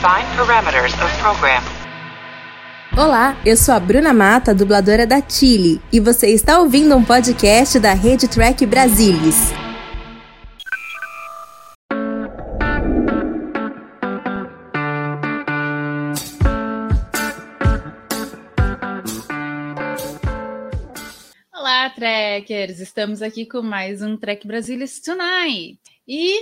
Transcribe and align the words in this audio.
Define 0.00 0.34
parameters 0.34 0.94
of 0.94 1.18
program. 1.20 1.62
Olá, 2.96 3.36
eu 3.44 3.54
sou 3.54 3.74
a 3.74 3.78
Bruna 3.78 4.14
Mata, 4.14 4.54
dubladora 4.54 5.06
da 5.06 5.20
Chile, 5.20 5.78
e 5.92 6.00
você 6.00 6.28
está 6.28 6.58
ouvindo 6.58 6.96
um 6.96 7.04
podcast 7.04 7.78
da 7.78 7.92
Rede 7.92 8.26
Track 8.26 8.64
Brasilis. 8.64 9.36
Olá, 21.54 21.90
Trekkers! 21.90 22.80
Estamos 22.80 23.20
aqui 23.20 23.44
com 23.44 23.60
mais 23.60 24.00
um 24.00 24.16
Trek 24.16 24.46
Brasilis 24.46 24.98
Tonight. 25.02 25.78
E, 26.08 26.40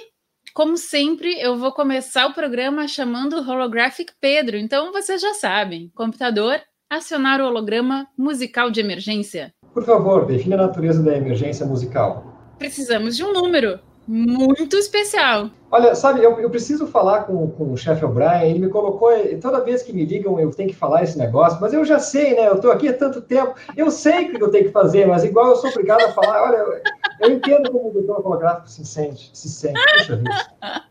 como 0.58 0.76
sempre, 0.76 1.40
eu 1.40 1.56
vou 1.56 1.70
começar 1.70 2.26
o 2.26 2.34
programa 2.34 2.88
chamando 2.88 3.34
o 3.34 3.48
Holographic 3.48 4.12
Pedro. 4.20 4.56
Então, 4.56 4.90
vocês 4.90 5.20
já 5.20 5.32
sabem: 5.32 5.88
computador, 5.94 6.60
acionar 6.90 7.40
o 7.40 7.44
holograma 7.44 8.08
musical 8.18 8.68
de 8.68 8.80
emergência. 8.80 9.52
Por 9.72 9.84
favor, 9.84 10.26
defina 10.26 10.56
a 10.56 10.66
natureza 10.66 11.00
da 11.00 11.16
emergência 11.16 11.64
musical. 11.64 12.56
Precisamos 12.58 13.16
de 13.16 13.22
um 13.22 13.32
número 13.32 13.78
muito 14.08 14.74
especial. 14.78 15.50
Olha, 15.70 15.94
sabe, 15.94 16.24
eu, 16.24 16.40
eu 16.40 16.48
preciso 16.48 16.86
falar 16.86 17.24
com, 17.24 17.50
com 17.50 17.72
o 17.72 17.76
chefe 17.76 18.02
O'Brien, 18.02 18.50
ele 18.50 18.58
me 18.58 18.68
colocou, 18.70 19.10
toda 19.38 19.62
vez 19.62 19.82
que 19.82 19.92
me 19.92 20.06
ligam 20.06 20.40
eu 20.40 20.50
tenho 20.50 20.70
que 20.70 20.74
falar 20.74 21.02
esse 21.02 21.18
negócio, 21.18 21.60
mas 21.60 21.74
eu 21.74 21.84
já 21.84 21.98
sei, 21.98 22.34
né, 22.34 22.48
eu 22.48 22.54
estou 22.54 22.72
aqui 22.72 22.88
há 22.88 22.94
tanto 22.94 23.20
tempo, 23.20 23.54
eu 23.76 23.90
sei 23.90 24.24
o 24.24 24.30
que 24.30 24.42
eu 24.42 24.50
tenho 24.50 24.64
que 24.64 24.70
fazer, 24.70 25.06
mas 25.06 25.24
igual 25.24 25.48
eu 25.48 25.56
sou 25.56 25.68
obrigado 25.68 26.00
a 26.00 26.12
falar, 26.12 26.42
olha, 26.42 26.56
eu, 26.56 26.82
eu 27.20 27.36
entendo 27.36 27.70
como 27.70 27.90
o 27.90 27.92
doutor 27.92 28.26
holográfico 28.26 28.70
se 28.70 28.86
sente, 28.86 29.30
se 29.34 29.48
sente, 29.50 29.78
puxa 29.98 30.16
vida. 30.16 30.30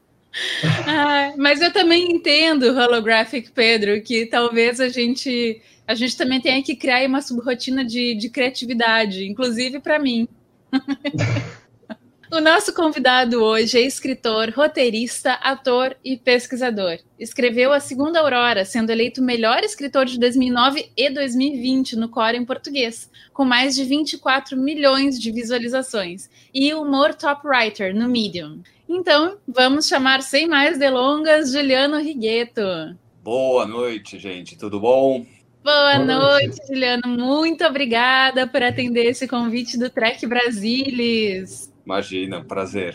Ah, 0.85 1.33
mas 1.35 1.61
eu 1.61 1.73
também 1.73 2.11
entendo, 2.11 2.65
Holographic 2.65 3.51
Pedro, 3.51 3.99
que 4.03 4.27
talvez 4.27 4.79
a 4.79 4.87
gente 4.87 5.59
a 5.87 5.95
gente 5.95 6.15
também 6.15 6.39
tenha 6.39 6.61
que 6.61 6.75
criar 6.75 7.07
uma 7.07 7.23
subrotina 7.23 7.83
de, 7.83 8.13
de 8.13 8.29
criatividade, 8.29 9.25
inclusive 9.25 9.79
para 9.79 9.97
mim. 9.97 10.27
O 12.29 12.41
nosso 12.41 12.73
convidado 12.73 13.41
hoje 13.41 13.77
é 13.77 13.81
escritor, 13.81 14.49
roteirista, 14.49 15.31
ator 15.35 15.95
e 16.03 16.17
pesquisador. 16.17 16.99
Escreveu 17.17 17.71
A 17.71 17.79
Segunda 17.79 18.19
Aurora, 18.19 18.65
sendo 18.65 18.91
eleito 18.91 19.21
melhor 19.23 19.63
escritor 19.63 20.05
de 20.05 20.19
2009 20.19 20.91
e 20.97 21.09
2020 21.09 21.95
no 21.95 22.09
Core 22.09 22.35
em 22.35 22.43
português, 22.43 23.09
com 23.31 23.45
mais 23.45 23.77
de 23.77 23.85
24 23.85 24.57
milhões 24.57 25.17
de 25.17 25.31
visualizações, 25.31 26.29
e 26.53 26.73
Humor 26.73 27.15
Top 27.15 27.47
Writer 27.47 27.95
no 27.95 28.09
Medium. 28.09 28.61
Então, 28.89 29.37
vamos 29.47 29.87
chamar 29.87 30.21
sem 30.21 30.47
mais 30.47 30.77
delongas 30.77 31.53
Juliano 31.53 31.97
Rigueto. 31.97 32.61
Boa 33.23 33.65
noite, 33.65 34.19
gente. 34.19 34.57
Tudo 34.57 34.81
bom? 34.81 35.25
Boa, 35.63 35.93
Boa 35.93 35.99
noite, 35.99 36.47
noite, 36.47 36.67
Juliano. 36.67 37.07
Muito 37.07 37.63
obrigada 37.63 38.45
por 38.45 38.61
atender 38.61 39.05
esse 39.05 39.29
convite 39.29 39.77
do 39.77 39.89
Trek 39.89 40.27
Brasilis. 40.27 41.71
Imagina, 41.87 42.43
prazer. 42.43 42.93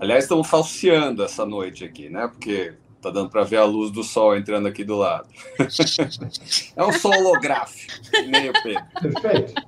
Aliás, 0.00 0.24
estamos 0.24 0.48
falseando 0.48 1.22
essa 1.22 1.44
noite 1.44 1.84
aqui, 1.84 2.08
né? 2.08 2.26
Porque 2.26 2.72
tá 2.98 3.10
dando 3.10 3.28
para 3.28 3.44
ver 3.44 3.58
a 3.58 3.64
luz 3.64 3.90
do 3.90 4.02
sol 4.02 4.34
entrando 4.34 4.66
aqui 4.66 4.82
do 4.82 4.96
lado. 4.96 5.28
é 6.74 6.82
um 6.82 6.90
sol 6.90 7.12
holográfico, 7.12 7.92
nem 8.26 8.48
o 8.48 8.52
Pedro. 8.62 8.82
Perfeito. 8.98 9.62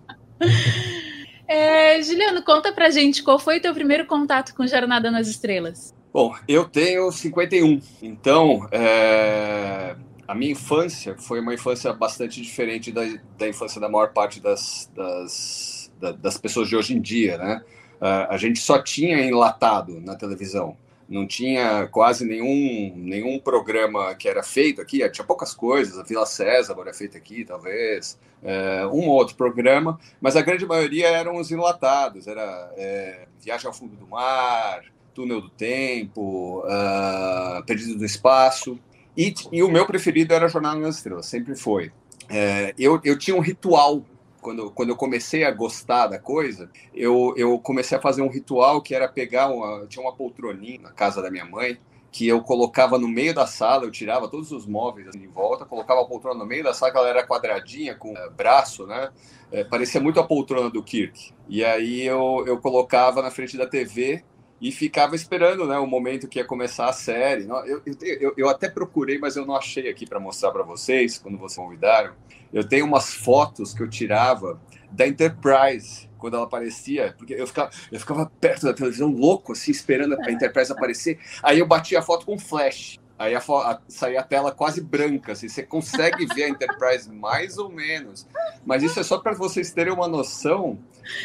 É, 1.47 2.03
Juliano, 2.03 2.43
conta 2.43 2.73
pra 2.73 2.89
gente 2.89 3.23
qual 3.23 3.39
foi 3.39 3.59
o 3.59 3.61
teu 3.61 3.75
primeiro 3.75 4.07
contato 4.07 4.55
com 4.55 4.67
Jornada 4.67 5.11
nas 5.11 5.29
Estrelas. 5.29 5.95
Bom, 6.11 6.35
eu 6.49 6.65
tenho 6.65 7.13
51, 7.13 7.79
então 8.01 8.67
é, 8.73 9.95
a 10.27 10.35
minha 10.35 10.53
infância 10.53 11.15
foi 11.19 11.41
uma 11.41 11.53
infância 11.53 11.93
bastante 11.93 12.41
diferente 12.41 12.91
da, 12.91 13.03
da 13.37 13.47
infância 13.47 13.79
da 13.79 13.91
maior 13.91 14.15
parte 14.15 14.41
das, 14.41 14.91
das, 14.97 15.93
das 16.19 16.39
pessoas 16.39 16.71
de 16.71 16.75
hoje 16.75 16.95
em 16.95 17.03
dia, 17.03 17.37
né? 17.37 17.63
Uh, 18.03 18.27
a 18.31 18.37
gente 18.37 18.59
só 18.59 18.83
tinha 18.83 19.25
enlatado 19.25 20.01
na 20.01 20.17
televisão. 20.17 20.77
Não 21.09 21.25
tinha 21.25 21.87
quase 21.87 22.25
nenhum, 22.25 22.93
nenhum 22.97 23.39
programa 23.39 24.13
que 24.17 24.29
era 24.29 24.43
feito 24.43 24.81
aqui. 24.81 25.09
Tinha 25.11 25.25
poucas 25.25 25.55
coisas. 25.55 25.97
A 25.97 26.03
Vila 26.03 26.27
César 26.27 26.75
era 26.81 26.93
feita 26.93 27.17
aqui, 27.17 27.45
talvez. 27.45 28.19
Uh, 28.43 28.89
um 28.89 29.07
ou 29.07 29.15
outro 29.15 29.37
programa. 29.37 30.01
Mas 30.21 30.35
a 30.35 30.43
grande 30.43 30.67
maioria 30.67 31.07
eram 31.07 31.37
os 31.37 31.53
enlatados. 31.53 32.27
Era 32.27 32.73
é, 32.77 33.29
Viagem 33.41 33.69
ao 33.69 33.73
Fundo 33.73 33.95
do 33.95 34.09
Mar, 34.09 34.83
Túnel 35.15 35.41
do 35.41 35.51
Tempo, 35.51 36.65
uh, 36.67 37.63
Perdido 37.65 38.01
no 38.01 38.05
Espaço. 38.05 38.81
E, 39.17 39.33
e, 39.53 39.63
o 39.63 39.71
meu 39.71 39.87
preferido 39.87 40.35
era 40.35 40.49
Jornada 40.49 40.81
nas 40.81 40.97
Estrelas, 40.97 41.27
sempre 41.27 41.55
foi. 41.55 41.93
É, 42.29 42.75
eu, 42.79 42.99
eu 43.05 43.17
tinha 43.17 43.37
um 43.37 43.41
ritual 43.41 44.03
quando, 44.43 44.71
quando 44.73 44.91
eu 44.91 44.97
comecei 44.97 45.45
a 45.45 45.51
gostar 45.51 46.09
da 46.09 46.19
coisa, 46.19 46.69
eu, 46.93 47.33
eu 47.37 47.59
comecei 47.61 47.97
a 47.97 48.01
fazer 48.01 48.21
um 48.21 48.29
ritual 48.29 48.83
que 48.83 48.95
era 48.95 49.09
pegar 49.09 49.49
uma. 49.49 49.87
Tinha 49.87 50.05
uma 50.05 50.15
poltroninha 50.15 50.81
na 50.83 50.91
casa 50.91 51.23
da 51.23 51.31
minha 51.31 51.45
mãe, 51.45 51.79
que 52.11 52.27
eu 52.27 52.43
colocava 52.43 52.99
no 52.99 53.09
meio 53.09 53.33
da 53.33 53.47
sala, 53.47 53.85
eu 53.85 53.91
tirava 53.91 54.29
todos 54.29 54.51
os 54.51 54.67
móveis 54.67 55.15
em 55.15 55.29
volta, 55.29 55.65
colocava 55.65 56.03
a 56.03 56.05
poltrona 56.05 56.41
no 56.41 56.45
meio 56.45 56.65
da 56.65 56.75
sala, 56.75 56.93
que 56.93 56.99
ela 56.99 57.09
era 57.09 57.27
quadradinha, 57.27 57.95
com 57.95 58.13
uh, 58.13 58.31
braço, 58.37 58.87
né? 58.87 59.11
É, 59.51 59.65
parecia 59.65 60.01
muito 60.01 60.19
a 60.19 60.25
poltrona 60.25 60.69
do 60.69 60.83
Kirk. 60.83 61.33
E 61.49 61.65
aí 61.65 62.03
eu, 62.03 62.45
eu 62.47 62.59
colocava 62.59 63.23
na 63.23 63.31
frente 63.31 63.57
da 63.57 63.67
TV 63.67 64.25
e 64.63 64.71
ficava 64.71 65.17
esperando 65.17 65.67
né, 65.67 65.77
o 65.77 65.87
momento 65.89 66.29
que 66.29 66.39
ia 66.39 66.45
começar 66.45 66.89
a 66.89 66.93
série. 66.93 67.49
Eu, 67.49 67.83
eu, 68.01 68.35
eu 68.37 68.49
até 68.49 68.71
procurei, 68.71 69.19
mas 69.19 69.35
eu 69.35 69.45
não 69.45 69.57
achei 69.57 69.91
aqui 69.91 70.07
para 70.07 70.21
mostrar 70.21 70.53
para 70.53 70.63
vocês, 70.63 71.19
quando 71.19 71.37
vocês 71.37 71.57
convidaram. 71.57 72.15
Eu 72.53 72.63
tenho 72.63 72.87
umas 72.87 73.13
fotos 73.13 73.75
que 73.75 73.83
eu 73.83 73.91
tirava 73.91 74.61
da 74.89 75.05
Enterprise, 75.05 76.09
quando 76.17 76.37
ela 76.37 76.45
aparecia, 76.45 77.13
porque 77.19 77.35
eu 77.35 77.45
ficava, 77.45 77.71
eu 77.91 77.99
ficava 77.99 78.31
perto 78.41 78.67
da 78.67 78.73
televisão, 78.73 79.11
louco, 79.11 79.51
assim, 79.51 79.73
esperando 79.73 80.17
a 80.21 80.31
Enterprise 80.31 80.71
aparecer. 80.71 81.19
Aí 81.43 81.59
eu 81.59 81.67
batia 81.67 81.99
a 81.99 82.03
foto 82.03 82.25
com 82.25 82.39
flash. 82.39 83.01
Aí 83.19 83.35
a, 83.35 83.39
a, 83.39 83.81
saía 83.89 84.21
a 84.21 84.23
tela 84.23 84.53
quase 84.53 84.81
branca, 84.81 85.33
assim, 85.33 85.49
você 85.49 85.65
consegue 85.65 86.25
ver 86.27 86.45
a 86.45 86.49
Enterprise 86.49 87.11
mais 87.11 87.59
ou 87.59 87.69
menos. 87.69 88.29
Mas 88.65 88.85
isso 88.85 89.01
é 89.01 89.03
só 89.03 89.19
para 89.19 89.33
vocês 89.33 89.73
terem 89.73 89.93
uma 89.93 90.07
noção 90.07 90.79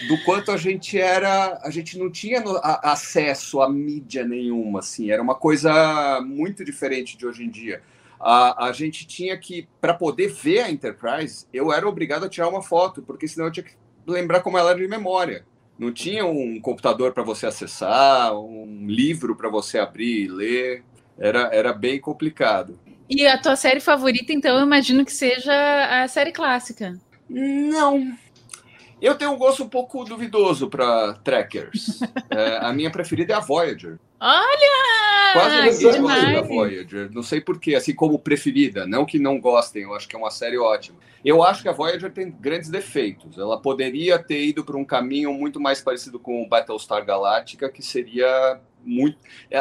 do 0.07 0.17
quanto 0.23 0.51
a 0.51 0.57
gente 0.57 0.99
era, 0.99 1.59
a 1.63 1.69
gente 1.69 1.97
não 1.97 2.09
tinha 2.09 2.41
a, 2.41 2.91
acesso 2.91 3.61
a 3.61 3.69
mídia 3.69 4.25
nenhuma, 4.25 4.79
assim, 4.79 5.11
era 5.11 5.21
uma 5.21 5.35
coisa 5.35 6.21
muito 6.21 6.63
diferente 6.63 7.17
de 7.17 7.25
hoje 7.25 7.43
em 7.43 7.49
dia. 7.49 7.81
A, 8.19 8.67
a 8.67 8.71
gente 8.71 9.05
tinha 9.05 9.37
que, 9.37 9.67
para 9.79 9.93
poder 9.93 10.29
ver 10.29 10.61
a 10.61 10.71
Enterprise, 10.71 11.45
eu 11.53 11.71
era 11.71 11.87
obrigado 11.87 12.25
a 12.25 12.29
tirar 12.29 12.47
uma 12.47 12.63
foto, 12.63 13.01
porque 13.01 13.27
senão 13.27 13.47
eu 13.47 13.51
tinha 13.51 13.63
que 13.63 13.73
lembrar 14.05 14.41
como 14.41 14.57
ela 14.57 14.71
era 14.71 14.79
de 14.79 14.87
memória. 14.87 15.45
Não 15.77 15.91
tinha 15.91 16.25
um 16.25 16.59
computador 16.59 17.13
para 17.13 17.21
você 17.21 17.45
acessar, 17.45 18.35
um 18.35 18.87
livro 18.87 19.35
para 19.35 19.49
você 19.49 19.77
abrir 19.77 20.23
e 20.23 20.27
ler. 20.27 20.83
Era, 21.19 21.49
era 21.53 21.73
bem 21.73 21.99
complicado. 21.99 22.79
E 23.09 23.25
a 23.25 23.37
tua 23.37 23.55
série 23.55 23.79
favorita, 23.79 24.33
então, 24.33 24.57
eu 24.57 24.65
imagino 24.65 25.05
que 25.05 25.13
seja 25.13 26.03
a 26.03 26.07
série 26.07 26.31
clássica. 26.31 26.99
Não, 27.29 28.17
eu 29.01 29.15
tenho 29.15 29.31
um 29.31 29.37
gosto 29.37 29.63
um 29.63 29.69
pouco 29.69 30.03
duvidoso 30.03 30.69
para 30.69 31.13
trackers. 31.23 31.99
é, 32.29 32.57
a 32.57 32.73
minha 32.73 32.91
preferida 32.91 33.33
é 33.33 33.35
a 33.35 33.39
Voyager. 33.39 33.99
Olha! 34.19 35.33
Quase 35.33 35.85
ninguém 35.85 36.01
gosta 36.01 36.31
da 36.31 36.41
Voyager. 36.41 37.11
Não 37.11 37.21
sei 37.21 37.41
porquê, 37.41 37.75
assim 37.75 37.93
como 37.93 38.17
preferida. 38.17 38.87
Não 38.87 39.05
que 39.05 39.19
não 39.19 39.39
gostem, 39.39 39.83
eu 39.83 39.93
acho 39.93 40.07
que 40.07 40.15
é 40.15 40.19
uma 40.19 40.31
série 40.31 40.57
ótima. 40.57 40.97
Eu 41.23 41.43
acho 41.43 41.61
que 41.61 41.69
a 41.69 41.73
Voyager 41.73 42.11
tem 42.11 42.31
grandes 42.31 42.69
defeitos. 42.69 43.37
Ela 43.37 43.61
poderia 43.61 44.17
ter 44.17 44.43
ido 44.43 44.63
para 44.63 44.77
um 44.77 44.85
caminho 44.85 45.33
muito 45.33 45.59
mais 45.59 45.81
parecido 45.81 46.19
com 46.19 46.41
o 46.41 46.47
Battlestar 46.47 47.05
Galactica, 47.05 47.69
que 47.69 47.83
seria 47.83 48.59
muito. 48.83 49.17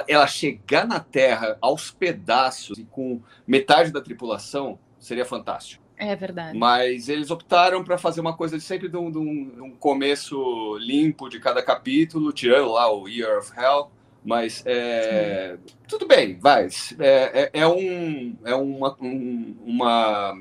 Ela 0.09 0.27
chegar 0.27 0.87
na 0.87 1.01
Terra 1.01 1.59
aos 1.61 1.91
pedaços 1.91 2.79
e 2.79 2.85
com 2.85 3.21
metade 3.47 3.93
da 3.93 4.01
tripulação 4.01 4.79
seria 4.99 5.25
fantástico. 5.25 5.86
É 5.99 6.15
verdade. 6.15 6.57
Mas 6.59 7.09
eles 7.09 7.31
optaram 7.31 7.83
para 7.83 7.97
fazer 7.97 8.21
uma 8.21 8.37
coisa 8.37 8.59
de 8.59 8.63
sempre 8.63 8.89
de 8.89 8.97
um, 8.97 9.11
de, 9.11 9.19
um, 9.19 9.49
de 9.49 9.61
um, 9.61 9.71
começo 9.71 10.77
limpo 10.79 11.29
de 11.29 11.41
cada 11.41 11.63
capítulo, 11.63 12.33
tirando 12.33 12.73
lá 12.73 12.93
o 12.93 13.09
Year 13.09 13.39
of 13.39 13.53
Hell. 13.59 13.91
Mas 14.25 14.63
é, 14.67 15.57
tudo 15.87 16.07
bem, 16.07 16.37
vai. 16.39 16.69
É, 16.99 17.51
é, 17.55 17.61
é 17.61 17.67
um, 17.67 18.37
é 18.45 18.55
uma, 18.55 18.97
um, 19.01 19.57
uma, 19.65 20.39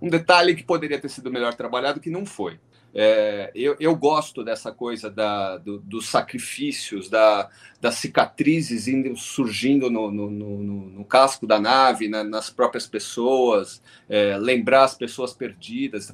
um 0.00 0.08
detalhe 0.08 0.54
que 0.54 0.64
poderia 0.64 0.98
ter 0.98 1.10
sido 1.10 1.30
melhor 1.30 1.54
trabalhado, 1.54 2.00
que 2.00 2.10
não 2.10 2.24
foi. 2.24 2.58
É, 3.00 3.52
eu, 3.54 3.76
eu, 3.78 3.94
gosto 3.94 4.42
dessa 4.42 4.72
coisa 4.72 5.08
da, 5.08 5.56
do, 5.56 5.78
dos 5.78 6.08
sacrifícios, 6.08 7.08
da, 7.08 7.48
das 7.80 7.94
cicatrizes 7.94 8.88
indo, 8.88 9.16
surgindo 9.16 9.88
no, 9.88 10.10
no, 10.10 10.28
no, 10.28 10.60
no 10.90 11.04
casco 11.04 11.46
da 11.46 11.60
nave, 11.60 12.08
na, 12.08 12.24
nas 12.24 12.50
próprias 12.50 12.88
pessoas, 12.88 13.80
é, 14.08 14.36
lembrar 14.36 14.82
as 14.82 14.96
pessoas 14.96 15.32
perdidas. 15.32 16.12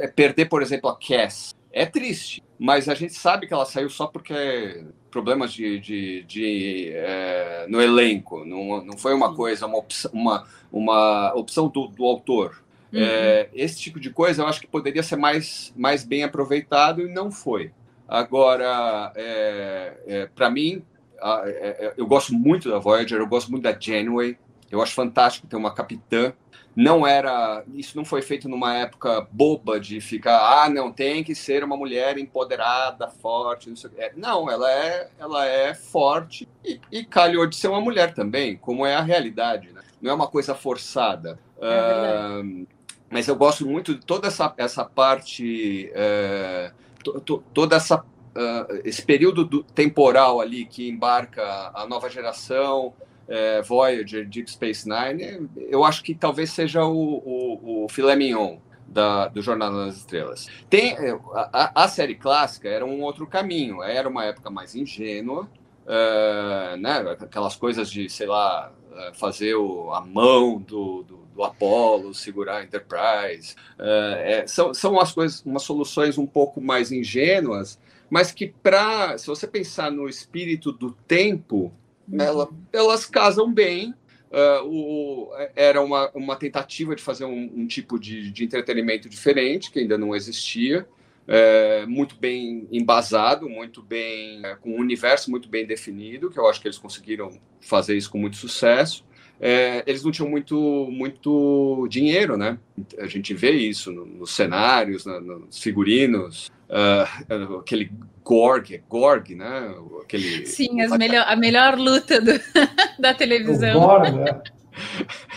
É, 0.00 0.06
perder, 0.06 0.50
por 0.50 0.60
exemplo, 0.60 0.90
a 0.90 0.98
Cass 0.98 1.56
é 1.72 1.86
triste, 1.86 2.44
mas 2.58 2.90
a 2.90 2.94
gente 2.94 3.14
sabe 3.14 3.46
que 3.46 3.54
ela 3.54 3.64
saiu 3.64 3.88
só 3.88 4.06
porque 4.06 4.84
problemas 5.10 5.50
de, 5.50 5.80
de, 5.80 6.24
de 6.24 6.90
é, 6.92 7.66
no 7.70 7.80
elenco, 7.80 8.44
não, 8.44 8.84
não 8.84 8.98
foi 8.98 9.14
uma 9.14 9.34
coisa, 9.34 9.66
uma 9.66 9.78
opção, 9.78 10.10
uma, 10.12 10.46
uma 10.70 11.32
opção 11.34 11.68
do, 11.68 11.86
do 11.86 12.04
autor. 12.04 12.67
Uhum. 12.92 13.00
É, 13.00 13.48
esse 13.52 13.78
tipo 13.78 14.00
de 14.00 14.10
coisa 14.10 14.42
eu 14.42 14.46
acho 14.46 14.60
que 14.60 14.66
poderia 14.66 15.02
ser 15.02 15.16
mais, 15.16 15.72
mais 15.76 16.04
bem 16.04 16.24
aproveitado 16.24 17.02
e 17.02 17.12
não 17.12 17.30
foi. 17.30 17.72
Agora, 18.08 19.12
é, 19.14 19.96
é, 20.06 20.26
para 20.26 20.48
mim, 20.48 20.82
é, 21.20 21.86
é, 21.86 21.94
eu 21.96 22.06
gosto 22.06 22.32
muito 22.32 22.70
da 22.70 22.78
Voyager, 22.78 23.18
eu 23.18 23.26
gosto 23.26 23.50
muito 23.50 23.64
da 23.64 23.78
Janeway, 23.78 24.38
eu 24.70 24.80
acho 24.80 24.94
fantástico 24.94 25.46
ter 25.46 25.56
uma 25.56 25.74
capitã. 25.74 26.32
Não 26.74 27.04
era, 27.04 27.64
isso 27.74 27.96
não 27.96 28.04
foi 28.04 28.22
feito 28.22 28.48
numa 28.48 28.72
época 28.72 29.26
boba 29.32 29.80
de 29.80 30.00
ficar, 30.00 30.38
ah, 30.38 30.70
não 30.70 30.92
tem 30.92 31.24
que 31.24 31.34
ser 31.34 31.64
uma 31.64 31.76
mulher 31.76 32.16
empoderada, 32.18 33.08
forte, 33.08 33.68
não 33.68 33.74
sei 33.74 33.90
é, 33.98 34.12
Não, 34.16 34.48
ela 34.48 34.70
é, 34.70 35.08
ela 35.18 35.44
é 35.44 35.74
forte 35.74 36.48
e, 36.64 36.80
e, 36.92 37.04
calhou 37.04 37.48
de 37.48 37.56
ser 37.56 37.66
uma 37.66 37.80
mulher 37.80 38.14
também, 38.14 38.56
como 38.56 38.86
é 38.86 38.94
a 38.94 39.02
realidade, 39.02 39.72
né? 39.72 39.80
Não 40.00 40.12
é 40.12 40.14
uma 40.14 40.28
coisa 40.28 40.54
forçada. 40.54 41.36
É 41.60 42.68
mas 43.10 43.28
eu 43.28 43.36
gosto 43.36 43.66
muito 43.66 43.94
de 43.94 44.04
toda 44.04 44.28
essa, 44.28 44.52
essa 44.56 44.84
parte, 44.84 45.90
uh, 45.92 46.74
to, 47.02 47.20
to, 47.20 47.44
toda 47.52 47.76
essa 47.76 48.04
uh, 48.38 48.80
esse 48.84 49.02
período 49.02 49.44
do, 49.44 49.62
temporal 49.62 50.40
ali 50.40 50.64
que 50.64 50.88
embarca 50.88 51.70
a 51.74 51.86
nova 51.86 52.08
geração, 52.08 52.92
é, 53.28 53.60
Voyager, 53.60 54.26
Deep 54.26 54.50
Space 54.50 54.88
Nine, 54.88 55.48
eu 55.68 55.84
acho 55.84 56.02
que 56.02 56.14
talvez 56.14 56.50
seja 56.50 56.84
o, 56.84 56.96
o, 56.96 57.84
o 57.84 57.88
filé 57.90 58.16
mignon 58.16 58.56
da, 58.86 59.28
do 59.28 59.42
Jornada 59.42 59.84
nas 59.84 59.98
Estrelas. 59.98 60.48
Tem, 60.70 60.92
é, 60.92 61.18
a, 61.34 61.84
a, 61.84 61.88
série 61.88 62.14
clássica 62.14 62.70
era 62.70 62.86
um 62.86 63.02
outro 63.02 63.26
caminho, 63.26 63.82
era 63.82 64.08
uma 64.08 64.24
época 64.24 64.48
mais 64.48 64.74
ingênua, 64.74 65.46
uh, 65.84 66.76
né, 66.78 67.16
aquelas 67.20 67.54
coisas 67.54 67.90
de, 67.90 68.08
sei 68.08 68.26
lá, 68.26 68.72
fazer 69.12 69.54
o, 69.54 69.92
a 69.92 70.00
mão 70.00 70.58
do, 70.58 71.02
do, 71.02 71.17
do 71.38 71.44
Apollo, 71.44 72.12
segurar 72.12 72.56
a 72.56 72.64
Enterprise. 72.64 73.54
É, 73.78 74.44
são, 74.48 74.74
são 74.74 74.94
umas, 74.94 75.12
coisas, 75.12 75.40
umas 75.46 75.62
soluções 75.62 76.18
um 76.18 76.26
pouco 76.26 76.60
mais 76.60 76.90
ingênuas, 76.90 77.78
mas 78.10 78.32
que, 78.32 78.48
para 78.48 79.16
se 79.16 79.28
você 79.28 79.46
pensar 79.46 79.88
no 79.92 80.08
espírito 80.08 80.72
do 80.72 80.90
tempo, 81.06 81.72
uhum. 82.10 82.20
ela, 82.20 82.48
elas 82.72 83.06
casam 83.06 83.52
bem. 83.52 83.94
Uh, 84.30 84.66
o, 84.66 85.30
era 85.56 85.80
uma, 85.80 86.10
uma 86.10 86.36
tentativa 86.36 86.94
de 86.94 87.02
fazer 87.02 87.24
um, 87.24 87.50
um 87.56 87.66
tipo 87.66 87.98
de, 87.98 88.30
de, 88.30 88.44
entretenimento 88.44 89.08
diferente, 89.08 89.70
que 89.70 89.78
ainda 89.78 89.96
não 89.96 90.14
existia, 90.14 90.86
é, 91.26 91.86
muito 91.86 92.14
bem 92.14 92.68
embasado, 92.70 93.48
muito 93.48 93.80
bem, 93.80 94.44
é, 94.44 94.54
com 94.56 94.72
um 94.72 94.80
universo 94.80 95.30
muito 95.30 95.48
bem 95.48 95.64
definido, 95.64 96.28
que 96.28 96.38
eu 96.38 96.46
acho 96.46 96.60
que 96.60 96.68
eles 96.68 96.76
conseguiram 96.76 97.40
fazer 97.58 97.96
isso 97.96 98.10
com 98.10 98.18
muito 98.18 98.36
sucesso. 98.36 99.02
É, 99.40 99.84
eles 99.86 100.02
não 100.02 100.10
tinham 100.10 100.28
muito, 100.28 100.88
muito 100.90 101.86
dinheiro, 101.88 102.36
né? 102.36 102.58
A 102.98 103.06
gente 103.06 103.32
vê 103.34 103.52
isso 103.52 103.92
no, 103.92 104.04
nos 104.04 104.34
cenários, 104.34 105.06
no, 105.06 105.20
nos 105.20 105.58
figurinos, 105.58 106.50
uh, 106.68 107.58
aquele 107.58 107.90
Gorg, 108.24 108.82
Gorg, 108.88 109.34
né? 109.34 109.74
Aquele... 110.02 110.44
Sim, 110.46 110.80
as 110.80 110.90
melhor, 110.98 111.24
a 111.26 111.36
melhor 111.36 111.78
luta 111.78 112.20
do, 112.20 112.32
da 112.98 113.14
televisão. 113.14 113.76
O 113.76 113.86
Gorn, 113.86 114.18
né? 114.18 114.42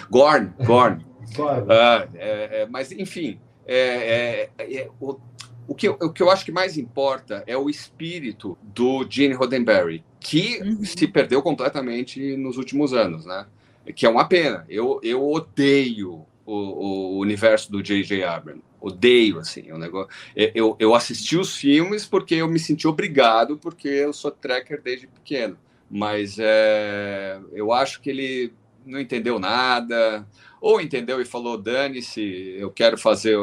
Gorn, 0.10 0.54
Gorn. 0.66 1.06
Gorn. 1.36 1.62
Uh, 1.62 2.10
é, 2.16 2.62
é, 2.62 2.68
mas, 2.70 2.92
enfim, 2.92 3.40
é, 3.66 4.50
é, 4.58 4.76
é, 4.78 4.90
o, 5.00 5.18
o, 5.68 5.76
que, 5.76 5.88
o 5.88 6.12
que 6.12 6.22
eu 6.22 6.30
acho 6.30 6.44
que 6.44 6.52
mais 6.52 6.78
importa 6.78 7.44
é 7.48 7.56
o 7.56 7.70
espírito 7.70 8.58
do 8.62 9.06
Gene 9.10 9.34
Roddenberry, 9.34 10.04
que 10.20 10.60
uhum. 10.62 10.84
se 10.84 11.08
perdeu 11.08 11.42
completamente 11.42 12.36
nos 12.36 12.58
últimos 12.58 12.94
anos, 12.94 13.26
né? 13.26 13.46
Que 13.96 14.06
é 14.06 14.10
uma 14.10 14.26
pena. 14.26 14.66
Eu, 14.70 15.00
eu 15.04 15.28
odeio 15.30 16.26
o, 16.46 16.54
o 16.54 17.20
universo 17.20 17.72
do 17.72 17.82
J.J. 17.82 18.24
Abrams 18.24 18.64
odeio, 18.82 19.38
assim, 19.38 19.72
um 19.72 19.78
negócio. 19.78 20.10
Eu, 20.36 20.76
eu 20.80 20.96
assisti 20.96 21.38
os 21.38 21.56
filmes 21.56 22.06
porque 22.06 22.36
eu 22.36 22.48
me 22.48 22.60
senti 22.60 22.88
obrigado, 22.88 23.58
porque 23.58 23.88
eu 23.88 24.12
sou 24.12 24.32
tracker 24.32 24.82
desde 24.82 25.08
pequeno. 25.08 25.56
Mas 25.90 26.38
é, 26.40 27.40
eu 27.54 27.72
acho 27.72 28.02
que 28.02 28.10
ele 28.10 28.54
não 28.86 29.00
entendeu 29.00 29.38
nada, 29.38 30.28
ou 30.60 30.82
entendeu 30.82 31.22
e 31.22 31.26
falou: 31.26 31.58
dane-se, 31.58 32.56
eu 32.58 32.72
quero 32.72 32.98
fazer. 32.98 33.38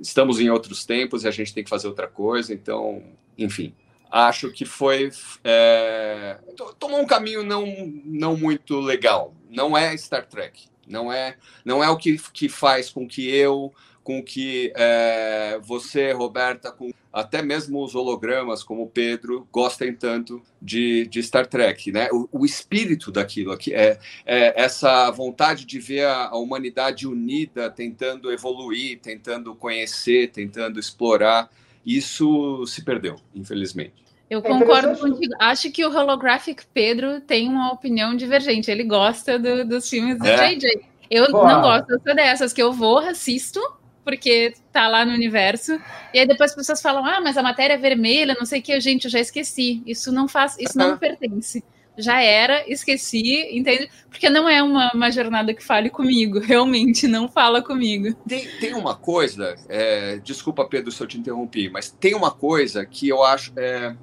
Estamos 0.00 0.38
em 0.38 0.48
outros 0.48 0.86
tempos 0.86 1.24
e 1.24 1.28
a 1.28 1.32
gente 1.32 1.52
tem 1.52 1.64
que 1.64 1.70
fazer 1.70 1.88
outra 1.88 2.06
coisa, 2.06 2.54
então, 2.54 3.02
enfim. 3.36 3.74
Acho 4.10 4.50
que 4.50 4.64
foi. 4.64 5.10
É, 5.44 6.38
tomou 6.78 7.00
um 7.00 7.06
caminho 7.06 7.42
não, 7.42 7.66
não 8.04 8.36
muito 8.36 8.80
legal. 8.80 9.34
Não 9.48 9.76
é 9.76 9.96
Star 9.96 10.26
Trek. 10.26 10.68
Não 10.86 11.12
é, 11.12 11.36
não 11.64 11.84
é 11.84 11.90
o 11.90 11.96
que, 11.96 12.18
que 12.32 12.48
faz 12.48 12.90
com 12.90 13.06
que 13.06 13.28
eu 13.28 13.72
com 14.08 14.22
que 14.22 14.72
é, 14.74 15.60
você, 15.62 16.12
Roberta, 16.12 16.72
com 16.72 16.90
até 17.12 17.42
mesmo 17.42 17.84
os 17.84 17.94
hologramas, 17.94 18.62
como 18.62 18.84
o 18.84 18.88
Pedro, 18.88 19.46
gostem 19.52 19.92
tanto 19.92 20.42
de, 20.62 21.06
de 21.08 21.22
Star 21.22 21.46
Trek, 21.46 21.92
né? 21.92 22.08
O, 22.10 22.26
o 22.32 22.46
espírito 22.46 23.12
daquilo 23.12 23.52
aqui 23.52 23.74
é, 23.74 23.98
é, 24.24 24.62
essa 24.62 25.10
vontade 25.10 25.66
de 25.66 25.78
ver 25.78 26.06
a, 26.06 26.28
a, 26.28 26.38
humanidade 26.38 27.06
unida, 27.06 27.68
tentando 27.68 28.32
evoluir, 28.32 28.98
tentando 28.98 29.54
conhecer, 29.54 30.30
tentando 30.30 30.80
explorar. 30.80 31.50
Isso 31.84 32.64
se 32.66 32.82
perdeu, 32.82 33.16
infelizmente. 33.34 34.07
Eu 34.30 34.40
é 34.40 34.42
concordo 34.42 34.98
contigo. 34.98 35.34
Acho 35.38 35.70
que 35.70 35.84
o 35.84 35.94
Holographic 35.94 36.64
Pedro 36.72 37.20
tem 37.20 37.48
uma 37.48 37.72
opinião 37.72 38.14
divergente. 38.14 38.70
Ele 38.70 38.84
gosta 38.84 39.38
do, 39.38 39.64
dos 39.64 39.88
filmes 39.88 40.18
do 40.18 40.26
é. 40.26 40.54
JJ. 40.54 40.88
Eu 41.10 41.30
Boa. 41.32 41.54
não 41.54 41.62
gosto, 41.62 41.90
eu 41.90 42.00
sou 42.00 42.14
dessas 42.14 42.52
que 42.52 42.62
eu 42.62 42.72
vou, 42.72 42.98
assisto, 42.98 43.60
porque 44.04 44.54
tá 44.72 44.88
lá 44.88 45.04
no 45.04 45.12
universo. 45.12 45.80
E 46.12 46.18
aí 46.18 46.26
depois 46.26 46.50
as 46.50 46.56
pessoas 46.56 46.82
falam: 46.82 47.04
"Ah, 47.04 47.20
mas 47.20 47.36
a 47.38 47.42
matéria 47.42 47.74
é 47.74 47.78
vermelha, 47.78 48.36
não 48.38 48.44
sei 48.44 48.60
o 48.60 48.62
que, 48.62 48.78
gente, 48.80 49.06
eu 49.06 49.10
já 49.10 49.20
esqueci. 49.20 49.82
Isso 49.86 50.12
não 50.12 50.28
faz, 50.28 50.56
isso 50.58 50.76
não 50.76 50.92
me 50.92 50.98
pertence. 50.98 51.64
Já 51.96 52.22
era, 52.22 52.62
esqueci, 52.70 53.48
entende? 53.50 53.90
Porque 54.08 54.30
não 54.30 54.48
é 54.48 54.62
uma, 54.62 54.92
uma 54.94 55.10
jornada 55.10 55.52
que 55.52 55.64
fale 55.64 55.90
comigo, 55.90 56.38
realmente 56.40 57.08
não 57.08 57.28
fala 57.28 57.60
comigo. 57.60 58.14
Tem, 58.26 58.46
tem 58.60 58.74
uma 58.74 58.94
coisa, 58.94 59.56
é, 59.68 60.18
desculpa 60.18 60.64
Pedro 60.64 60.92
se 60.92 61.02
eu 61.02 61.08
te 61.08 61.18
interrompi, 61.18 61.68
mas 61.68 61.90
tem 61.90 62.14
uma 62.14 62.30
coisa 62.30 62.86
que 62.86 63.08
eu 63.08 63.24
acho, 63.24 63.52
é, 63.56 63.96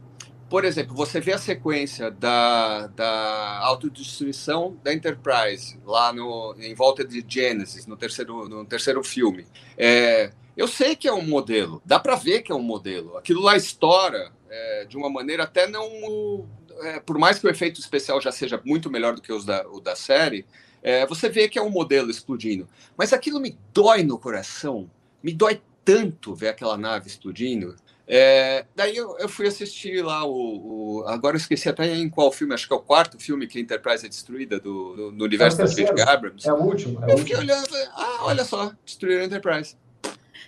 por 0.50 0.64
exemplo, 0.64 0.96
você 0.96 1.20
vê 1.20 1.34
a 1.34 1.38
sequência 1.38 2.12
da, 2.12 2.88
da 2.88 3.60
autodestruição 3.64 4.78
da 4.84 4.94
Enterprise 4.94 5.80
lá 5.86 6.14
no, 6.14 6.56
em 6.60 6.74
volta 6.74 7.04
de 7.04 7.26
Genesis, 7.28 7.88
no 7.88 7.98
terceiro, 7.98 8.48
no 8.48 8.66
terceiro 8.66 9.04
filme. 9.04 9.48
É, 9.78 10.32
eu 10.56 10.68
sei 10.68 10.96
que 10.96 11.08
é 11.08 11.14
um 11.14 11.26
modelo, 11.26 11.82
dá 11.84 12.00
para 12.00 12.16
ver 12.16 12.42
que 12.42 12.52
é 12.52 12.56
um 12.56 12.62
modelo. 12.62 13.18
Aquilo 13.18 13.42
lá 13.42 13.58
estoura 13.58 14.32
é, 14.50 14.86
de 14.86 14.96
uma 14.96 15.10
maneira 15.10 15.44
até 15.44 15.68
não. 15.68 16.48
É, 16.82 17.00
por 17.00 17.18
mais 17.18 17.40
que 17.40 17.48
o 17.48 17.50
efeito 17.50 17.80
especial 17.80 18.22
já 18.22 18.32
seja 18.32 18.62
muito 18.64 18.90
melhor 18.90 19.16
do 19.16 19.22
que 19.22 19.34
os 19.34 19.46
da, 19.46 19.68
o 19.68 19.80
da 19.80 19.96
série, 19.96 20.46
é, 20.84 21.06
você 21.08 21.28
vê 21.28 21.50
que 21.50 21.58
é 21.58 21.62
um 21.62 21.70
modelo 21.70 22.12
explodindo. 22.12 22.68
Mas 22.96 23.14
aquilo 23.14 23.40
me 23.40 23.58
dói 23.74 24.04
no 24.04 24.20
coração, 24.20 24.90
me 25.24 25.34
dói 25.34 25.62
tanto 25.84 26.36
ver 26.36 26.50
aquela 26.50 26.78
nave 26.78 27.08
explodindo 27.08 27.76
é, 28.08 28.66
daí 28.76 28.96
eu, 28.96 29.18
eu, 29.18 29.28
fui 29.28 29.48
assistir 29.48 30.04
lá 30.04 30.24
o, 30.24 31.00
o, 31.00 31.08
Agora 31.08 31.36
eu 31.36 31.40
esqueci 31.40 31.68
até 31.68 31.92
em 31.92 32.08
qual 32.08 32.32
filme, 32.32 32.54
acho 32.54 32.68
que 32.68 32.74
é 32.74 32.78
o 32.78 32.82
quarto 32.82 33.18
filme 33.18 33.48
que 33.48 33.58
a 33.58 33.62
Enterprise 33.62 34.06
é 34.06 34.10
destruída 34.10 34.60
do, 34.60 34.96
do, 34.96 35.12
do 35.12 35.26
universo 35.26 35.60
é 35.62 35.66
da 35.66 35.72
J.J. 35.72 36.04
Abrams. 36.04 36.48
É 36.48 36.54
o 36.54 36.58
último. 36.58 37.04
É 37.04 37.14
eu 37.14 37.18
fiquei 37.18 37.36
olhando 37.36 37.66
e 37.66 37.70
falei, 37.70 37.88
ah, 37.96 38.18
olha 38.22 38.46
só, 38.46 38.72
destruíram 38.86 39.24
a 39.24 39.26
Enterprise. 39.26 39.76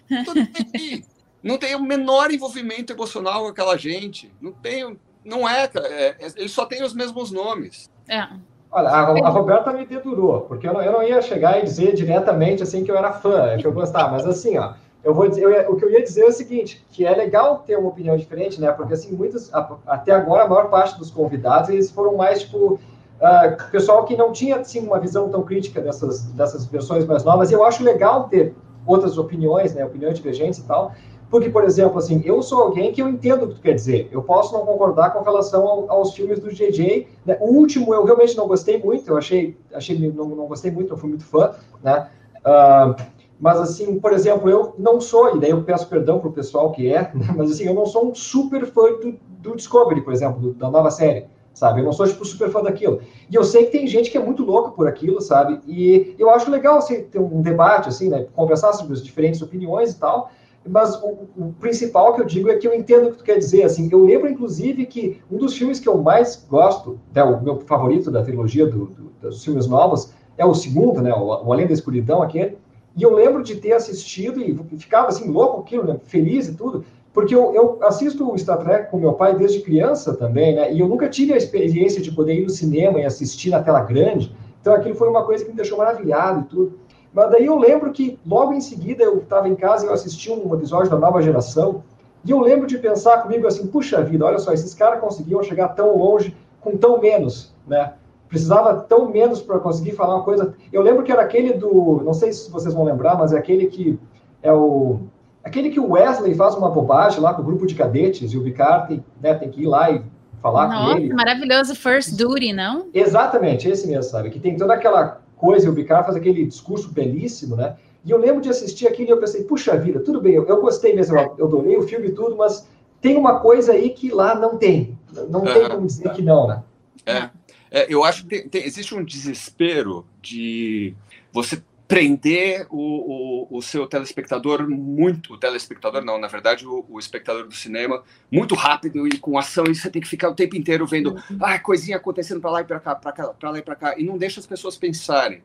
não 1.42 1.58
tem 1.58 1.76
o 1.76 1.82
menor 1.82 2.32
envolvimento 2.32 2.94
emocional 2.94 3.42
com 3.42 3.48
aquela 3.48 3.76
gente. 3.76 4.32
Não 4.40 4.52
tem. 4.52 4.96
Não 5.26 5.50
é, 5.50 5.70
é, 5.76 6.06
é 6.10 6.18
eles 6.36 6.52
só 6.52 6.66
têm 6.66 6.84
os 6.84 6.94
mesmos 6.94 7.32
nomes. 7.32 7.90
É. 8.08 8.28
Olha, 8.70 8.90
a, 8.90 9.00
a, 9.00 9.30
Roberta 9.30 9.74
me 9.74 9.86
dedurou, 9.86 10.42
porque 10.42 10.68
eu 10.68 10.74
não, 10.74 10.82
eu 10.82 10.92
não 10.92 11.04
ia 11.04 11.22
chegar 11.22 11.60
e 11.60 11.64
dizer 11.64 11.96
diretamente 11.96 12.62
assim 12.62 12.84
que 12.84 12.92
eu 12.92 12.98
era 12.98 13.14
fã, 13.14 13.58
que 13.58 13.66
eu 13.66 13.72
gostava, 13.72 14.12
mas 14.12 14.28
assim, 14.28 14.58
ó 14.58 14.74
eu 15.04 15.14
vou 15.14 15.28
dizer, 15.28 15.44
eu, 15.44 15.72
o 15.72 15.76
que 15.76 15.86
eu 15.86 15.92
ia 15.92 16.04
dizer 16.04 16.22
é 16.22 16.28
o 16.28 16.32
seguinte, 16.32 16.86
que 16.92 17.06
é 17.06 17.16
legal 17.16 17.60
ter 17.60 17.78
uma 17.78 17.90
opinião 17.90 18.18
diferente, 18.18 18.60
né? 18.60 18.72
Porque 18.72 18.94
assim, 18.94 19.16
muitos, 19.16 19.52
até 19.86 20.12
agora 20.12 20.44
a 20.44 20.48
maior 20.48 20.70
parte 20.70 20.98
dos 20.98 21.12
convidados 21.12 21.70
eles 21.70 21.90
foram 21.92 22.16
mais 22.16 22.42
tipo 22.42 22.74
uh, 22.74 23.72
pessoal 23.72 24.06
que 24.06 24.18
não 24.18 24.32
tinha 24.32 24.58
assim 24.58 24.80
uma 24.80 25.00
visão 25.00 25.30
tão 25.30 25.44
crítica 25.44 25.82
dessas 25.82 26.24
dessas 26.32 26.66
versões 26.66 27.06
mais 27.06 27.24
novas. 27.24 27.52
E 27.52 27.54
eu 27.54 27.64
acho 27.64 27.84
legal 27.84 28.28
ter 28.28 28.54
outras 28.86 29.18
opiniões, 29.18 29.74
né? 29.74 29.86
Opiniões 29.86 30.18
divergentes 30.18 30.60
e 30.60 30.64
tal. 30.64 30.94
Porque, 31.30 31.50
por 31.50 31.66
exemplo, 31.66 31.98
assim, 31.98 32.22
eu 32.24 32.42
sou 32.42 32.62
alguém 32.62 32.94
que 32.94 33.02
eu 33.02 33.10
entendo 33.10 33.44
o 33.44 33.48
que 33.50 33.56
tu 33.56 33.62
quer 33.62 33.74
dizer. 33.74 34.08
Eu 34.12 34.24
posso 34.24 34.54
não 34.54 34.66
concordar 34.66 35.12
com 35.12 35.22
relação 35.22 35.68
ao, 35.68 35.92
aos 35.92 36.14
filmes 36.14 36.40
do 36.40 36.50
JJ. 36.50 37.06
Né? 37.26 37.38
O 37.42 37.48
último 37.54 37.94
eu 37.94 38.06
realmente 38.06 38.36
não 38.38 38.48
gostei 38.48 38.82
muito. 38.82 39.10
Eu 39.10 39.18
achei, 39.18 39.58
achei 39.74 39.98
não, 40.10 40.26
não 40.26 40.48
gostei 40.48 40.72
muito, 40.72 40.90
não 40.90 40.98
fui 40.98 41.10
muito 41.10 41.26
fã, 41.26 41.54
né? 41.84 42.10
Uh, 42.46 42.96
Mas, 43.40 43.60
assim, 43.60 44.00
por 44.00 44.14
exemplo, 44.14 44.50
eu 44.50 44.74
não 44.78 45.00
sou, 45.00 45.36
e 45.36 45.40
daí 45.40 45.52
eu 45.52 45.64
peço 45.64 45.88
perdão 45.88 46.20
para 46.20 46.30
o 46.30 46.34
pessoal 46.34 46.72
que 46.72 46.92
é, 46.92 47.12
né? 47.14 47.34
mas, 47.36 47.52
assim, 47.52 47.66
eu 47.66 47.74
não 47.74 47.86
sou 47.86 48.10
um 48.10 48.16
super 48.16 48.66
fã 48.66 48.92
do, 48.94 49.20
do 49.40 49.56
Discovery, 49.56 50.02
por 50.02 50.14
exemplo, 50.14 50.40
do, 50.40 50.54
da 50.54 50.72
nova 50.72 50.90
série, 50.90 51.26
sabe? 51.54 51.82
Eu 51.82 51.86
não 51.86 51.94
sou, 51.94 52.08
tipo, 52.08 52.26
super 52.26 52.50
fã 52.50 52.64
daquilo. 52.64 53.00
E 53.30 53.36
eu 53.36 53.44
sei 53.44 53.66
que 53.66 53.72
tem 53.72 53.88
gente 53.88 54.10
que 54.10 54.18
é 54.18 54.24
muito 54.24 54.44
louca 54.44 54.72
por 54.72 54.88
aquilo, 54.88 55.22
sabe? 55.22 55.60
E 55.68 56.16
eu 56.18 56.30
acho 56.32 56.50
legal, 56.50 56.78
assim, 56.78 57.04
ter 57.04 57.20
um 57.20 57.42
debate, 57.42 57.90
assim, 57.90 58.10
né? 58.10 58.26
Conversar 58.36 58.74
sobre 58.74 58.94
as 58.94 59.04
diferentes 59.04 59.42
opiniões 59.42 59.92
e 59.92 60.00
tal, 60.00 60.32
mas 60.68 60.96
o, 61.02 61.28
o, 61.38 61.54
principal 61.60 62.14
que 62.14 62.22
eu 62.22 62.26
digo 62.26 62.50
é 62.50 62.58
que 62.58 62.68
eu 62.68 62.74
entendo 62.74 63.08
o 63.08 63.12
que 63.12 63.18
tu 63.20 63.24
quer 63.24 63.38
dizer, 63.38 63.64
assim, 63.64 63.90
eu 63.92 64.04
lembro, 64.04 64.30
inclusive, 64.30 64.86
que 64.86 65.22
um 65.32 65.38
dos 65.38 65.56
filmes 65.56 65.80
que 65.80 65.88
eu 65.88 65.98
mais 65.98 66.46
gosto, 66.50 67.00
né, 67.14 67.24
o 67.24 67.42
meu 67.42 67.60
favorito 67.62 68.12
da 68.12 68.24
trilogia 68.24 68.66
do, 68.66 68.88
do, 68.88 69.12
dos 69.22 69.44
filmes 69.44 69.68
novos, 69.68 70.12
é 70.38 70.46
o 70.46 70.54
segundo, 70.54 71.02
né, 71.02 71.14
o, 71.14 71.52
Além 71.52 71.68
da 71.68 71.74
Escuridão, 71.74 72.22
aquele, 72.22 72.58
e 72.98 73.04
eu 73.04 73.14
lembro 73.14 73.44
de 73.44 73.56
ter 73.56 73.74
assistido 73.74 74.42
e 74.42 74.58
ficava, 74.78 75.10
assim, 75.10 75.30
louco 75.30 75.62
aquilo, 75.62 75.84
né, 75.84 76.00
feliz 76.04 76.48
e 76.48 76.56
tudo, 76.56 76.84
porque 77.14 77.34
eu, 77.34 77.54
eu, 77.54 77.78
assisto 77.84 78.30
o 78.30 78.38
Star 78.38 78.58
Trek 78.58 78.90
com 78.90 78.98
meu 78.98 79.14
pai 79.14 79.36
desde 79.36 79.62
criança 79.62 80.16
também, 80.16 80.56
né, 80.56 80.74
e 80.74 80.80
eu 80.80 80.88
nunca 80.88 81.08
tive 81.08 81.32
a 81.32 81.38
experiência 81.38 82.02
de 82.02 82.12
poder 82.12 82.34
ir 82.34 82.44
no 82.44 82.50
cinema 82.50 83.00
e 83.00 83.06
assistir 83.06 83.52
na 83.52 83.62
tela 83.62 83.82
grande, 83.82 84.36
então 84.60 84.74
aquilo 84.74 84.96
foi 84.96 85.08
uma 85.08 85.24
coisa 85.24 85.46
que 85.46 85.52
me 85.52 85.56
deixou 85.56 85.78
maravilhado 85.78 86.42
e 86.42 86.44
tudo, 86.46 86.80
mas 87.14 87.30
daí 87.30 87.46
eu 87.46 87.58
lembro 87.58 87.92
que 87.92 88.20
logo 88.26 88.52
em 88.54 88.62
seguida 88.62 89.04
eu 89.04 89.20
estava 89.20 89.48
em 89.48 89.56
casa 89.56 89.86
e 89.86 89.90
eu 89.90 89.94
assisti 89.94 90.32
um 90.32 90.54
episódio 90.56 90.90
da 90.90 90.98
Nova 90.98 91.22
Geração, 91.22 91.84
e 92.26 92.32
eu 92.32 92.40
lembro 92.40 92.66
de 92.66 92.80
pensar 92.80 93.22
comigo 93.22 93.46
assim, 93.46 93.68
puxa 93.68 94.02
vida, 94.04 94.26
olha 94.26 94.40
só, 94.40 94.52
esses 94.52 94.74
caras 94.74 95.00
conseguiam 95.00 95.42
chegar 95.44 95.70
tão 95.70 95.96
longe 95.96 96.36
com 96.60 96.76
tão 96.76 97.00
menos, 97.00 97.54
né? 97.66 97.94
Precisava 98.28 98.76
tão 98.76 99.10
menos 99.10 99.42
para 99.42 99.60
conseguir 99.60 99.94
falar 99.94 100.16
uma 100.16 100.24
coisa. 100.24 100.54
Eu 100.72 100.82
lembro 100.82 101.04
que 101.04 101.12
era 101.12 101.22
aquele 101.22 101.54
do, 101.54 102.02
não 102.04 102.14
sei 102.14 102.34
se 102.34 102.52
vocês 102.52 102.74
vão 102.74 102.84
lembrar, 102.84 103.18
mas 103.18 103.32
é 103.32 103.38
aquele 103.38 103.68
que 103.68 103.98
é 104.42 104.52
o 104.52 105.00
aquele 105.44 105.70
que 105.70 105.80
o 105.80 105.92
Wesley 105.92 106.36
faz 106.36 106.56
uma 106.56 106.70
bobagem 106.70 107.22
lá 107.22 107.34
com 107.34 107.42
o 107.42 107.46
grupo 107.46 107.66
de 107.66 107.74
cadetes 107.74 108.34
e 108.34 108.38
o 108.38 108.44
Picard 108.44 108.88
tem, 108.90 109.06
né, 109.22 109.34
tem 109.34 109.50
que 109.50 109.62
ir 109.62 109.66
lá 109.66 109.90
e 109.90 110.04
falar 110.42 110.68
Nossa, 110.68 110.94
com 110.94 111.00
ele. 111.00 111.14
maravilhoso 111.14 111.74
First 111.74 112.16
Duty, 112.16 112.52
não? 112.54 112.88
Exatamente, 112.94 113.68
esse 113.68 113.88
mesmo, 113.88 114.04
sabe? 114.04 114.30
Que 114.30 114.40
tem 114.40 114.58
toda 114.58 114.74
aquela 114.74 115.22
coisa, 115.38 115.68
e 115.68 115.70
o 115.70 115.74
Picard 115.74 116.06
faz 116.06 116.18
aquele 116.18 116.46
discurso 116.46 116.92
belíssimo, 116.92 117.56
né? 117.56 117.76
E 118.04 118.12
eu 118.12 118.18
lembro 118.18 118.42
de 118.42 118.50
assistir 118.50 118.88
aquilo 118.88 119.10
e 119.10 119.12
eu 119.12 119.20
pensei, 119.20 119.44
puxa 119.44 119.78
vida, 119.78 120.00
tudo 120.00 120.22
bem, 120.22 120.34
eu, 120.34 120.46
eu 120.46 120.62
gostei 120.62 120.94
mesmo, 120.94 121.18
eu, 121.18 121.36
eu 121.38 121.48
adorei 121.48 121.78
o 121.78 121.84
filme 121.84 122.08
e 122.08 122.12
tudo, 122.12 122.36
mas 122.36 122.68
tem 123.02 123.18
uma 123.18 123.40
coisa 123.40 123.74
aí 123.74 123.90
que 123.90 124.10
lá 124.10 124.36
não 124.36 124.58
tem. 124.58 124.98
Não 125.30 125.42
tem 125.42 125.70
como 125.70 125.86
dizer 125.86 126.12
que 126.12 126.22
não, 126.22 126.48
né? 126.48 126.64
É, 127.06 127.30
é 127.72 127.86
eu 127.94 128.04
acho 128.04 128.24
que 128.24 128.30
tem, 128.30 128.50
tem, 128.50 128.66
existe 128.66 128.94
um 128.96 129.04
desespero 129.04 130.06
de 130.22 130.94
você 131.32 131.62
prender 131.88 132.68
o, 132.70 133.48
o, 133.50 133.58
o, 133.58 133.62
seu 133.62 133.88
telespectador 133.88 134.70
muito, 134.70 135.34
o 135.34 135.38
telespectador 135.38 136.04
não, 136.04 136.20
na 136.20 136.28
verdade 136.28 136.68
o, 136.68 136.86
o, 136.90 137.00
espectador 137.00 137.48
do 137.48 137.54
cinema 137.54 138.04
muito 138.30 138.56
rápido 138.56 139.08
e 139.08 139.18
com 139.18 139.38
ação 139.38 139.64
e 139.66 139.74
você 139.74 139.90
tem 139.90 140.02
que 140.02 140.08
ficar 140.08 140.30
o 140.30 140.36
tempo 140.36 140.58
inteiro 140.58 140.86
vendo 140.86 141.12
uhum. 141.12 141.38
ah, 141.40 141.58
coisinha 141.58 141.96
acontecendo 141.96 142.42
para 142.42 142.52
lá 142.52 142.62
e 142.62 142.66
para 142.66 142.80
cá, 142.80 142.96
para 142.96 143.50
lá 143.50 143.58
e 143.58 143.62
para 143.62 143.76
cá 143.76 143.96
e 143.98 144.04
não 144.04 144.18
deixa 144.18 144.40
as 144.40 144.46
pessoas 144.46 144.78
pensarem. 144.78 145.42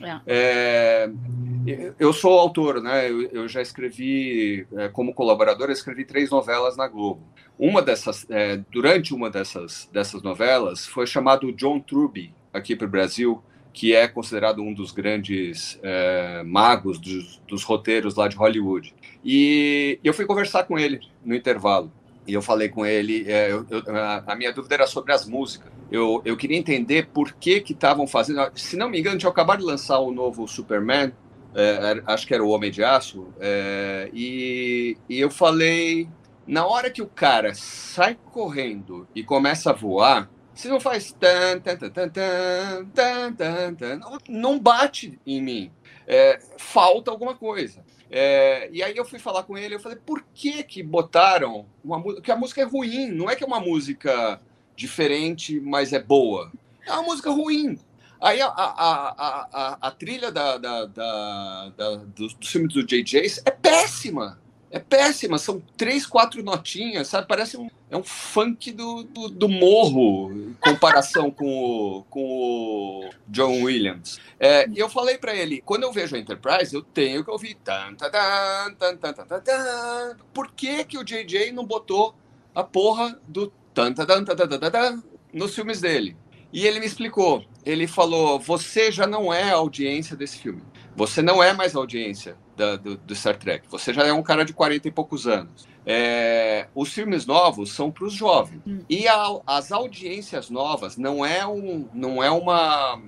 É. 0.00 0.20
É, 0.26 1.10
eu 1.98 2.12
sou 2.12 2.38
autor, 2.38 2.82
né? 2.82 3.10
Eu, 3.10 3.22
eu 3.30 3.48
já 3.48 3.62
escrevi 3.62 4.66
é, 4.76 4.88
como 4.88 5.14
colaborador, 5.14 5.70
escrevi 5.70 6.04
três 6.04 6.30
novelas 6.30 6.76
na 6.76 6.88
Globo. 6.88 7.22
Uma 7.58 7.80
dessas, 7.80 8.26
é, 8.28 8.56
durante 8.70 9.14
uma 9.14 9.30
dessas 9.30 9.88
dessas 9.92 10.22
novelas, 10.22 10.86
foi 10.86 11.06
chamado 11.06 11.52
John 11.52 11.80
Truby 11.80 12.34
aqui 12.52 12.74
para 12.74 12.86
o 12.86 12.90
Brasil 12.90 13.42
que 13.74 13.92
é 13.92 14.06
considerado 14.06 14.62
um 14.62 14.72
dos 14.72 14.92
grandes 14.92 15.80
é, 15.82 16.44
magos 16.44 16.98
dos, 17.00 17.42
dos, 17.48 17.64
roteiros 17.64 18.14
lá 18.14 18.28
de 18.28 18.36
Hollywood. 18.36 18.94
E 19.24 19.98
eu 20.04 20.14
fui 20.14 20.24
conversar 20.24 20.62
com 20.62 20.78
ele 20.78 21.00
no 21.24 21.34
intervalo. 21.34 21.92
E 22.26 22.32
eu 22.32 22.40
falei 22.40 22.68
com 22.68 22.86
ele, 22.86 23.30
é, 23.30 23.52
eu, 23.52 23.66
eu, 23.68 23.82
a 24.26 24.34
minha 24.34 24.52
dúvida 24.52 24.74
era 24.74 24.86
sobre 24.86 25.12
as 25.12 25.26
músicas. 25.26 25.70
Eu, 25.90 26.22
eu 26.24 26.36
queria 26.36 26.56
entender 26.56 27.08
por 27.12 27.32
que 27.34 27.60
que 27.60 27.72
estavam 27.72 28.06
fazendo. 28.06 28.40
Se 28.54 28.76
não 28.76 28.88
me 28.88 28.98
engano, 28.98 29.18
tinha 29.18 29.30
acabado 29.30 29.58
de 29.58 29.64
lançar 29.64 29.98
o 29.98 30.10
novo 30.10 30.48
Superman, 30.48 31.12
é, 31.54 32.02
acho 32.06 32.26
que 32.26 32.34
era 32.34 32.42
o 32.42 32.48
Homem 32.48 32.70
de 32.70 32.82
Aço, 32.82 33.28
é, 33.38 34.10
e, 34.12 34.96
e 35.08 35.20
eu 35.20 35.30
falei, 35.30 36.08
na 36.46 36.66
hora 36.66 36.90
que 36.90 37.02
o 37.02 37.06
cara 37.06 37.54
sai 37.54 38.18
correndo 38.32 39.06
e 39.14 39.22
começa 39.22 39.70
a 39.70 39.72
voar, 39.72 40.28
se 40.54 40.68
não 40.68 40.80
faz 40.80 41.12
tan, 41.12 41.60
tan, 41.60 41.76
tan, 41.76 41.90
tan, 41.90 42.08
tan, 42.94 43.32
tan, 43.34 43.74
tan, 43.74 44.00
não 44.28 44.58
bate 44.58 45.18
em 45.26 45.42
mim. 45.42 45.72
É, 46.06 46.38
falta 46.58 47.10
alguma 47.10 47.34
coisa. 47.34 47.84
É, 48.10 48.68
e 48.72 48.82
aí 48.82 48.96
eu 48.96 49.04
fui 49.04 49.18
falar 49.18 49.42
com 49.44 49.56
ele, 49.56 49.74
eu 49.74 49.80
falei, 49.80 49.98
por 50.04 50.24
que 50.34 50.62
que 50.62 50.82
botaram 50.82 51.66
uma 51.82 51.98
música, 51.98 52.22
que 52.22 52.30
a 52.30 52.36
música 52.36 52.60
é 52.60 52.64
ruim, 52.64 53.10
não 53.10 53.28
é 53.28 53.34
que 53.34 53.42
é 53.42 53.46
uma 53.46 53.60
música 53.60 54.40
diferente, 54.76 55.60
mas 55.60 55.92
é 55.92 56.00
boa. 56.00 56.52
É 56.86 56.92
uma 56.92 57.02
música 57.02 57.30
ruim. 57.30 57.78
Aí 58.20 58.40
a, 58.40 58.46
a, 58.46 59.48
a, 59.52 59.78
a, 59.80 59.90
trilha 59.90 60.30
da, 60.30 60.56
da, 60.56 60.86
da, 60.86 61.96
dos, 62.14 62.34
dos 62.34 62.48
filmes 62.48 62.72
do 62.72 62.86
J.J. 62.86 63.42
é 63.44 63.50
péssima 63.50 64.38
é 64.74 64.80
péssima, 64.80 65.38
são 65.38 65.62
três, 65.76 66.04
quatro 66.04 66.42
notinhas, 66.42 67.06
sabe? 67.06 67.28
Parece 67.28 67.56
um, 67.56 67.70
é 67.88 67.96
um 67.96 68.02
funk 68.02 68.72
do, 68.72 69.04
do, 69.04 69.28
do 69.28 69.48
morro 69.48 70.32
em 70.32 70.52
comparação 70.54 71.30
com 71.30 71.46
o, 71.46 72.02
com 72.10 72.20
o 72.20 73.10
John 73.28 73.62
Williams. 73.62 74.18
É, 74.36 74.68
e 74.68 74.76
eu 74.76 74.88
falei 74.88 75.16
para 75.16 75.32
ele, 75.32 75.62
quando 75.64 75.84
eu 75.84 75.92
vejo 75.92 76.16
a 76.16 76.18
Enterprise, 76.18 76.74
eu 76.74 76.82
tenho 76.82 77.22
que 77.22 77.30
ouvir 77.30 77.54
tan, 77.62 77.94
tan, 77.94 78.10
tan, 78.10 78.96
tan, 78.96 79.12
tan, 79.12 79.40
tan. 79.40 80.16
Por 80.34 80.50
que, 80.50 80.82
que 80.82 80.98
o 80.98 81.04
JJ 81.04 81.52
não 81.52 81.64
botou 81.64 82.12
a 82.52 82.64
porra 82.64 83.16
do 83.28 83.52
tan, 83.72 83.92
tan, 83.92 84.04
tan, 84.04 84.24
tan, 84.24 84.34
tan, 84.34 84.70
tan, 84.70 85.04
nos 85.32 85.54
filmes 85.54 85.80
dele? 85.80 86.16
E 86.52 86.66
ele 86.66 86.80
me 86.80 86.86
explicou. 86.86 87.44
Ele 87.64 87.86
falou: 87.86 88.40
você 88.40 88.90
já 88.90 89.06
não 89.06 89.32
é 89.32 89.52
a 89.52 89.54
audiência 89.54 90.16
desse 90.16 90.38
filme. 90.38 90.64
Você 90.96 91.22
não 91.22 91.40
é 91.40 91.52
mais 91.52 91.76
a 91.76 91.78
audiência 91.78 92.36
da, 92.56 92.76
do, 92.76 92.96
do, 92.96 93.14
Star 93.14 93.36
Trek. 93.36 93.66
Você 93.70 93.92
já 93.92 94.04
é 94.04 94.12
um 94.12 94.22
cara 94.22 94.44
de 94.44 94.52
40 94.52 94.88
e 94.88 94.90
poucos 94.90 95.26
anos. 95.26 95.66
É, 95.86 96.66
os 96.74 96.92
filmes 96.92 97.26
novos 97.26 97.72
são 97.72 97.90
para 97.90 98.04
os 98.04 98.12
jovens. 98.12 98.60
Hum. 98.66 98.80
E 98.88 99.06
a, 99.06 99.40
as 99.46 99.72
audiências 99.72 100.50
novas 100.50 100.96
não 100.96 101.24
é, 101.24 101.46
um, 101.46 101.88
não, 101.92 102.22
é 102.22 102.30
uma, 102.30 103.00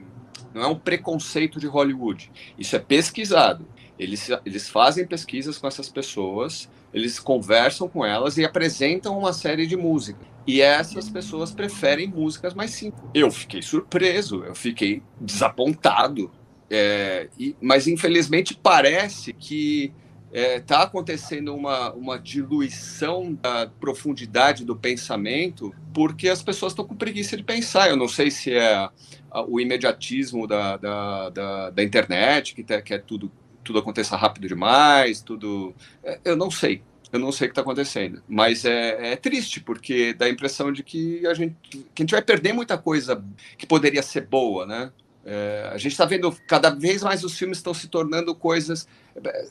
não 0.52 0.62
é 0.62 0.66
um 0.66 0.78
preconceito 0.78 1.58
de 1.58 1.66
Hollywood. 1.66 2.30
Isso 2.58 2.76
é 2.76 2.78
pesquisado. 2.78 3.66
Eles, 3.98 4.28
eles 4.44 4.68
fazem 4.68 5.06
pesquisas 5.06 5.56
com 5.56 5.66
essas 5.66 5.88
pessoas, 5.88 6.68
eles 6.92 7.18
conversam 7.18 7.88
com 7.88 8.04
elas 8.04 8.36
e 8.36 8.44
apresentam 8.44 9.18
uma 9.18 9.32
série 9.32 9.66
de 9.66 9.76
músicas. 9.76 10.26
E 10.46 10.60
essas 10.60 11.08
pessoas 11.08 11.50
preferem 11.50 12.06
músicas 12.06 12.54
mais 12.54 12.70
simples. 12.70 13.02
Eu 13.12 13.30
fiquei 13.30 13.62
surpreso, 13.62 14.44
eu 14.44 14.54
fiquei 14.54 15.02
desapontado 15.20 16.30
é, 16.70 17.28
e, 17.38 17.54
mas 17.60 17.86
infelizmente 17.86 18.58
parece 18.60 19.32
que 19.32 19.92
está 20.32 20.40
é, 20.40 20.60
tá 20.60 20.82
acontecendo 20.82 21.54
uma, 21.54 21.92
uma 21.92 22.18
diluição 22.18 23.32
da 23.34 23.66
profundidade 23.66 24.64
do 24.64 24.76
pensamento 24.76 25.72
porque 25.94 26.28
as 26.28 26.42
pessoas 26.42 26.72
estão 26.72 26.84
com 26.84 26.94
preguiça 26.94 27.36
de 27.36 27.42
pensar. 27.42 27.88
Eu 27.88 27.96
não 27.96 28.08
sei 28.08 28.30
se 28.30 28.52
é 28.52 28.88
o 29.48 29.60
imediatismo 29.60 30.46
da, 30.46 30.76
da, 30.76 31.30
da, 31.30 31.70
da 31.70 31.82
internet, 31.82 32.54
que, 32.54 32.62
tá, 32.62 32.82
que 32.82 32.92
é 32.92 32.98
tudo, 32.98 33.30
tudo 33.62 33.78
aconteça 33.78 34.16
rápido 34.16 34.48
demais, 34.48 35.22
tudo. 35.22 35.74
É, 36.02 36.20
eu 36.24 36.36
não 36.36 36.50
sei. 36.50 36.82
Eu 37.12 37.20
não 37.20 37.30
sei 37.30 37.46
o 37.46 37.48
que 37.48 37.52
está 37.52 37.62
acontecendo. 37.62 38.22
Mas 38.28 38.64
é, 38.64 39.12
é, 39.12 39.16
triste, 39.16 39.60
porque 39.60 40.12
dá 40.12 40.26
a 40.26 40.30
impressão 40.30 40.72
de 40.72 40.82
que 40.82 41.24
a, 41.26 41.34
gente, 41.34 41.54
que 41.70 41.86
a 41.96 42.02
gente 42.02 42.10
vai 42.10 42.22
perder 42.22 42.52
muita 42.52 42.76
coisa 42.76 43.24
que 43.56 43.66
poderia 43.66 44.02
ser 44.02 44.26
boa, 44.26 44.66
né? 44.66 44.92
É, 45.28 45.68
a 45.72 45.76
gente 45.76 45.90
está 45.90 46.04
vendo 46.04 46.30
cada 46.46 46.70
vez 46.70 47.02
mais 47.02 47.24
os 47.24 47.36
filmes 47.36 47.58
estão 47.58 47.74
se 47.74 47.88
tornando 47.88 48.32
coisas. 48.32 48.86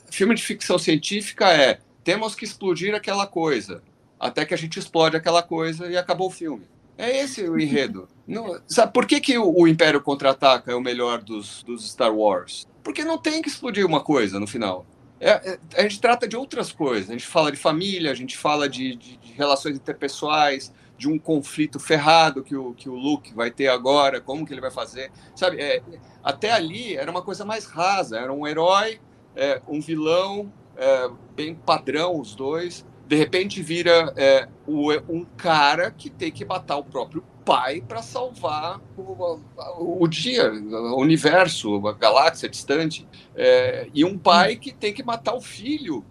Filme 0.10 0.34
de 0.34 0.42
ficção 0.42 0.80
científica 0.80 1.52
é 1.52 1.80
temos 2.02 2.34
que 2.34 2.46
explodir 2.46 2.96
aquela 2.96 3.28
coisa 3.28 3.84
até 4.18 4.46
que 4.46 4.54
a 4.54 4.58
gente 4.58 4.80
explode 4.80 5.18
aquela 5.18 5.44
coisa 5.44 5.88
e 5.88 5.98
acabou 5.98 6.28
o 6.28 6.32
filme. 6.32 6.66
É 6.98 7.18
esse 7.18 7.44
o 7.44 7.60
enredo. 7.60 8.08
Não, 8.26 8.60
sabe 8.68 8.94
por 8.94 9.06
que, 9.06 9.20
que 9.20 9.38
o, 9.38 9.54
o 9.54 9.68
Império 9.68 10.02
Contra-Ataca 10.02 10.72
é 10.72 10.76
o 10.76 10.82
melhor 10.82 11.22
dos, 11.22 11.62
dos 11.64 11.92
Star 11.92 12.16
Wars? 12.16 12.66
Porque 12.82 13.04
não 13.04 13.18
tem 13.18 13.42
que 13.42 13.50
explodir 13.50 13.86
uma 13.86 14.02
coisa 14.02 14.40
no 14.40 14.48
final. 14.48 14.86
É, 15.20 15.32
é, 15.32 15.60
a 15.76 15.82
gente 15.82 16.00
trata 16.00 16.28
de 16.28 16.36
outras 16.36 16.72
coisas. 16.72 17.10
A 17.10 17.14
gente 17.14 17.26
fala 17.26 17.52
de 17.52 17.58
família, 17.58 18.12
a 18.12 18.16
gente 18.16 18.38
fala 18.38 18.70
de, 18.70 18.96
de, 18.96 19.18
de 19.18 19.34
relações 19.34 19.76
interpessoais, 19.76 20.72
de 20.98 21.10
um 21.10 21.20
conflito 21.20 21.80
ferrado 21.80 22.44
que 22.44 22.56
o, 22.56 22.74
que 22.74 22.90
o 22.90 22.96
Luke 22.96 23.34
vai 23.34 23.52
ter 23.52 23.68
agora, 23.68 24.22
como 24.22 24.46
que 24.46 24.54
ele 24.54 24.62
vai 24.62 24.72
fazer. 24.72 25.12
Sabe, 25.36 25.62
é, 25.62 25.82
até 26.24 26.52
ali 26.52 26.96
era 26.96 27.10
uma 27.10 27.22
coisa 27.22 27.44
mais 27.44 27.66
rasa, 27.66 28.18
era 28.20 28.32
um 28.32 28.48
herói, 28.48 29.00
é, 29.36 29.62
um 29.68 29.82
vilão, 29.82 30.52
é, 30.78 31.10
bem 31.36 31.56
padrão 31.56 32.20
os 32.20 32.36
dois. 32.36 32.86
De 33.08 33.16
repente 33.16 33.62
vira 33.62 34.14
é, 34.16 34.48
um 34.68 35.26
cara 35.38 35.92
que 35.92 36.10
tem 36.10 36.32
que 36.32 36.44
matar 36.44 36.78
o 36.78 36.84
próprio 36.84 37.24
pai 37.46 37.80
para 37.88 38.02
salvar 38.02 38.82
o, 38.98 39.40
o, 39.78 40.08
dia, 40.08 40.52
o 40.52 41.00
universo, 41.00 41.88
a 41.88 41.94
galáxia 41.94 42.50
distante. 42.50 43.08
É, 43.36 43.88
e 43.94 44.04
um 44.04 44.18
pai 44.18 44.56
que 44.56 44.74
tem 44.74 44.92
que 44.92 45.04
matar 45.04 45.36
o 45.36 45.42
filho, 45.42 46.04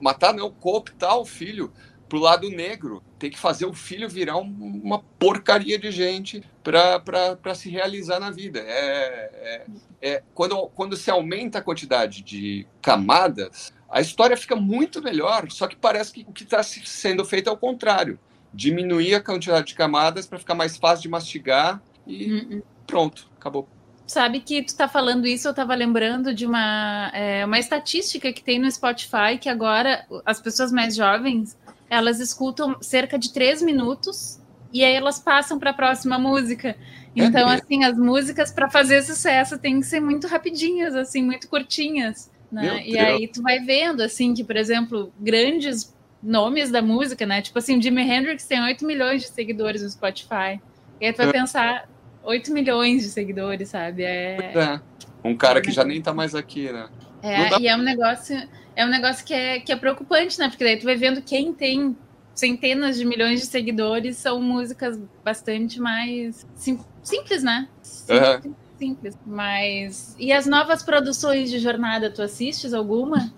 matar 0.00 0.32
não, 0.32 0.50
cooptar 0.50 1.18
o 1.18 1.26
filho 1.26 1.70
pro 2.08 2.18
lado 2.18 2.48
negro. 2.48 3.02
Tem 3.18 3.30
que 3.30 3.38
fazer 3.38 3.66
o 3.66 3.72
filho 3.72 4.08
virar 4.08 4.36
um, 4.36 4.80
uma 4.82 5.00
porcaria 5.18 5.78
de 5.78 5.90
gente 5.90 6.42
para 6.62 7.54
se 7.54 7.68
realizar 7.68 8.20
na 8.20 8.30
vida. 8.30 8.60
É, 8.60 9.30
é, 9.34 9.66
é, 10.00 10.22
quando, 10.34 10.68
quando 10.68 10.96
se 10.96 11.10
aumenta 11.10 11.58
a 11.58 11.62
quantidade 11.62 12.22
de 12.22 12.66
camadas, 12.80 13.72
a 13.90 14.00
história 14.00 14.36
fica 14.36 14.54
muito 14.54 15.02
melhor, 15.02 15.50
só 15.50 15.66
que 15.66 15.74
parece 15.74 16.12
que 16.12 16.26
o 16.28 16.32
que 16.32 16.44
está 16.44 16.62
sendo 16.62 17.24
feito 17.24 17.48
é 17.48 17.52
o 17.52 17.56
contrário. 17.56 18.18
Diminuir 18.52 19.14
a 19.14 19.20
quantidade 19.20 19.68
de 19.68 19.74
camadas 19.74 20.26
para 20.26 20.38
ficar 20.38 20.54
mais 20.54 20.76
fácil 20.76 21.02
de 21.02 21.08
mastigar 21.08 21.82
e 22.06 22.32
uh 22.32 22.48
-uh. 22.50 22.62
pronto, 22.86 23.28
acabou. 23.36 23.68
Sabe 24.06 24.40
que 24.40 24.62
tu 24.62 24.68
está 24.68 24.88
falando 24.88 25.26
isso, 25.26 25.46
eu 25.46 25.50
estava 25.50 25.74
lembrando 25.74 26.34
de 26.34 26.46
uma, 26.46 27.10
é, 27.12 27.44
uma 27.44 27.58
estatística 27.58 28.32
que 28.32 28.42
tem 28.42 28.58
no 28.58 28.70
Spotify, 28.70 29.36
que 29.38 29.50
agora 29.50 30.06
as 30.24 30.40
pessoas 30.40 30.72
mais 30.72 30.96
jovens, 30.96 31.58
elas 31.90 32.20
escutam 32.20 32.76
cerca 32.80 33.18
de 33.18 33.32
três 33.32 33.62
minutos 33.62 34.40
e 34.72 34.84
aí 34.84 34.94
elas 34.94 35.18
passam 35.18 35.58
para 35.58 35.70
a 35.70 35.74
próxima 35.74 36.18
música. 36.18 36.76
É 37.16 37.24
então, 37.24 37.50
é 37.50 37.54
assim, 37.54 37.84
as 37.84 37.96
músicas 37.96 38.52
para 38.52 38.68
fazer 38.68 39.02
sucesso 39.02 39.58
têm 39.58 39.80
que 39.80 39.86
ser 39.86 40.00
muito 40.00 40.26
rapidinhas, 40.26 40.94
assim, 40.94 41.22
muito 41.22 41.48
curtinhas. 41.48 42.30
Né? 42.50 42.82
E 42.84 42.98
aí 42.98 43.28
tu 43.28 43.42
vai 43.42 43.58
vendo, 43.60 44.02
assim, 44.02 44.32
que, 44.32 44.42
por 44.42 44.56
exemplo, 44.56 45.12
grandes 45.18 45.94
nomes 46.22 46.70
da 46.70 46.82
música, 46.82 47.26
né? 47.26 47.42
Tipo 47.42 47.58
assim, 47.58 47.80
Jimi 47.80 48.02
Hendrix 48.02 48.46
tem 48.46 48.60
8 48.60 48.84
milhões 48.84 49.22
de 49.22 49.28
seguidores 49.28 49.82
no 49.82 49.90
Spotify. 49.90 50.60
E 51.00 51.06
aí 51.06 51.12
tu 51.12 51.18
vai 51.18 51.28
é. 51.28 51.32
pensar, 51.32 51.88
8 52.24 52.52
milhões 52.52 53.02
de 53.02 53.08
seguidores, 53.08 53.68
sabe? 53.68 54.02
É... 54.02 54.52
é. 54.54 54.80
Um 55.24 55.36
cara 55.36 55.60
que 55.60 55.70
já 55.70 55.84
nem 55.84 56.00
tá 56.00 56.14
mais 56.14 56.34
aqui, 56.34 56.72
né? 56.72 56.88
É, 57.22 57.60
e 57.60 57.66
é 57.66 57.76
um 57.76 57.82
negócio, 57.82 58.36
é 58.78 58.86
um 58.86 58.88
negócio 58.88 59.26
que 59.26 59.34
é, 59.34 59.58
que 59.58 59.72
é 59.72 59.76
preocupante, 59.76 60.38
né? 60.38 60.48
Porque 60.48 60.62
daí 60.62 60.78
tu 60.78 60.84
vai 60.84 60.96
vendo 60.96 61.20
quem 61.20 61.52
tem 61.52 61.96
centenas 62.34 62.96
de 62.96 63.04
milhões 63.04 63.40
de 63.40 63.46
seguidores 63.46 64.16
são 64.16 64.40
músicas 64.40 64.96
bastante 65.24 65.80
mais 65.80 66.46
sim, 66.54 66.78
simples, 67.02 67.42
né? 67.42 67.68
Simples. 67.82 68.44
Uhum 68.44 68.54
simples. 68.78 69.18
Mas. 69.26 70.14
E 70.18 70.32
as 70.32 70.46
novas 70.46 70.82
produções 70.82 71.50
de 71.50 71.58
jornada, 71.58 72.10
tu 72.10 72.22
assistes 72.22 72.72
alguma? 72.72 73.32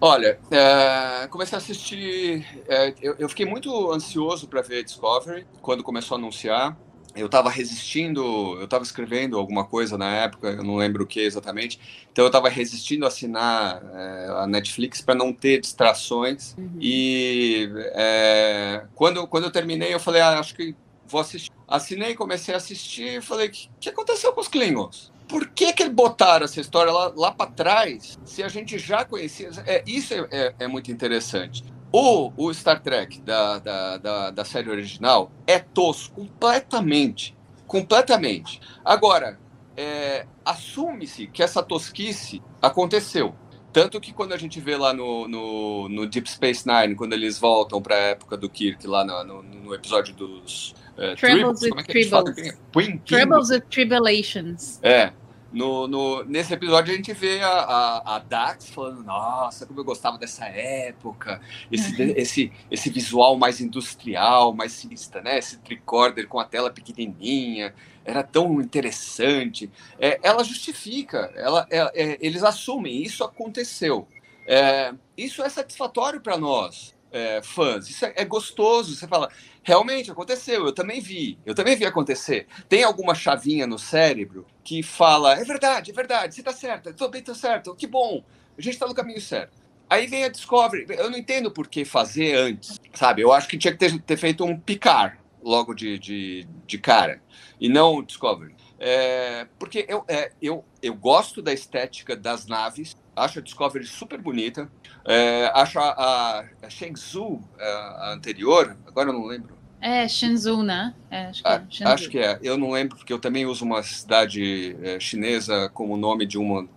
Olha, 0.00 0.38
é, 0.50 1.26
comecei 1.28 1.56
a 1.56 1.58
assistir. 1.58 2.46
É, 2.66 2.94
eu, 3.02 3.16
eu, 3.18 3.28
fiquei 3.28 3.44
muito 3.44 3.92
ansioso 3.92 4.48
para 4.48 4.62
ver 4.62 4.84
Discovery 4.84 5.46
quando 5.60 5.82
começou 5.82 6.16
a 6.16 6.18
anunciar. 6.18 6.76
Eu 7.16 7.26
estava 7.26 7.50
resistindo, 7.50 8.22
eu 8.58 8.64
estava 8.64 8.84
escrevendo 8.84 9.38
alguma 9.38 9.64
coisa 9.64 9.98
na 9.98 10.14
época, 10.14 10.48
eu 10.48 10.62
não 10.62 10.76
lembro 10.76 11.04
o 11.04 11.06
que 11.06 11.20
exatamente. 11.20 11.80
Então 12.12 12.24
eu 12.24 12.28
estava 12.28 12.48
resistindo 12.48 13.04
a 13.04 13.08
assinar 13.08 13.82
é, 13.94 14.26
a 14.42 14.46
Netflix 14.46 15.00
para 15.00 15.14
não 15.14 15.32
ter 15.32 15.60
distrações. 15.60 16.54
Uhum. 16.56 16.78
E 16.80 17.70
é, 17.94 18.84
quando, 18.94 19.26
quando 19.26 19.44
eu 19.44 19.50
terminei, 19.50 19.92
eu 19.92 20.00
falei, 20.00 20.20
ah, 20.20 20.38
acho 20.38 20.54
que 20.54 20.74
vou 21.08 21.20
assistir. 21.20 21.50
Assinei, 21.66 22.14
comecei 22.14 22.54
a 22.54 22.58
assistir 22.58 23.18
e 23.18 23.20
falei: 23.20 23.48
o 23.48 23.50
que, 23.50 23.68
que 23.80 23.88
aconteceu 23.88 24.32
com 24.32 24.40
os 24.40 24.48
Klingons? 24.48 25.12
Por 25.28 25.48
que, 25.48 25.72
que 25.72 25.88
botaram 25.88 26.44
essa 26.44 26.60
história 26.60 26.90
lá, 26.90 27.12
lá 27.14 27.32
para 27.32 27.50
trás 27.50 28.18
se 28.24 28.42
a 28.42 28.48
gente 28.48 28.78
já 28.78 29.04
conhecia? 29.04 29.50
É, 29.66 29.82
isso 29.86 30.14
é, 30.14 30.26
é, 30.30 30.54
é 30.60 30.68
muito 30.68 30.90
interessante. 30.90 31.64
O, 31.92 32.32
o 32.36 32.52
Star 32.52 32.80
Trek 32.82 33.20
da, 33.20 33.58
da, 33.58 33.96
da, 33.96 34.30
da 34.30 34.44
série 34.44 34.70
original 34.70 35.30
é 35.46 35.58
tosco, 35.58 36.16
completamente. 36.16 37.36
Completamente. 37.66 38.60
Agora, 38.84 39.38
é, 39.76 40.26
assume-se 40.44 41.26
que 41.26 41.42
essa 41.42 41.62
tosquice 41.62 42.42
aconteceu. 42.60 43.34
Tanto 43.72 44.00
que 44.00 44.12
quando 44.12 44.32
a 44.32 44.36
gente 44.36 44.60
vê 44.60 44.76
lá 44.76 44.92
no, 44.92 45.28
no, 45.28 45.88
no 45.88 46.06
Deep 46.06 46.28
Space 46.28 46.66
Nine, 46.66 46.94
quando 46.94 47.12
eles 47.12 47.38
voltam 47.38 47.80
para 47.80 47.94
a 47.94 47.98
época 47.98 48.36
do 48.36 48.48
Kirk, 48.48 48.86
lá 48.86 49.04
no, 49.04 49.42
no, 49.42 49.74
episódio 49.74 50.14
dos 50.14 50.74
é, 50.96 51.14
Troubles 51.14 51.62
with 51.62 51.84
Tribbles. 51.84 53.00
Troubles 53.04 53.50
with 53.50 53.60
Tribulations. 53.70 54.80
É. 54.82 55.12
No, 55.50 55.88
no, 55.88 56.24
nesse 56.24 56.52
episódio 56.52 56.92
a 56.92 56.96
gente 56.96 57.12
vê 57.14 57.40
a, 57.40 57.48
a, 57.48 58.16
a, 58.16 58.18
Dax 58.18 58.68
falando, 58.68 59.02
nossa, 59.02 59.64
como 59.64 59.80
eu 59.80 59.84
gostava 59.84 60.18
dessa 60.18 60.44
época, 60.44 61.40
esse, 61.72 62.02
uhum. 62.02 62.12
esse, 62.16 62.52
esse 62.70 62.90
visual 62.90 63.36
mais 63.36 63.58
industrial, 63.58 64.52
mais 64.52 64.72
sinistra, 64.72 65.22
né? 65.22 65.38
Esse 65.38 65.58
tricorder 65.58 66.28
com 66.28 66.38
a 66.38 66.44
tela 66.44 66.70
pequenininha, 66.70 67.74
era 68.04 68.22
tão 68.22 68.60
interessante. 68.60 69.70
É, 69.98 70.18
ela 70.22 70.42
justifica, 70.42 71.30
ela, 71.34 71.66
é, 71.70 71.78
é, 71.94 72.18
eles 72.20 72.42
assumem, 72.42 73.02
isso 73.02 73.22
aconteceu. 73.22 74.08
É, 74.46 74.94
isso 75.16 75.42
é 75.42 75.48
satisfatório 75.50 76.20
para 76.20 76.38
nós, 76.38 76.94
é, 77.12 77.42
fãs, 77.42 77.88
isso 77.88 78.06
é, 78.06 78.14
é 78.16 78.24
gostoso. 78.24 78.96
Você 78.96 79.06
fala, 79.06 79.30
realmente 79.68 80.10
aconteceu, 80.10 80.64
eu 80.64 80.72
também 80.72 80.98
vi, 80.98 81.38
eu 81.44 81.54
também 81.54 81.76
vi 81.76 81.84
acontecer. 81.84 82.46
Tem 82.70 82.82
alguma 82.82 83.14
chavinha 83.14 83.66
no 83.66 83.78
cérebro 83.78 84.46
que 84.64 84.82
fala, 84.82 85.34
é 85.34 85.44
verdade, 85.44 85.90
é 85.90 85.94
verdade, 85.94 86.34
você 86.34 86.40
está 86.40 86.54
certo, 86.54 86.88
estou 86.88 87.10
bem, 87.10 87.20
estou 87.20 87.34
certo, 87.34 87.74
que 87.74 87.86
bom, 87.86 88.24
a 88.56 88.62
gente 88.62 88.72
está 88.72 88.86
no 88.86 88.94
caminho 88.94 89.20
certo. 89.20 89.52
Aí 89.90 90.06
vem 90.06 90.24
a 90.24 90.30
Discovery, 90.30 90.86
eu 90.88 91.10
não 91.10 91.18
entendo 91.18 91.50
por 91.50 91.68
que 91.68 91.84
fazer 91.84 92.34
antes, 92.34 92.80
sabe? 92.94 93.20
Eu 93.20 93.30
acho 93.30 93.46
que 93.46 93.58
tinha 93.58 93.72
que 93.72 93.78
ter, 93.78 94.00
ter 94.00 94.16
feito 94.16 94.42
um 94.42 94.58
picar 94.58 95.18
logo 95.42 95.74
de, 95.74 95.98
de, 95.98 96.48
de 96.66 96.78
cara, 96.78 97.20
e 97.60 97.68
não 97.68 98.02
Discovery. 98.02 98.54
É, 98.78 99.46
porque 99.58 99.84
eu, 99.86 100.02
é, 100.08 100.32
eu, 100.40 100.64
eu 100.82 100.94
gosto 100.94 101.42
da 101.42 101.52
estética 101.52 102.16
das 102.16 102.46
naves, 102.46 102.96
acho 103.14 103.38
a 103.38 103.42
Discovery 103.42 103.84
super 103.84 104.18
bonita, 104.18 104.70
é, 105.04 105.50
acho 105.54 105.78
a, 105.78 105.90
a, 105.90 106.44
a 106.62 106.70
Shenzhou, 106.70 107.42
é, 107.58 107.70
a 107.70 108.12
anterior, 108.14 108.78
agora 108.86 109.10
eu 109.10 109.12
não 109.12 109.26
lembro, 109.26 109.57
é, 109.80 110.08
Shenzhou, 110.08 110.62
né? 110.62 110.94
É, 111.10 111.26
acho, 111.26 111.42
que 111.42 111.48
é. 111.48 111.86
Ah, 111.86 111.92
acho 111.92 112.10
que 112.10 112.18
é. 112.18 112.38
Eu 112.42 112.58
não 112.58 112.70
lembro, 112.70 112.96
porque 112.96 113.12
eu 113.12 113.18
também 113.18 113.46
uso 113.46 113.64
uma 113.64 113.82
cidade 113.82 114.76
é, 114.82 114.98
chinesa 114.98 115.68
como 115.72 115.96
nome 115.96 116.26
de 116.26 116.36
uma. 116.36 116.68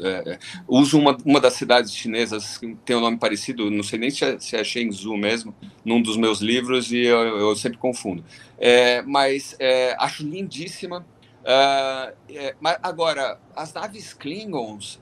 É, 0.00 0.38
uso 0.66 0.98
uma, 0.98 1.16
uma 1.24 1.40
das 1.40 1.54
cidades 1.54 1.94
chinesas 1.94 2.58
que 2.58 2.74
tem 2.84 2.96
um 2.96 3.00
nome 3.00 3.18
parecido, 3.18 3.70
não 3.70 3.82
sei 3.82 3.98
nem 3.98 4.10
se 4.10 4.24
é, 4.24 4.38
se 4.38 4.56
é 4.56 4.64
Shenzhou 4.64 5.16
mesmo, 5.16 5.54
num 5.84 6.02
dos 6.02 6.16
meus 6.16 6.40
livros, 6.40 6.90
e 6.90 7.04
eu, 7.04 7.38
eu 7.38 7.56
sempre 7.56 7.78
confundo. 7.78 8.24
É, 8.58 9.02
mas 9.02 9.56
acho 9.98 10.26
lindíssima. 10.26 11.04
Mas 12.60 12.78
agora, 12.82 13.38
as 13.54 13.72
naves 13.72 14.14
Klingons 14.14 15.00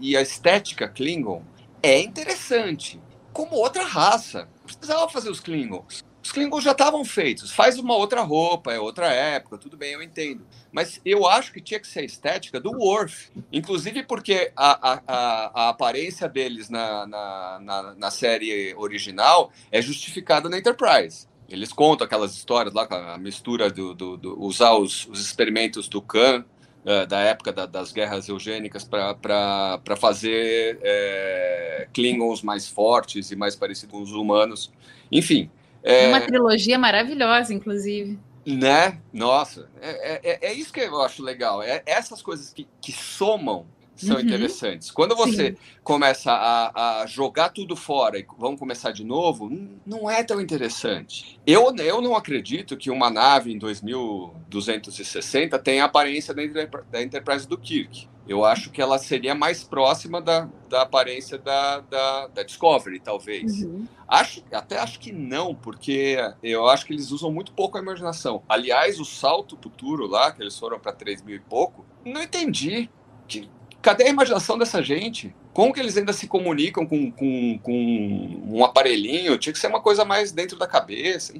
e 0.00 0.16
a 0.16 0.22
estética 0.22 0.88
Klingon 0.88 1.42
é 1.82 2.00
interessante, 2.00 3.00
como 3.32 3.54
outra 3.54 3.84
raça. 3.84 4.48
Precisava 4.64 5.08
fazer 5.08 5.30
os 5.30 5.40
Klingons. 5.40 6.02
Os 6.28 6.32
Klingons 6.32 6.62
já 6.62 6.72
estavam 6.72 7.06
feitos. 7.06 7.50
Faz 7.50 7.78
uma 7.78 7.96
outra 7.96 8.20
roupa, 8.20 8.70
é 8.70 8.78
outra 8.78 9.06
época, 9.06 9.56
tudo 9.56 9.78
bem, 9.78 9.94
eu 9.94 10.02
entendo. 10.02 10.46
Mas 10.70 11.00
eu 11.02 11.26
acho 11.26 11.50
que 11.50 11.58
tinha 11.58 11.80
que 11.80 11.86
ser 11.86 12.00
a 12.00 12.04
estética 12.04 12.60
do 12.60 12.70
Worf. 12.70 13.30
Inclusive 13.50 14.02
porque 14.02 14.52
a, 14.54 14.92
a, 14.92 15.02
a, 15.06 15.68
aparência 15.70 16.28
deles 16.28 16.68
na, 16.68 17.06
na, 17.06 17.60
na, 17.62 17.94
na, 17.94 18.10
série 18.10 18.74
original 18.74 19.50
é 19.72 19.80
justificada 19.80 20.50
na 20.50 20.58
Enterprise. 20.58 21.26
Eles 21.48 21.72
contam 21.72 22.04
aquelas 22.04 22.34
histórias 22.34 22.74
lá, 22.74 22.86
a 23.14 23.16
mistura 23.16 23.70
do, 23.70 23.94
do, 23.94 24.18
do 24.18 24.38
usar 24.38 24.74
os, 24.74 25.06
os 25.06 25.22
experimentos 25.22 25.88
do 25.88 26.02
Khan, 26.02 26.44
uh, 26.84 27.06
da 27.06 27.20
época 27.20 27.54
da, 27.54 27.64
das 27.64 27.90
guerras 27.90 28.28
eugênicas, 28.28 28.84
para 28.84 29.96
fazer 29.96 30.78
é, 30.82 31.88
Klingons 31.94 32.42
mais 32.42 32.68
fortes 32.68 33.30
e 33.30 33.36
mais 33.36 33.56
parecidos 33.56 33.92
com 33.92 34.02
os 34.02 34.12
humanos. 34.12 34.70
Enfim, 35.10 35.50
é 35.82 36.08
uma 36.08 36.20
trilogia 36.20 36.78
maravilhosa, 36.78 37.52
inclusive. 37.54 38.18
Né? 38.46 38.98
Nossa, 39.12 39.68
é, 39.80 40.20
é, 40.22 40.38
é, 40.48 40.52
isso 40.54 40.72
que 40.72 40.80
eu 40.80 41.00
acho 41.02 41.22
legal. 41.22 41.62
É 41.62 41.82
essas 41.84 42.22
coisas 42.22 42.52
que, 42.52 42.66
que 42.80 42.92
somam 42.92 43.66
são 44.06 44.16
uhum. 44.16 44.22
interessantes. 44.22 44.90
Quando 44.90 45.14
você 45.14 45.52
Sim. 45.52 45.58
começa 45.82 46.32
a, 46.32 47.02
a, 47.02 47.06
jogar 47.06 47.50
tudo 47.50 47.76
fora 47.76 48.18
e 48.18 48.26
vamos 48.38 48.58
começar 48.58 48.92
de 48.92 49.04
novo, 49.04 49.50
não 49.86 50.10
é 50.10 50.24
tão 50.24 50.40
interessante. 50.40 51.38
Eu, 51.46 51.74
eu 51.76 52.00
não 52.00 52.16
acredito 52.16 52.74
que 52.76 52.90
uma 52.90 53.10
nave 53.10 53.52
em 53.52 53.58
2260 53.58 55.58
tenha 55.58 55.82
a 55.82 55.86
aparência 55.86 56.32
da, 56.34 56.44
da 56.90 57.02
Enterprise 57.02 57.46
do 57.46 57.58
Kirk. 57.58 58.08
Eu 58.28 58.44
acho 58.44 58.70
que 58.70 58.82
ela 58.82 58.98
seria 58.98 59.34
mais 59.34 59.64
próxima 59.64 60.20
da, 60.20 60.46
da 60.68 60.82
aparência 60.82 61.38
da, 61.38 61.80
da, 61.80 62.26
da 62.26 62.42
Discovery, 62.42 63.00
talvez. 63.00 63.62
Uhum. 63.62 63.88
Acho, 64.06 64.44
até 64.52 64.78
acho 64.78 65.00
que 65.00 65.10
não, 65.10 65.54
porque 65.54 66.18
eu 66.42 66.68
acho 66.68 66.84
que 66.84 66.92
eles 66.92 67.10
usam 67.10 67.32
muito 67.32 67.52
pouco 67.52 67.78
a 67.78 67.80
imaginação. 67.80 68.42
Aliás, 68.46 69.00
o 69.00 69.04
salto 69.04 69.58
futuro 69.62 70.06
lá, 70.06 70.30
que 70.30 70.42
eles 70.42 70.58
foram 70.58 70.78
para 70.78 70.92
3 70.92 71.22
mil 71.22 71.36
e 71.36 71.40
pouco, 71.40 71.86
não 72.04 72.22
entendi. 72.22 72.90
Que, 73.26 73.48
cadê 73.82 74.04
a 74.04 74.08
imaginação 74.08 74.58
dessa 74.58 74.82
gente? 74.82 75.34
Como 75.52 75.72
que 75.72 75.80
eles 75.80 75.96
ainda 75.96 76.12
se 76.12 76.26
comunicam 76.26 76.86
com, 76.86 77.10
com, 77.10 77.58
com 77.62 78.42
um 78.46 78.64
aparelhinho? 78.64 79.38
Tinha 79.38 79.52
que 79.52 79.58
ser 79.58 79.68
uma 79.68 79.80
coisa 79.80 80.04
mais 80.04 80.32
dentro 80.32 80.58
da 80.58 80.66
cabeça. 80.66 81.34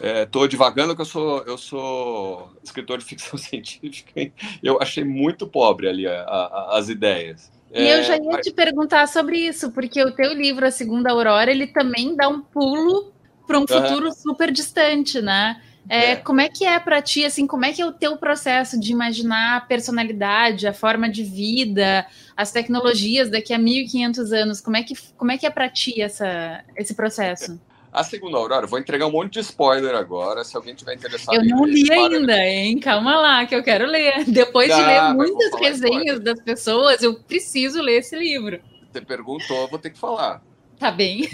Estou 0.00 0.44
é, 0.44 0.48
divagando 0.48 0.94
que 0.94 1.00
eu 1.00 1.06
sou, 1.06 1.42
eu 1.42 1.58
sou 1.58 2.50
escritor 2.62 2.98
de 2.98 3.04
ficção 3.04 3.36
científica. 3.38 4.32
Eu 4.62 4.80
achei 4.80 5.04
muito 5.04 5.46
pobre 5.46 5.88
ali 5.88 6.06
a, 6.06 6.22
a, 6.22 6.78
as 6.78 6.88
ideias. 6.88 7.50
E 7.72 7.82
é, 7.82 7.98
eu 7.98 8.02
já 8.02 8.16
ia 8.16 8.22
mas... 8.24 8.46
te 8.46 8.52
perguntar 8.52 9.06
sobre 9.08 9.38
isso, 9.38 9.70
porque 9.72 10.02
o 10.02 10.12
teu 10.12 10.32
livro, 10.32 10.66
A 10.66 10.70
Segunda 10.70 11.10
Aurora, 11.10 11.50
ele 11.50 11.66
também 11.66 12.16
dá 12.16 12.28
um 12.28 12.40
pulo 12.40 13.12
para 13.46 13.58
um 13.58 13.66
futuro 13.66 14.06
uhum. 14.06 14.12
super 14.12 14.52
distante, 14.52 15.20
né? 15.20 15.60
É, 15.88 16.12
é. 16.12 16.16
Como 16.16 16.40
é 16.40 16.48
que 16.48 16.64
é 16.64 16.78
para 16.78 17.00
ti, 17.00 17.24
assim, 17.24 17.46
como 17.46 17.64
é 17.64 17.72
que 17.72 17.80
é 17.80 17.86
o 17.86 17.92
teu 17.92 18.16
processo 18.16 18.78
de 18.78 18.92
imaginar 18.92 19.56
a 19.56 19.60
personalidade, 19.60 20.66
a 20.66 20.72
forma 20.72 21.08
de 21.08 21.22
vida, 21.22 22.06
as 22.36 22.52
tecnologias 22.52 23.30
daqui 23.30 23.54
a 23.54 23.58
1500 23.58 24.32
anos? 24.32 24.60
Como 24.60 24.76
é 24.76 24.82
que, 24.82 24.94
como 25.16 25.32
é, 25.32 25.38
que 25.38 25.46
é 25.46 25.50
para 25.50 25.68
ti 25.68 26.00
essa, 26.00 26.62
esse 26.76 26.94
processo? 26.94 27.58
A 27.90 28.04
segunda 28.04 28.36
Aurora, 28.36 28.66
vou 28.66 28.78
entregar 28.78 29.06
um 29.06 29.10
monte 29.10 29.34
de 29.34 29.40
spoiler 29.40 29.94
agora, 29.94 30.44
se 30.44 30.54
alguém 30.54 30.74
tiver 30.74 30.94
interessado. 30.94 31.34
Eu 31.34 31.44
não 31.44 31.64
li 31.64 31.90
ainda, 31.90 32.36
hein? 32.36 32.78
Calma 32.78 33.16
lá, 33.16 33.46
que 33.46 33.54
eu 33.54 33.62
quero 33.62 33.86
ler. 33.86 34.24
Depois 34.28 34.68
de 34.68 34.80
ler 34.80 35.14
muitas 35.14 35.58
resenhas 35.58 36.20
das 36.20 36.40
pessoas, 36.42 37.02
eu 37.02 37.14
preciso 37.14 37.80
ler 37.80 38.00
esse 38.00 38.14
livro. 38.14 38.60
Você 38.92 39.00
perguntou, 39.00 39.68
vou 39.68 39.78
ter 39.78 39.90
que 39.90 39.98
falar. 39.98 40.42
Tá 40.78 40.92
bem. 40.92 41.24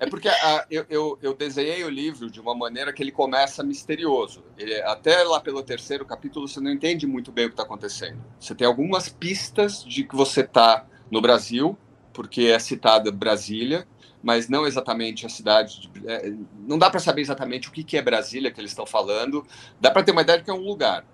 É, 0.00 0.04
é 0.04 0.06
porque 0.06 0.28
a, 0.28 0.66
eu, 0.70 0.86
eu, 0.88 1.18
eu, 1.20 1.34
desenhei 1.34 1.84
o 1.84 1.90
livro 1.90 2.30
de 2.30 2.40
uma 2.40 2.54
maneira 2.54 2.92
que 2.92 3.02
ele 3.02 3.12
começa 3.12 3.62
misterioso. 3.62 4.42
Ele, 4.56 4.74
até 4.82 5.22
lá 5.24 5.40
pelo 5.40 5.62
terceiro 5.62 6.04
capítulo, 6.06 6.48
você 6.48 6.58
não 6.58 6.70
entende 6.70 7.06
muito 7.06 7.30
bem 7.30 7.44
o 7.44 7.48
que 7.48 7.52
está 7.52 7.64
acontecendo. 7.64 8.18
Você 8.40 8.54
tem 8.54 8.66
algumas 8.66 9.08
pistas 9.08 9.84
de 9.84 10.04
que 10.04 10.16
você 10.16 10.40
está 10.40 10.86
no 11.10 11.20
Brasil, 11.20 11.76
porque 12.12 12.46
é 12.46 12.58
citada 12.58 13.12
Brasília, 13.12 13.86
mas 14.22 14.48
não 14.48 14.66
exatamente 14.66 15.26
a 15.26 15.28
cidade. 15.28 15.80
De, 15.82 16.08
é, 16.08 16.32
não 16.66 16.78
dá 16.78 16.88
para 16.88 17.00
saber 17.00 17.20
exatamente 17.20 17.68
o 17.68 17.72
que, 17.72 17.84
que 17.84 17.98
é 17.98 18.02
Brasília 18.02 18.50
que 18.50 18.60
eles 18.60 18.70
estão 18.70 18.86
falando. 18.86 19.46
Dá 19.78 19.90
para 19.90 20.02
ter 20.02 20.12
uma 20.12 20.22
ideia 20.22 20.38
de 20.38 20.44
que 20.44 20.50
é 20.50 20.54
um 20.54 20.64
lugar. 20.64 21.04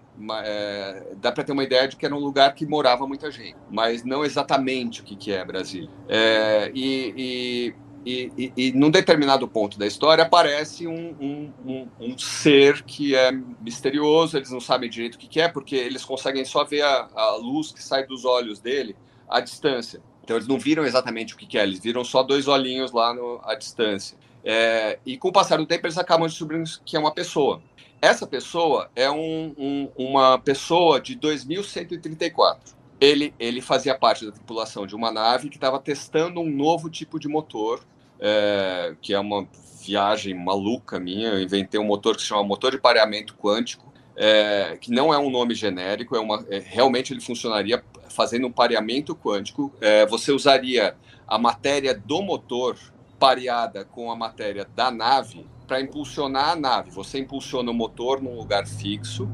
É, 0.44 1.14
dá 1.16 1.30
para 1.30 1.44
ter 1.44 1.52
uma 1.52 1.62
ideia 1.62 1.86
de 1.86 1.96
que 1.96 2.04
era 2.04 2.14
um 2.14 2.18
lugar 2.18 2.54
que 2.54 2.66
morava 2.66 3.06
muita 3.06 3.30
gente, 3.30 3.56
mas 3.70 4.04
não 4.04 4.24
exatamente 4.24 5.00
o 5.00 5.04
que, 5.04 5.14
que 5.14 5.32
é 5.32 5.44
Brasília. 5.44 5.88
É, 6.08 6.70
e, 6.74 7.74
e, 8.04 8.32
e, 8.36 8.52
e, 8.56 8.72
num 8.72 8.90
determinado 8.90 9.46
ponto 9.46 9.78
da 9.78 9.86
história 9.86 10.24
aparece 10.24 10.86
um, 10.86 11.14
um, 11.20 11.52
um, 11.64 11.88
um, 12.00 12.18
ser 12.18 12.82
que 12.82 13.14
é 13.14 13.30
misterioso, 13.30 14.36
eles 14.36 14.50
não 14.50 14.60
sabem 14.60 14.90
direito 14.90 15.14
o 15.14 15.18
que, 15.18 15.28
que 15.28 15.40
é, 15.40 15.48
porque 15.48 15.76
eles 15.76 16.04
conseguem 16.04 16.44
só 16.44 16.64
ver 16.64 16.82
a, 16.82 17.08
a, 17.14 17.36
luz 17.36 17.70
que 17.70 17.82
sai 17.82 18.06
dos 18.06 18.24
olhos 18.24 18.60
dele 18.60 18.96
à 19.28 19.40
distância. 19.40 20.00
Então 20.24 20.36
eles 20.36 20.48
não 20.48 20.58
viram 20.58 20.84
exatamente 20.84 21.34
o 21.34 21.36
que, 21.36 21.46
que 21.46 21.58
é, 21.58 21.62
eles 21.62 21.78
viram 21.78 22.02
só 22.04 22.22
dois 22.22 22.48
olhinhos 22.48 22.92
lá 22.92 23.14
no, 23.14 23.40
à 23.44 23.54
distância. 23.54 24.16
É, 24.44 24.98
e 25.04 25.16
com 25.18 25.28
o 25.28 25.32
passar 25.32 25.58
do 25.58 25.66
tempo 25.66 25.86
eles 25.86 25.98
acabam 25.98 26.26
descobrindo 26.26 26.68
que 26.84 26.96
é 26.96 27.00
uma 27.00 27.12
pessoa. 27.12 27.62
Essa 28.00 28.26
pessoa 28.26 28.90
é 28.94 29.10
um, 29.10 29.54
um, 29.58 29.90
uma 29.96 30.38
pessoa 30.38 31.00
de 31.00 31.16
2134. 31.16 32.76
Ele, 33.00 33.34
ele 33.38 33.60
fazia 33.60 33.96
parte 33.96 34.24
da 34.24 34.32
tripulação 34.32 34.86
de 34.86 34.94
uma 34.94 35.10
nave 35.10 35.48
que 35.48 35.56
estava 35.56 35.78
testando 35.80 36.40
um 36.40 36.48
novo 36.48 36.88
tipo 36.88 37.18
de 37.18 37.28
motor, 37.28 37.80
é, 38.20 38.94
que 39.00 39.12
é 39.12 39.18
uma 39.18 39.48
viagem 39.84 40.32
maluca 40.34 41.00
minha. 41.00 41.28
Eu 41.30 41.42
inventei 41.42 41.78
um 41.80 41.84
motor 41.84 42.14
que 42.14 42.22
se 42.22 42.28
chama 42.28 42.44
motor 42.44 42.70
de 42.70 42.78
pareamento 42.78 43.34
quântico, 43.34 43.92
é, 44.16 44.76
que 44.80 44.92
não 44.92 45.12
é 45.12 45.18
um 45.18 45.30
nome 45.30 45.54
genérico, 45.54 46.14
é 46.14 46.20
uma, 46.20 46.44
é, 46.48 46.58
realmente 46.58 47.12
ele 47.12 47.20
funcionaria 47.20 47.82
fazendo 48.08 48.46
um 48.46 48.52
pareamento 48.52 49.14
quântico. 49.14 49.72
É, 49.80 50.06
você 50.06 50.30
usaria 50.30 50.96
a 51.26 51.36
matéria 51.36 51.94
do 51.94 52.22
motor 52.22 52.76
pareada 53.18 53.84
com 53.84 54.10
a 54.10 54.16
matéria 54.16 54.64
da 54.76 54.90
nave 54.90 55.44
para 55.68 55.80
impulsionar 55.80 56.52
a 56.52 56.56
nave. 56.56 56.90
Você 56.90 57.20
impulsiona 57.20 57.70
o 57.70 57.74
motor 57.74 58.20
num 58.20 58.34
lugar 58.34 58.66
fixo 58.66 59.28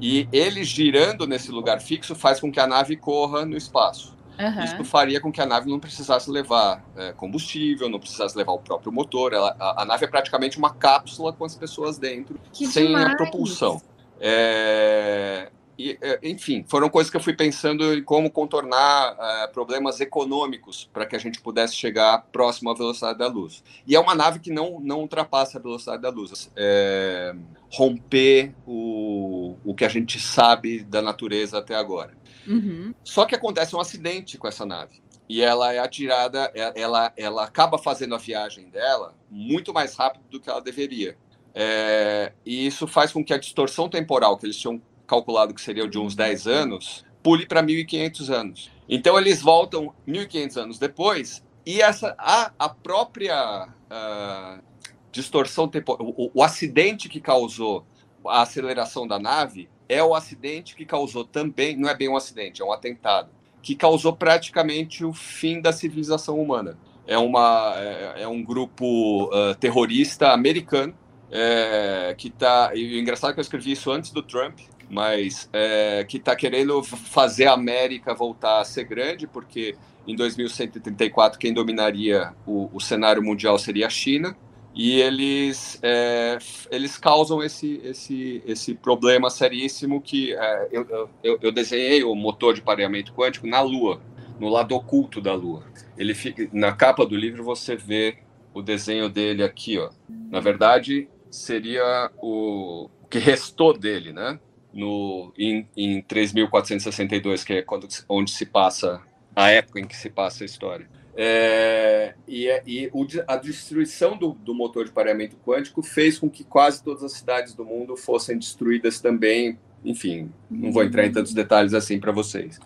e 0.00 0.28
ele 0.32 0.62
girando 0.62 1.26
nesse 1.26 1.50
lugar 1.50 1.80
fixo 1.80 2.14
faz 2.14 2.40
com 2.40 2.50
que 2.50 2.60
a 2.60 2.66
nave 2.66 2.96
corra 2.96 3.44
no 3.44 3.56
espaço. 3.56 4.16
Uhum. 4.38 4.64
Isso 4.64 4.84
faria 4.84 5.20
com 5.20 5.32
que 5.32 5.40
a 5.40 5.46
nave 5.46 5.68
não 5.68 5.80
precisasse 5.80 6.30
levar 6.30 6.84
é, 6.96 7.12
combustível, 7.12 7.88
não 7.88 7.98
precisasse 7.98 8.38
levar 8.38 8.52
o 8.52 8.60
próprio 8.60 8.92
motor. 8.92 9.32
Ela, 9.32 9.56
a, 9.58 9.82
a, 9.82 9.84
nave 9.84 10.04
é 10.04 10.08
praticamente 10.08 10.56
uma 10.56 10.72
cápsula 10.72 11.32
com 11.32 11.44
as 11.44 11.56
pessoas 11.56 11.98
dentro, 11.98 12.38
que 12.52 12.68
sem 12.68 12.86
demais. 12.86 13.06
a 13.06 13.16
propulsão. 13.16 13.82
É, 14.20 15.50
e, 15.78 15.96
é, 16.02 16.18
enfim, 16.24 16.64
foram 16.66 16.88
coisas 16.88 17.08
que 17.08 17.16
eu 17.16 17.20
fui 17.20 17.34
pensando 17.34 17.94
em 17.94 18.02
como 18.02 18.28
contornar 18.28 19.12
uh, 19.12 19.52
problemas 19.52 20.00
econômicos 20.00 20.90
para 20.92 21.06
que 21.06 21.14
a 21.14 21.18
gente 21.20 21.40
pudesse 21.40 21.76
chegar 21.76 22.26
próximo 22.32 22.68
à 22.70 22.74
velocidade 22.74 23.16
da 23.16 23.28
luz. 23.28 23.62
E 23.86 23.94
é 23.94 24.00
uma 24.00 24.14
nave 24.14 24.40
que 24.40 24.50
não, 24.50 24.80
não 24.80 25.02
ultrapassa 25.02 25.56
a 25.56 25.62
velocidade 25.62 26.02
da 26.02 26.10
luz. 26.10 26.50
É, 26.56 27.32
romper 27.72 28.52
o, 28.66 29.56
o 29.64 29.72
que 29.72 29.84
a 29.84 29.88
gente 29.88 30.18
sabe 30.18 30.82
da 30.82 31.00
natureza 31.00 31.58
até 31.58 31.76
agora. 31.76 32.12
Uhum. 32.48 32.92
Só 33.04 33.24
que 33.24 33.36
acontece 33.36 33.76
um 33.76 33.80
acidente 33.80 34.36
com 34.36 34.48
essa 34.48 34.66
nave. 34.66 35.00
E 35.28 35.42
ela 35.42 35.72
é 35.72 35.78
atirada, 35.78 36.50
é, 36.56 36.72
ela, 36.74 37.12
ela 37.16 37.44
acaba 37.44 37.78
fazendo 37.78 38.16
a 38.16 38.18
viagem 38.18 38.68
dela 38.68 39.14
muito 39.30 39.72
mais 39.72 39.94
rápido 39.94 40.24
do 40.28 40.40
que 40.40 40.50
ela 40.50 40.60
deveria. 40.60 41.16
É, 41.54 42.32
e 42.44 42.66
isso 42.66 42.86
faz 42.88 43.12
com 43.12 43.24
que 43.24 43.32
a 43.32 43.38
distorção 43.38 43.88
temporal 43.88 44.36
que 44.36 44.46
eles 44.46 44.56
tinham 44.56 44.82
calculado 45.08 45.54
que 45.54 45.60
seria 45.60 45.88
de 45.88 45.98
uns 45.98 46.14
10 46.14 46.46
anos, 46.46 47.04
pule 47.22 47.46
para 47.46 47.62
1.500 47.62 48.30
anos. 48.32 48.70
Então 48.88 49.18
eles 49.18 49.42
voltam 49.42 49.92
1.500 50.06 50.56
anos 50.56 50.78
depois 50.78 51.42
e 51.66 51.80
essa 51.80 52.14
a, 52.18 52.52
a 52.58 52.68
própria 52.68 53.66
uh, 53.66 54.62
distorção 55.10 55.66
temporal, 55.66 56.14
o, 56.16 56.30
o 56.34 56.42
acidente 56.42 57.08
que 57.08 57.20
causou 57.20 57.84
a 58.26 58.42
aceleração 58.42 59.06
da 59.06 59.18
nave 59.18 59.68
é 59.88 60.02
o 60.02 60.14
acidente 60.14 60.76
que 60.76 60.84
causou 60.84 61.24
também, 61.24 61.76
não 61.76 61.88
é 61.88 61.96
bem 61.96 62.08
um 62.08 62.16
acidente, 62.16 62.60
é 62.60 62.64
um 62.64 62.72
atentado, 62.72 63.30
que 63.62 63.74
causou 63.74 64.14
praticamente 64.14 65.04
o 65.04 65.12
fim 65.12 65.60
da 65.60 65.72
civilização 65.72 66.40
humana. 66.40 66.78
É, 67.06 67.16
uma, 67.16 67.72
é, 67.76 68.22
é 68.22 68.28
um 68.28 68.42
grupo 68.44 69.24
uh, 69.26 69.54
terrorista 69.54 70.32
americano 70.32 70.94
é, 71.30 72.14
que 72.16 72.28
está. 72.28 72.72
E 72.74 72.96
o 72.96 72.98
engraçado 72.98 73.30
é 73.30 73.34
que 73.34 73.40
eu 73.40 73.42
escrevi 73.42 73.72
isso 73.72 73.90
antes 73.90 74.10
do 74.10 74.22
Trump, 74.22 74.58
mas 74.90 75.48
é, 75.52 76.04
que 76.08 76.16
está 76.16 76.34
querendo 76.34 76.82
fazer 76.82 77.46
a 77.46 77.52
América 77.52 78.14
voltar 78.14 78.60
a 78.60 78.64
ser 78.64 78.84
grande, 78.84 79.26
porque 79.26 79.76
em 80.06 80.16
2134 80.16 81.38
quem 81.38 81.52
dominaria 81.52 82.32
o, 82.46 82.70
o 82.72 82.80
cenário 82.80 83.22
mundial 83.22 83.58
seria 83.58 83.86
a 83.86 83.90
China, 83.90 84.36
e 84.74 85.00
eles, 85.00 85.78
é, 85.82 86.38
eles 86.70 86.96
causam 86.96 87.42
esse, 87.42 87.80
esse, 87.82 88.42
esse 88.46 88.74
problema 88.74 89.28
seríssimo 89.28 90.00
que 90.00 90.32
é, 90.32 90.68
eu, 90.70 91.10
eu, 91.22 91.38
eu, 91.42 91.52
desenhei 91.52 92.04
o 92.04 92.14
motor 92.14 92.54
de 92.54 92.62
pareamento 92.62 93.12
quântico 93.12 93.46
na 93.46 93.60
Lua, 93.60 94.00
no 94.38 94.48
lado 94.48 94.74
oculto 94.76 95.20
da 95.20 95.34
Lua. 95.34 95.64
Ele 95.96 96.14
fica, 96.14 96.48
na 96.52 96.70
capa 96.72 97.04
do 97.04 97.16
livro 97.16 97.42
você 97.42 97.74
vê 97.74 98.18
o 98.54 98.62
desenho 98.62 99.08
dele 99.08 99.42
aqui, 99.42 99.78
ó. 99.78 99.90
Na 100.30 100.38
verdade, 100.38 101.08
seria 101.28 102.10
o, 102.22 102.88
o 103.02 103.06
que 103.08 103.18
restou 103.18 103.76
dele, 103.76 104.12
né? 104.12 104.38
No, 104.72 105.32
em, 105.36 105.66
em 105.76 106.02
3.462, 106.02 107.44
que 107.44 107.54
é 107.54 107.62
quando, 107.62 107.88
onde 108.08 108.30
se 108.30 108.46
passa 108.46 109.02
a 109.34 109.50
época 109.50 109.80
em 109.80 109.86
que 109.86 109.96
se 109.96 110.10
passa 110.10 110.44
a 110.44 110.46
história. 110.46 110.88
É, 111.20 112.14
e, 112.28 112.46
é, 112.46 112.62
e 112.64 112.88
o, 112.92 113.04
a 113.26 113.36
destruição 113.36 114.16
do, 114.16 114.34
do, 114.34 114.54
motor 114.54 114.84
de 114.84 114.92
pareamento 114.92 115.36
quântico 115.36 115.82
fez 115.82 116.16
com 116.16 116.30
que 116.30 116.44
quase 116.44 116.82
todas 116.82 117.02
as 117.02 117.12
cidades 117.12 117.54
do 117.54 117.64
mundo 117.64 117.96
fossem 117.96 118.38
destruídas 118.38 119.00
também. 119.00 119.58
Enfim, 119.84 120.30
não 120.48 120.70
vou 120.70 120.84
entrar 120.84 121.04
em 121.06 121.12
tantos 121.12 121.34
detalhes 121.34 121.74
assim 121.74 121.98
para 121.98 122.12
vocês. 122.12 122.60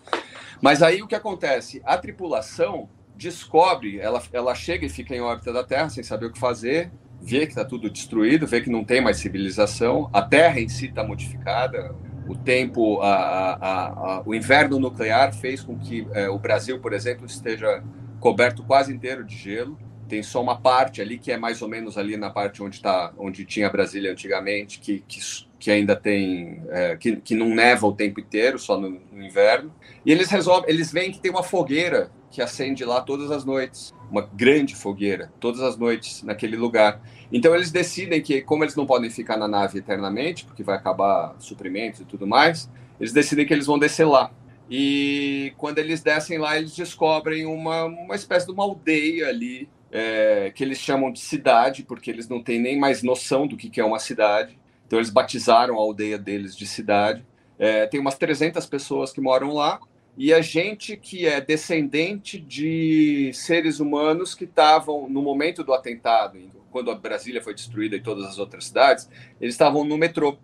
Mas 0.61 0.83
aí 0.83 1.03
o 1.03 1.07
que 1.07 1.15
acontece? 1.15 1.81
A 1.85 1.97
tripulação 1.97 2.91
descobre, 3.17 3.99
ela, 3.99 4.23
ela 4.33 4.55
chega 4.55 4.85
e 4.85 4.91
fica 4.91 5.15
em 5.15 5.21
órbita 5.21 5.53
da 5.53 5.65
Terra 5.65 5.89
sem 5.89 6.03
saber 6.03 6.27
o 6.27 6.33
que 6.33 6.39
fazer, 6.39 6.91
vê 7.23 7.47
que 7.47 7.53
está 7.53 7.65
tudo 7.65 7.89
destruído, 7.89 8.47
vê 8.47 8.61
que 8.61 8.69
não 8.69 8.85
tem 8.85 9.01
mais 9.01 9.19
civilização, 9.19 10.11
a 10.13 10.21
Terra 10.21 10.61
em 10.61 10.69
si 10.69 10.87
está 10.87 11.05
modificada, 11.05 11.95
o 12.27 12.37
tempo, 12.37 13.01
a, 13.01 13.15
a, 13.15 13.87
a, 13.87 14.23
o 14.25 14.35
inverno 14.35 14.79
nuclear 14.79 15.33
fez 15.33 15.61
com 15.61 15.79
que 15.79 16.07
é, 16.13 16.29
o 16.29 16.39
Brasil, 16.39 16.81
por 16.81 16.93
exemplo, 16.93 17.27
esteja 17.27 17.83
coberto 18.21 18.63
quase 18.63 18.93
inteiro 18.93 19.25
de 19.25 19.37
gelo. 19.37 19.79
Tem 20.09 20.23
só 20.23 20.43
uma 20.43 20.61
parte 20.61 21.01
ali 21.01 21.19
que 21.19 21.33
é 21.33 21.37
mais 21.37 21.63
ou 21.63 21.69
menos 21.69 21.97
ali 21.97 22.17
na 22.17 22.31
parte 22.31 22.63
onde 22.63 22.81
tá, 22.81 23.13
onde 23.17 23.45
tinha 23.45 23.71
Brasília 23.71 24.13
antigamente, 24.13 24.79
que, 24.79 25.03
que, 25.09 25.21
que 25.59 25.71
ainda 25.71 25.97
tem, 25.97 26.63
é, 26.71 26.97
que, 26.97 27.17
que 27.17 27.35
não 27.35 27.49
neva 27.49 27.87
o 27.87 27.93
tempo 27.93 28.21
inteiro, 28.21 28.59
só 28.59 28.79
no, 28.79 29.01
no 29.11 29.23
inverno. 29.23 29.75
E 30.05 30.13
eles 30.13 30.31
resolvem, 30.31 30.71
eles 30.71 30.93
veem 30.93 31.11
que 31.11 31.21
tem 31.21 31.31
uma 31.31 31.43
fogueira 31.43 32.11
que 32.31 32.41
acende 32.41 32.85
lá 32.85 33.01
todas 33.01 33.31
as 33.31 33.45
noites, 33.45 33.95
uma 34.13 34.29
grande 34.33 34.77
fogueira, 34.77 35.33
todas 35.41 35.63
as 35.63 35.77
noites 35.77 36.23
naquele 36.23 36.57
lugar. 36.57 37.01
Então 37.33 37.55
eles 37.55 37.71
decidem 37.71 38.21
que, 38.21 38.43
como 38.43 38.63
eles 38.63 38.77
não 38.77 38.87
podem 38.87 39.11
ficar 39.11 39.39
na 39.39 39.49
nave 39.49 39.79
eternamente, 39.79 40.45
porque 40.45 40.63
vai 40.63 40.77
acabar 40.77 41.35
suprimentos 41.39 42.01
e 42.01 42.05
tudo 42.05 42.27
mais, 42.27 42.71
eles 43.01 43.13
decidem 43.13 43.47
que 43.47 43.55
eles 43.55 43.67
vão 43.67 43.79
descer 43.79 44.05
lá. 44.05 44.31
E 44.71 45.55
quando 45.57 45.79
eles 45.79 46.03
descem 46.03 46.39
lá, 46.39 46.57
eles 46.57 46.77
descobrem 46.77 47.47
uma, 47.47 47.85
uma 47.85 48.15
espécie 48.15 48.47
de 48.47 48.53
uma 48.53 48.65
aldeia 48.65 49.29
ali, 49.29 49.69
é, 49.91 50.53
que 50.55 50.63
eles 50.63 50.79
chamam 50.79 51.11
de 51.11 51.21
cidade, 51.21 51.83
porque 51.83 52.11
eles 52.11 52.29
não 52.29 52.43
têm 52.43 52.61
nem 52.61 52.79
mais 52.79 53.03
noção 53.03 53.47
do 53.47 53.57
que, 53.57 53.69
que 53.69 53.81
é 53.81 53.85
uma 53.85 53.99
cidade. 53.99 54.59
Então, 54.87 54.99
eles 54.99 55.11
batizaram 55.11 55.77
a 55.77 55.79
aldeia 55.79 56.19
deles 56.19 56.55
de 56.55 56.67
cidade. 56.67 57.25
É, 57.59 57.87
tem 57.87 58.01
umas 58.01 58.17
300 58.17 58.65
pessoas 58.67 59.13
que 59.13 59.21
moram 59.21 59.53
lá. 59.53 59.81
E 60.17 60.33
a 60.33 60.43
gente 60.43 60.97
que 60.97 61.27
é 61.27 61.41
descendente 61.41 62.39
de 62.39 63.31
seres 63.33 63.81
humanos 63.81 64.35
que 64.35 64.45
estavam, 64.45 65.09
no 65.09 65.23
momento 65.23 65.65
do 65.65 65.73
atentado, 65.73 66.39
quando 66.71 66.91
a 66.91 66.95
Brasília 66.95 67.43
foi 67.43 67.55
destruída 67.55 67.97
e 67.97 68.01
todas 68.01 68.25
as 68.27 68.39
outras 68.39 68.67
cidades, 68.67 69.09
eles 69.41 69.55
estavam 69.55 69.85
no 69.85 69.97
metrô. 69.97 70.37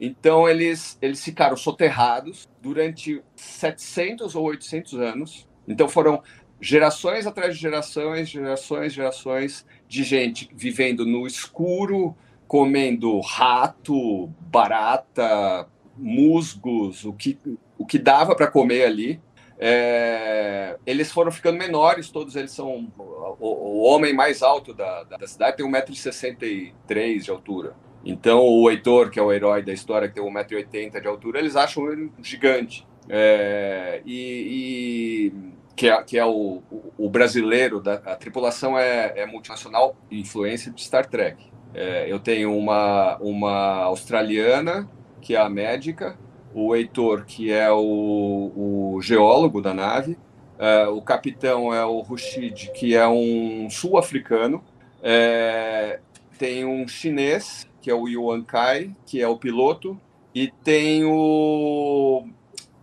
Então, 0.00 0.48
eles, 0.48 0.98
eles 1.00 1.24
ficaram 1.24 1.56
soterrados 1.56 2.48
durante 2.60 3.22
700 3.36 4.34
ou 4.34 4.44
800 4.44 4.94
anos. 4.94 5.48
Então, 5.66 5.88
foram 5.88 6.22
gerações 6.60 7.26
atrás 7.26 7.54
de 7.54 7.60
gerações, 7.60 8.28
gerações, 8.28 8.92
gerações 8.92 9.66
de 9.88 10.02
gente 10.02 10.50
vivendo 10.54 11.06
no 11.06 11.26
escuro, 11.26 12.16
comendo 12.46 13.20
rato, 13.20 14.26
barata, 14.40 15.68
musgos, 15.96 17.04
o 17.04 17.12
que, 17.12 17.38
o 17.78 17.86
que 17.86 17.98
dava 17.98 18.34
para 18.34 18.46
comer 18.46 18.84
ali. 18.84 19.20
É, 19.58 20.76
eles 20.84 21.12
foram 21.12 21.30
ficando 21.30 21.56
menores, 21.56 22.10
todos 22.10 22.34
eles 22.36 22.50
são. 22.50 22.92
O, 22.98 23.46
o 23.46 23.82
homem 23.82 24.12
mais 24.12 24.42
alto 24.42 24.74
da, 24.74 25.04
da 25.04 25.26
cidade 25.26 25.56
tem 25.56 25.66
1,63m 25.66 27.20
de 27.20 27.30
altura. 27.30 27.74
Então, 28.04 28.40
o 28.40 28.70
Heitor, 28.70 29.10
que 29.10 29.18
é 29.18 29.22
o 29.22 29.32
herói 29.32 29.62
da 29.62 29.72
história, 29.72 30.08
que 30.08 30.14
tem 30.14 30.24
1,80m 30.24 31.00
de 31.00 31.08
altura, 31.08 31.38
eles 31.38 31.56
acham 31.56 31.90
ele 31.90 32.12
gigante. 32.22 32.86
É, 33.08 34.02
e, 34.04 35.32
e, 35.32 35.32
que 35.74 35.88
é, 35.88 36.02
que 36.02 36.18
é 36.18 36.24
o, 36.24 36.62
o, 36.98 37.08
brasileiro, 37.08 37.80
da, 37.80 37.94
a 37.94 38.16
tripulação 38.16 38.78
é, 38.78 39.12
é 39.16 39.26
multinacional, 39.26 39.96
influência 40.10 40.70
de 40.70 40.82
Star 40.82 41.06
Trek. 41.06 41.46
É, 41.72 42.10
eu 42.10 42.18
tenho 42.18 42.56
uma, 42.56 43.16
uma 43.18 43.84
australiana, 43.84 44.88
que 45.20 45.34
é 45.34 45.40
a 45.40 45.48
médica, 45.48 46.18
o 46.54 46.74
Heitor, 46.74 47.24
que 47.24 47.50
é 47.50 47.70
o, 47.70 48.94
o 48.96 48.98
geólogo 49.02 49.60
da 49.60 49.74
nave, 49.74 50.16
é, 50.58 50.86
o 50.86 51.02
capitão 51.02 51.74
é 51.74 51.84
o 51.84 52.00
Rushid, 52.00 52.70
que 52.72 52.94
é 52.94 53.06
um 53.06 53.68
sul-africano, 53.68 54.62
é, 55.02 55.98
tem 56.38 56.64
um 56.64 56.86
chinês, 56.86 57.68
que 57.82 57.90
é 57.90 57.94
o 57.94 58.08
Yuan 58.08 58.42
Kai, 58.42 58.94
que 59.04 59.20
é 59.20 59.26
o 59.26 59.36
piloto, 59.36 60.00
e 60.34 60.50
tem 60.62 61.04
o 61.04 62.26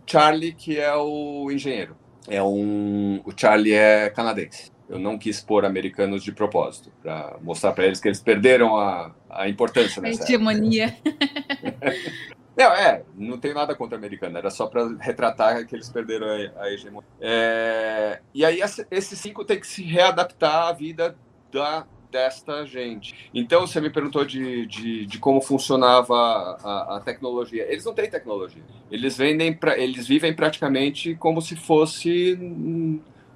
Charlie, 0.06 0.52
que 0.52 0.78
é 0.78 0.94
o 0.94 1.50
engenheiro. 1.50 1.96
É 2.28 2.42
um, 2.42 3.20
o 3.24 3.32
Charlie 3.36 3.72
é 3.72 4.10
canadense. 4.10 4.70
Eu 4.88 4.98
não 4.98 5.16
quis 5.16 5.40
pôr 5.40 5.64
americanos 5.64 6.22
de 6.22 6.32
propósito, 6.32 6.92
para 7.02 7.38
mostrar 7.42 7.72
para 7.72 7.86
eles 7.86 7.98
que 7.98 8.08
eles 8.08 8.20
perderam 8.20 8.76
a, 8.76 9.14
a 9.30 9.48
importância 9.48 10.02
A 10.02 10.08
hegemonia. 10.10 10.94
Não, 12.56 12.72
é, 12.72 13.02
não 13.16 13.38
tem 13.38 13.54
nada 13.54 13.74
contra 13.74 13.96
americano, 13.96 14.36
era 14.36 14.50
só 14.50 14.66
para 14.66 14.86
retratar 14.98 15.66
que 15.66 15.74
eles 15.74 15.88
perderam 15.88 16.26
a, 16.26 16.62
a 16.62 16.72
hegemonia. 16.72 17.08
É, 17.20 18.20
e 18.34 18.44
aí, 18.44 18.60
esses 18.90 19.18
cinco 19.18 19.44
tem 19.44 19.58
que 19.58 19.66
se 19.66 19.82
readaptar 19.82 20.68
à 20.68 20.72
vida 20.72 21.16
da, 21.50 21.86
desta 22.10 22.66
gente. 22.66 23.30
Então, 23.32 23.66
você 23.66 23.80
me 23.80 23.88
perguntou 23.88 24.24
de, 24.24 24.66
de, 24.66 25.06
de 25.06 25.18
como 25.18 25.40
funcionava 25.40 26.14
a, 26.14 26.96
a, 26.96 27.00
tecnologia. 27.00 27.64
Eles 27.70 27.86
não 27.86 27.94
têm 27.94 28.08
tecnologia. 28.08 28.62
Eles 28.90 29.16
vendem, 29.16 29.54
pra, 29.54 29.78
eles 29.78 30.06
vivem 30.06 30.34
praticamente 30.34 31.14
como 31.14 31.40
se 31.40 31.56
fosse 31.56 32.38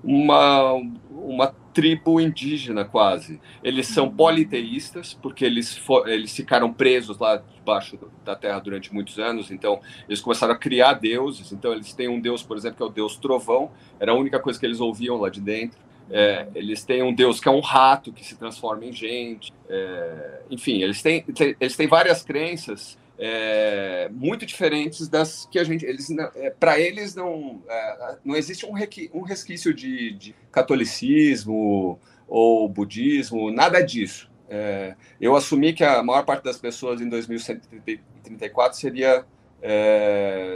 uma, 0.02 0.72
uma 1.10 1.54
tribo 1.72 2.20
indígena, 2.20 2.84
quase. 2.84 3.40
Eles 3.62 3.88
são 3.88 4.10
politeístas, 4.10 5.12
porque 5.12 5.44
eles, 5.44 5.78
eles 6.06 6.34
ficaram 6.34 6.72
presos 6.72 7.18
lá 7.18 7.36
debaixo 7.36 7.98
da 8.24 8.34
terra 8.34 8.58
durante 8.60 8.94
muitos 8.94 9.18
anos, 9.18 9.50
então 9.50 9.80
eles 10.08 10.20
começaram 10.20 10.54
a 10.54 10.56
criar 10.56 10.94
deuses. 10.94 11.52
Então, 11.52 11.72
eles 11.72 11.92
têm 11.92 12.08
um 12.08 12.20
deus, 12.20 12.42
por 12.42 12.56
exemplo, 12.56 12.76
que 12.76 12.82
é 12.82 12.86
o 12.86 12.88
deus 12.88 13.16
trovão, 13.16 13.70
era 14.00 14.12
a 14.12 14.14
única 14.14 14.38
coisa 14.38 14.58
que 14.58 14.64
eles 14.64 14.80
ouviam 14.80 15.16
lá 15.16 15.28
de 15.28 15.40
dentro. 15.40 15.78
É, 16.08 16.46
eles 16.54 16.84
têm 16.84 17.02
um 17.02 17.12
deus 17.12 17.40
que 17.40 17.48
é 17.48 17.50
um 17.50 17.60
rato 17.60 18.12
que 18.12 18.24
se 18.24 18.36
transforma 18.36 18.84
em 18.84 18.92
gente. 18.92 19.52
É, 19.68 20.42
enfim, 20.50 20.80
eles 20.80 21.02
têm, 21.02 21.24
eles 21.60 21.76
têm 21.76 21.88
várias 21.88 22.22
crenças 22.22 22.96
é, 23.18 24.08
muito 24.12 24.44
diferentes 24.44 25.08
das 25.08 25.46
que 25.50 25.58
a 25.58 25.64
gente. 25.64 25.84
Eles, 25.84 26.08
é, 26.10 26.50
para 26.50 26.78
eles 26.78 27.14
não, 27.14 27.62
é, 27.68 28.18
não 28.24 28.36
existe 28.36 28.66
um, 28.66 28.72
requi, 28.72 29.10
um 29.12 29.22
resquício 29.22 29.72
de, 29.72 30.12
de, 30.12 30.34
catolicismo 30.50 31.98
ou 32.28 32.68
budismo, 32.68 33.50
nada 33.50 33.80
disso. 33.80 34.30
É, 34.48 34.94
eu 35.20 35.34
assumi 35.34 35.72
que 35.72 35.82
a 35.82 36.02
maior 36.02 36.24
parte 36.24 36.44
das 36.44 36.58
pessoas 36.58 37.00
em 37.00 37.08
2134 37.08 38.78
seria, 38.78 39.24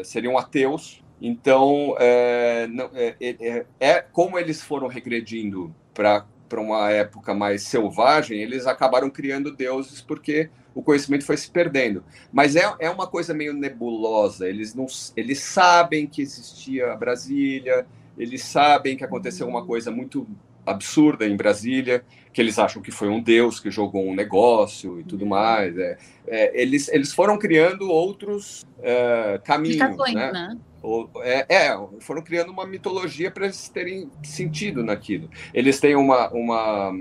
seriam 0.05 0.39
ateus 0.39 1.03
então, 1.21 1.95
é, 1.99 2.67
não, 2.69 2.91
é, 2.95 3.15
é, 3.21 3.37
é, 3.41 3.67
é, 3.79 4.01
como 4.01 4.39
eles 4.39 4.63
foram 4.63 4.89
regredindo 4.89 5.75
para 5.93 6.25
uma 6.55 6.91
época 6.91 7.35
mais 7.35 7.63
selvagem, 7.65 8.41
eles 8.41 8.67
acabaram 8.67 9.11
criando 9.11 9.55
deuses 9.55 10.01
porque 10.01 10.49
o 10.75 10.83
conhecimento 10.83 11.25
foi 11.25 11.37
se 11.37 11.51
perdendo. 11.51 12.05
Mas 12.33 12.57
é, 12.57 12.63
é 12.79 12.91
uma 12.91 13.07
coisa 13.07 13.35
meio 13.35 13.53
nebulosa. 13.53 14.49
Eles, 14.49 14.75
não, 14.75 14.87
eles 15.17 15.41
sabem 15.41 16.07
que 16.07 16.23
existia 16.23 16.95
Brasília, 16.97 17.87
eles 18.19 18.43
sabem 18.43 18.97
que 18.97 19.05
aconteceu 19.05 19.49
uma 19.49 19.65
coisa 19.65 19.91
muito 19.91 20.27
absurda 20.67 21.27
em 21.27 21.37
Brasília, 21.37 22.05
que 22.33 22.41
eles 22.41 22.59
acham 22.59 22.81
que 22.81 22.91
foi 22.91 23.09
um 23.09 23.21
deus 23.21 23.59
que 23.59 23.71
jogou 23.71 24.07
um 24.07 24.15
negócio 24.15 25.01
e 25.01 25.05
tudo 25.05 25.27
mais. 25.27 25.77
É, 25.77 25.99
é, 26.27 26.63
eles, 26.63 26.89
eles 26.89 27.13
foram 27.13 27.39
criando 27.39 27.91
outros 27.91 28.65
é, 28.83 29.41
caminhos. 29.45 29.79
Né? 30.15 30.33
né? 30.33 30.59
Ou, 30.83 31.11
é, 31.23 31.47
é, 31.49 31.79
foram 32.01 32.23
criando 32.23 32.51
uma 32.51 32.67
mitologia 32.67 33.31
para 33.31 33.47
eles 33.47 33.69
terem 33.69 34.11
sentido 34.23 34.85
naquilo. 34.85 35.29
Eles 35.53 35.81
têm 35.81 35.97
uma, 35.97 36.31
uma, 36.31 36.95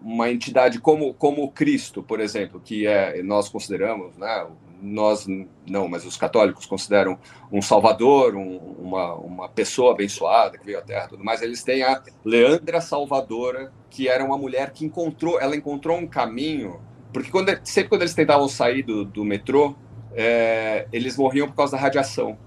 uma 0.00 0.30
entidade 0.30 0.80
como, 0.80 1.12
como 1.14 1.50
Cristo, 1.50 2.02
por 2.02 2.20
exemplo, 2.20 2.60
que 2.60 2.86
é 2.86 3.22
nós 3.22 3.48
consideramos, 3.48 4.16
né, 4.16 4.46
nós 4.80 5.26
não, 5.66 5.88
mas 5.88 6.04
os 6.04 6.16
católicos 6.16 6.64
consideram 6.64 7.18
um 7.50 7.60
salvador, 7.60 8.34
um, 8.36 8.58
uma, 8.78 9.14
uma 9.14 9.48
pessoa 9.48 9.92
abençoada 9.92 10.56
que 10.56 10.64
veio 10.64 10.78
à 10.78 10.82
Terra, 10.82 11.08
tudo 11.08 11.24
mais. 11.24 11.42
Eles 11.42 11.62
têm 11.62 11.82
a 11.82 12.02
Leandra 12.24 12.80
Salvadora, 12.80 13.72
que 13.90 14.08
era 14.08 14.24
uma 14.24 14.38
mulher 14.38 14.70
que 14.70 14.84
encontrou, 14.84 15.40
ela 15.40 15.56
encontrou 15.56 15.98
um 15.98 16.06
caminho, 16.06 16.80
porque 17.12 17.30
quando, 17.30 17.58
sempre 17.64 17.88
quando 17.88 18.02
eles 18.02 18.14
tentavam 18.14 18.48
sair 18.48 18.82
do, 18.82 19.04
do 19.04 19.24
metrô, 19.24 19.74
é, 20.12 20.86
eles 20.92 21.16
morriam 21.16 21.48
por 21.48 21.56
causa 21.56 21.76
da 21.76 21.82
radiação. 21.82 22.38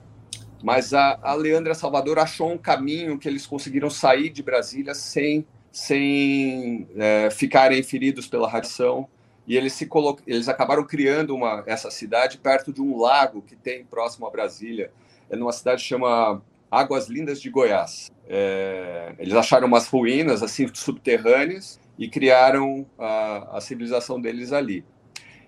Mas 0.64 0.94
a, 0.94 1.20
a 1.22 1.34
Leandra 1.34 1.74
Salvador 1.74 2.20
achou 2.20 2.52
um 2.52 2.58
caminho 2.58 3.18
que 3.18 3.28
eles 3.28 3.48
conseguiram 3.48 3.90
sair 3.90 4.30
de 4.30 4.44
Brasília 4.44 4.94
sem, 4.94 5.46
sem 5.72 6.88
é, 6.96 7.30
ficarem 7.32 7.82
feridos 7.84 8.28
pela 8.28 8.50
radiação. 8.50 9.08
E 9.48 9.58
eles, 9.58 9.74
se 9.74 9.86
colo... 9.86 10.20
eles 10.28 10.48
acabaram 10.48 10.86
criando 10.86 11.36
uma, 11.36 11.64
essa 11.66 11.90
cidade 11.90 12.38
perto 12.38 12.72
de 12.72 12.82
um 12.82 13.00
lago 13.00 13.42
que 13.42 13.56
tem 13.56 13.84
próximo 13.84 14.28
a 14.28 14.30
Brasília. 14.30 14.92
É 15.30 15.36
numa 15.36 15.52
cidade 15.52 15.82
que 15.82 15.88
chama 15.88 16.42
Águas 16.70 17.08
Lindas 17.08 17.42
de 17.42 17.50
Goiás. 17.50 18.12
É, 18.28 19.14
eles 19.18 19.34
acharam 19.34 19.68
umas 19.68 19.88
ruínas 19.88 20.44
assim 20.44 20.70
subterrâneas 20.74 21.80
e 21.98 22.08
criaram 22.08 22.86
a, 22.98 23.58
a 23.58 23.62
civilização 23.62 24.20
deles 24.22 24.54
ali. 24.54 24.86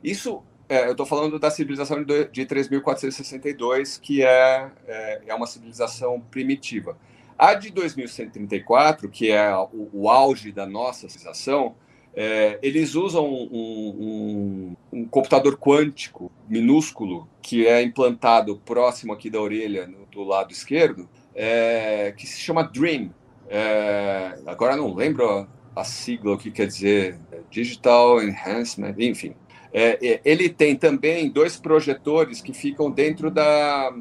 Isso 0.03 0.43
é, 0.67 0.87
eu 0.87 0.91
estou 0.91 1.05
falando 1.05 1.37
da 1.37 1.51
civilização 1.51 2.03
de, 2.03 2.25
de 2.29 2.45
3.462, 2.45 3.99
que 4.01 4.23
é, 4.23 4.71
é, 4.87 5.21
é, 5.27 5.35
uma 5.35 5.45
civilização 5.45 6.19
primitiva. 6.19 6.97
A 7.37 7.53
de 7.53 7.71
2134, 7.71 9.09
que 9.09 9.31
é 9.31 9.55
o, 9.55 9.89
o 9.93 10.09
auge 10.09 10.51
da 10.51 10.65
nossa 10.65 11.07
civilização, 11.09 11.75
é, 12.15 12.59
eles 12.61 12.93
usam 12.93 13.25
um, 13.25 14.75
um, 14.91 14.99
um, 14.99 15.05
computador 15.05 15.57
quântico 15.57 16.31
minúsculo 16.47 17.27
que 17.41 17.65
é 17.65 17.81
implantado 17.81 18.55
próximo 18.63 19.13
aqui 19.13 19.29
da 19.29 19.41
orelha, 19.41 19.87
no, 19.87 20.05
do 20.05 20.23
lado 20.23 20.51
esquerdo, 20.51 21.09
é, 21.33 22.13
que 22.15 22.27
se 22.27 22.39
chama 22.39 22.63
DREAM. 22.63 23.11
É, 23.49 24.39
agora 24.45 24.75
não 24.75 24.93
lembro 24.93 25.47
a 25.75 25.83
sigla, 25.83 26.35
o 26.35 26.37
que 26.37 26.51
quer 26.51 26.67
dizer, 26.67 27.19
é, 27.31 27.39
Digital 27.49 28.21
Enhancement, 28.21 28.95
enfim. 28.99 29.33
É, 29.73 29.97
é, 30.07 30.21
ele 30.23 30.49
tem 30.49 30.75
também 30.75 31.29
dois 31.29 31.57
projetores 31.57 32.41
que 32.41 32.53
ficam 32.53 32.91
dentro 32.91 33.31
da, 33.31 33.91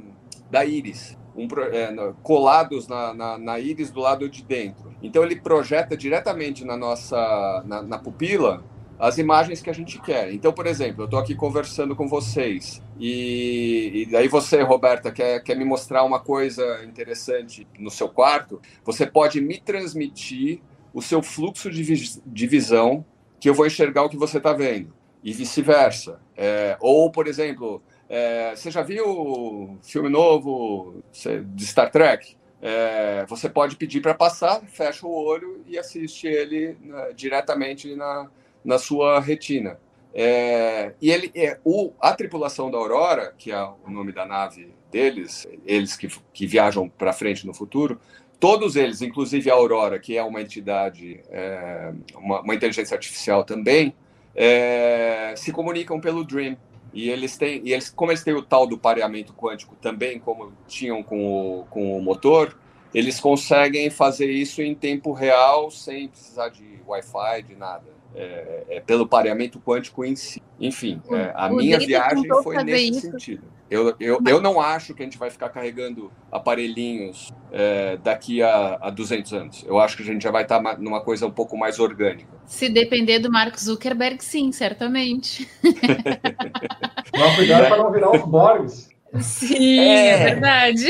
da 0.51 0.67
íris, 0.67 1.17
um, 1.37 1.47
é, 1.73 2.13
colados 2.23 2.87
na, 2.89 3.15
na, 3.15 3.39
na, 3.39 3.59
íris 3.59 3.91
do 3.91 4.01
lado 4.01 4.29
de 4.29 4.43
dentro. 4.43 4.95
Então 5.03 5.23
ele 5.23 5.37
projeta 5.37 5.97
diretamente 5.97 6.65
na 6.65 6.77
nossa 6.77 7.63
na, 7.67 7.83
na 7.83 7.99
pupila 7.99 8.63
as 8.99 9.19
imagens 9.19 9.61
que 9.61 9.69
a 9.69 9.73
gente 9.73 10.01
quer. 10.01 10.33
Então, 10.33 10.53
por 10.53 10.65
exemplo, 10.65 11.03
eu 11.03 11.05
estou 11.07 11.19
aqui 11.19 11.35
conversando 11.35 11.97
com 11.97 12.07
vocês 12.07 12.81
e, 13.01 13.91
e 13.95 14.07
daí 14.07 14.29
você, 14.29 14.63
Roberta, 14.63 15.11
quer, 15.11 15.43
quer 15.43 15.57
me 15.57 15.65
mostrar 15.65 16.05
uma 16.05 16.21
coisa 16.21 16.85
interessante 16.85 17.67
no 17.79 17.91
seu 17.91 18.09
quarto, 18.09 18.61
você 18.85 19.05
pode 19.05 19.41
me 19.41 19.61
transmitir 19.61 20.61
o 20.95 21.03
seu 21.03 21.21
fluxo 21.21 21.69
de, 21.69 22.21
de 22.25 22.47
visão 22.47 23.05
que 23.41 23.51
eu 23.51 23.55
vou 23.55 23.67
enxergar 23.67 24.05
o 24.05 24.09
que 24.09 24.17
você 24.17 24.39
está 24.39 24.53
vendo 24.53 24.95
e 25.23 25.33
vice-versa. 25.33 26.21
É, 26.37 26.77
ou, 26.81 27.11
por 27.11 27.27
exemplo, 27.27 27.83
é, 28.15 28.55
você 28.55 28.71
já 28.71 28.83
viu 28.83 29.79
filme 29.83 30.11
novo 30.11 31.03
de 31.47 31.67
Star 31.67 31.91
Trek? 31.91 32.37
É, 32.61 33.25
você 33.27 33.49
pode 33.49 33.75
pedir 33.77 34.03
para 34.03 34.13
passar, 34.13 34.61
fecha 34.67 35.07
o 35.07 35.11
olho 35.11 35.65
e 35.67 35.79
assiste 35.79 36.27
ele 36.27 36.77
né, 36.83 37.13
diretamente 37.17 37.97
na, 37.97 38.29
na 38.63 38.79
sua 38.79 39.19
retina. 39.19 39.81
É, 40.13 40.93
e 41.01 41.11
ele, 41.11 41.33
é, 41.35 41.59
o, 41.65 41.91
a 41.99 42.13
tripulação 42.13 42.71
da 42.71 42.77
Aurora, 42.77 43.35
que 43.39 43.51
é 43.51 43.63
o 43.63 43.89
nome 43.91 44.13
da 44.13 44.27
nave 44.27 44.75
deles, 44.91 45.49
eles 45.65 45.97
que, 45.97 46.07
que 46.35 46.47
viajam 46.47 46.91
para 46.91 47.15
frente 47.15 47.47
no 47.47 47.55
futuro, 47.55 47.99
todos 48.39 48.77
eles, 48.77 49.01
inclusive 49.01 49.51
a 49.51 49.55
Aurora, 49.55 49.99
que 49.99 50.19
é 50.19 50.23
uma 50.23 50.43
entidade, 50.43 51.23
é, 51.31 51.95
uma, 52.15 52.43
uma, 52.43 52.55
inteligência 52.55 52.95
artificial 52.95 53.43
também, 53.43 53.95
é, 54.35 55.33
se 55.35 55.51
comunicam 55.51 55.99
pelo 55.99 56.23
Dream. 56.23 56.59
E 56.93 57.09
eles 57.09 57.37
têm, 57.37 57.63
e 57.65 57.73
eles, 57.73 57.89
como 57.89 58.11
eles 58.11 58.23
têm 58.23 58.35
o 58.35 58.43
tal 58.43 58.67
do 58.67 58.77
pareamento 58.77 59.33
quântico 59.33 59.75
também, 59.77 60.19
como 60.19 60.53
tinham 60.67 61.03
com 61.03 61.61
o, 61.61 61.65
com 61.65 61.97
o 61.97 62.03
motor, 62.03 62.57
eles 62.95 63.19
conseguem 63.19 63.89
fazer 63.89 64.31
isso 64.31 64.61
em 64.61 64.75
tempo 64.75 65.13
real, 65.13 65.71
sem 65.71 66.09
precisar 66.09 66.51
de 66.51 66.81
Wi-Fi, 66.87 67.43
de 67.43 67.57
nada. 67.57 68.02
É, 68.15 68.65
é, 68.69 68.81
pelo 68.81 69.07
pareamento 69.07 69.59
quântico 69.59 70.05
em 70.05 70.15
si. 70.15 70.43
Enfim, 70.61 71.01
é, 71.11 71.33
a 71.35 71.49
minha 71.49 71.79
viagem 71.79 72.23
foi 72.43 72.63
nesse 72.63 72.91
isso. 72.91 73.01
sentido. 73.01 73.43
Eu, 73.71 73.97
eu, 73.99 74.19
eu 74.27 74.39
não 74.39 74.61
acho 74.61 74.93
que 74.93 75.03
a 75.03 75.07
gente 75.07 75.17
vai 75.17 75.31
ficar 75.31 75.49
carregando 75.49 76.13
aparelhinhos 76.31 77.33
é, 77.51 77.97
daqui 77.97 78.43
a, 78.43 78.79
a 78.83 78.91
200 78.91 79.33
anos. 79.33 79.65
Eu 79.67 79.81
acho 79.81 79.97
que 79.97 80.03
a 80.03 80.07
gente 80.07 80.23
já 80.23 80.31
vai 80.31 80.43
estar 80.43 80.63
tá 80.63 80.77
numa 80.77 81.01
coisa 81.01 81.27
um 81.27 81.31
pouco 81.31 81.57
mais 81.57 81.81
orgânica. 81.81 82.29
Se 82.45 82.69
depender 82.69 83.19
do 83.19 83.33
Mark 83.33 83.57
Zuckerberg, 83.59 84.23
sim, 84.23 84.53
certamente. 84.53 85.49
Não, 87.17 87.35
cuidado 87.35 87.69
para 87.69 87.79
não 87.79 87.91
virar 87.91 88.11
os 88.11 88.23
Borgs. 88.27 88.91
Sim, 89.21 89.79
é, 89.79 90.09
é 90.09 90.17
verdade. 90.19 90.87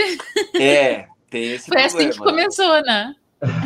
É, 0.54 1.06
tem 1.30 1.52
esse 1.52 1.66
Foi 1.66 1.80
problema. 1.80 1.86
assim 1.86 2.10
que 2.10 2.18
começou, 2.18 2.82
né? 2.82 3.14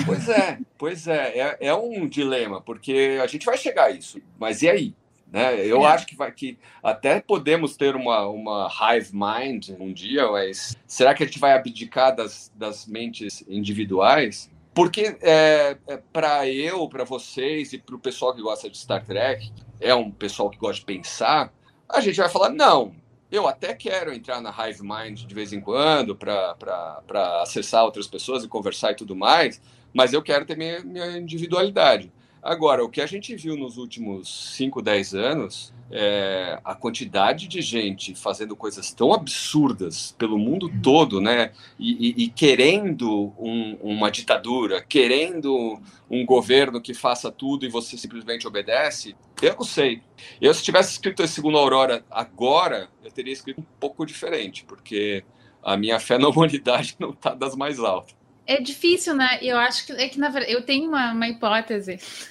Pois 0.05 0.29
é, 0.29 0.59
pois 0.79 1.07
é, 1.07 1.39
é, 1.39 1.57
é 1.69 1.75
um 1.75 2.09
dilema, 2.09 2.61
porque 2.61 3.19
a 3.23 3.27
gente 3.27 3.45
vai 3.45 3.59
chegar 3.59 3.85
a 3.85 3.91
isso, 3.91 4.21
mas 4.39 4.63
e 4.63 4.71
aí? 4.71 4.95
Né? 5.31 5.67
Eu 5.67 5.83
é. 5.83 5.87
acho 5.89 6.07
que, 6.07 6.17
vai, 6.17 6.31
que 6.33 6.59
até 6.83 7.21
podemos 7.21 7.77
ter 7.77 7.95
uma, 7.95 8.27
uma 8.27 8.71
hive 8.71 9.11
mind 9.13 9.71
um 9.79 9.93
dia, 9.93 10.31
mas 10.31 10.77
será 10.87 11.15
que 11.15 11.23
a 11.23 11.27
gente 11.27 11.39
vai 11.39 11.53
abdicar 11.53 12.15
das, 12.15 12.51
das 12.55 12.87
mentes 12.87 13.45
individuais? 13.49 14.51
Porque 14.73 15.17
é, 15.21 15.77
é 15.87 15.97
para 16.13 16.49
eu, 16.49 16.89
para 16.89 17.05
vocês 17.05 17.73
e 17.73 17.79
para 17.79 17.97
o 17.97 17.99
pessoal 17.99 18.35
que 18.35 18.43
gosta 18.43 18.71
de 18.71 18.79
Star 18.79 19.05
Trek, 19.05 19.51
é 19.81 19.95
um 19.95 20.11
pessoal 20.11 20.49
que 20.49 20.59
gosta 20.59 20.81
de 20.81 20.87
pensar, 20.87 21.53
a 21.89 22.01
gente 22.01 22.17
vai 22.17 22.29
falar: 22.29 22.51
não, 22.51 22.95
eu 23.31 23.47
até 23.47 23.75
quero 23.75 24.13
entrar 24.13 24.41
na 24.41 24.51
Hive 24.51 24.83
Mind 24.83 25.25
de 25.25 25.35
vez 25.35 25.53
em 25.53 25.61
quando 25.61 26.15
para 26.15 27.43
acessar 27.43 27.85
outras 27.85 28.07
pessoas 28.07 28.45
e 28.45 28.49
conversar 28.49 28.93
e 28.93 28.97
tudo 28.97 29.17
mais, 29.17 29.61
mas 29.93 30.13
eu 30.13 30.23
quero 30.23 30.45
ter 30.45 30.57
minha, 30.57 30.81
minha 30.81 31.19
individualidade. 31.19 32.13
Agora, 32.47 32.85
o 32.85 32.89
que 32.89 33.01
a 33.01 33.07
gente 33.07 33.35
viu 33.35 33.57
nos 33.57 33.77
últimos 33.77 34.55
5, 34.55 34.81
10 34.81 35.15
anos, 35.15 35.75
é 35.91 36.61
a 36.65 36.77
quantidade 36.77 37.49
de 37.49 37.61
gente 37.61 38.15
fazendo 38.15 38.55
coisas 38.55 38.93
tão 38.93 39.13
absurdas 39.13 40.15
pelo 40.17 40.39
mundo 40.39 40.71
todo, 40.81 41.21
né? 41.21 41.51
E, 41.77 42.09
e, 42.09 42.25
e 42.25 42.29
querendo 42.29 43.33
um, 43.37 43.77
uma 43.83 44.13
ditadura, 44.13 44.81
querendo 44.81 45.81
um 46.09 46.25
governo 46.25 46.81
que 46.81 46.95
faça 46.95 47.33
tudo 47.33 47.67
e 47.67 47.69
você 47.69 47.99
simplesmente 47.99 48.47
obedece, 48.47 49.17
eu 49.43 49.57
não 49.57 49.65
sei. 49.65 50.01
Eu, 50.41 50.55
se 50.55 50.63
tivesse 50.63 50.93
escrito 50.93 51.25
esse 51.25 51.35
segundo 51.35 51.59
Aurora 51.59 52.05
agora, 52.09 52.89
eu 53.05 53.11
teria 53.11 53.33
escrito 53.33 53.61
um 53.61 53.67
pouco 53.81 54.07
diferente, 54.07 54.65
porque 54.65 55.25
a 55.61 55.77
minha 55.77 55.99
fé 55.99 56.17
na 56.17 56.29
humanidade 56.29 56.95
não 57.01 57.11
está 57.11 57.35
das 57.35 57.57
mais 57.57 57.81
altas. 57.81 58.15
É 58.47 58.61
difícil, 58.61 59.15
né? 59.15 59.39
Eu 59.43 59.59
acho 59.59 59.85
que 59.87 59.93
é 59.93 60.09
que 60.09 60.21
na 60.21 60.29
verdade 60.29 60.53
eu 60.53 60.63
tenho 60.63 60.89
uma, 60.89 61.13
uma 61.13 61.29
hipótese. 61.29 61.99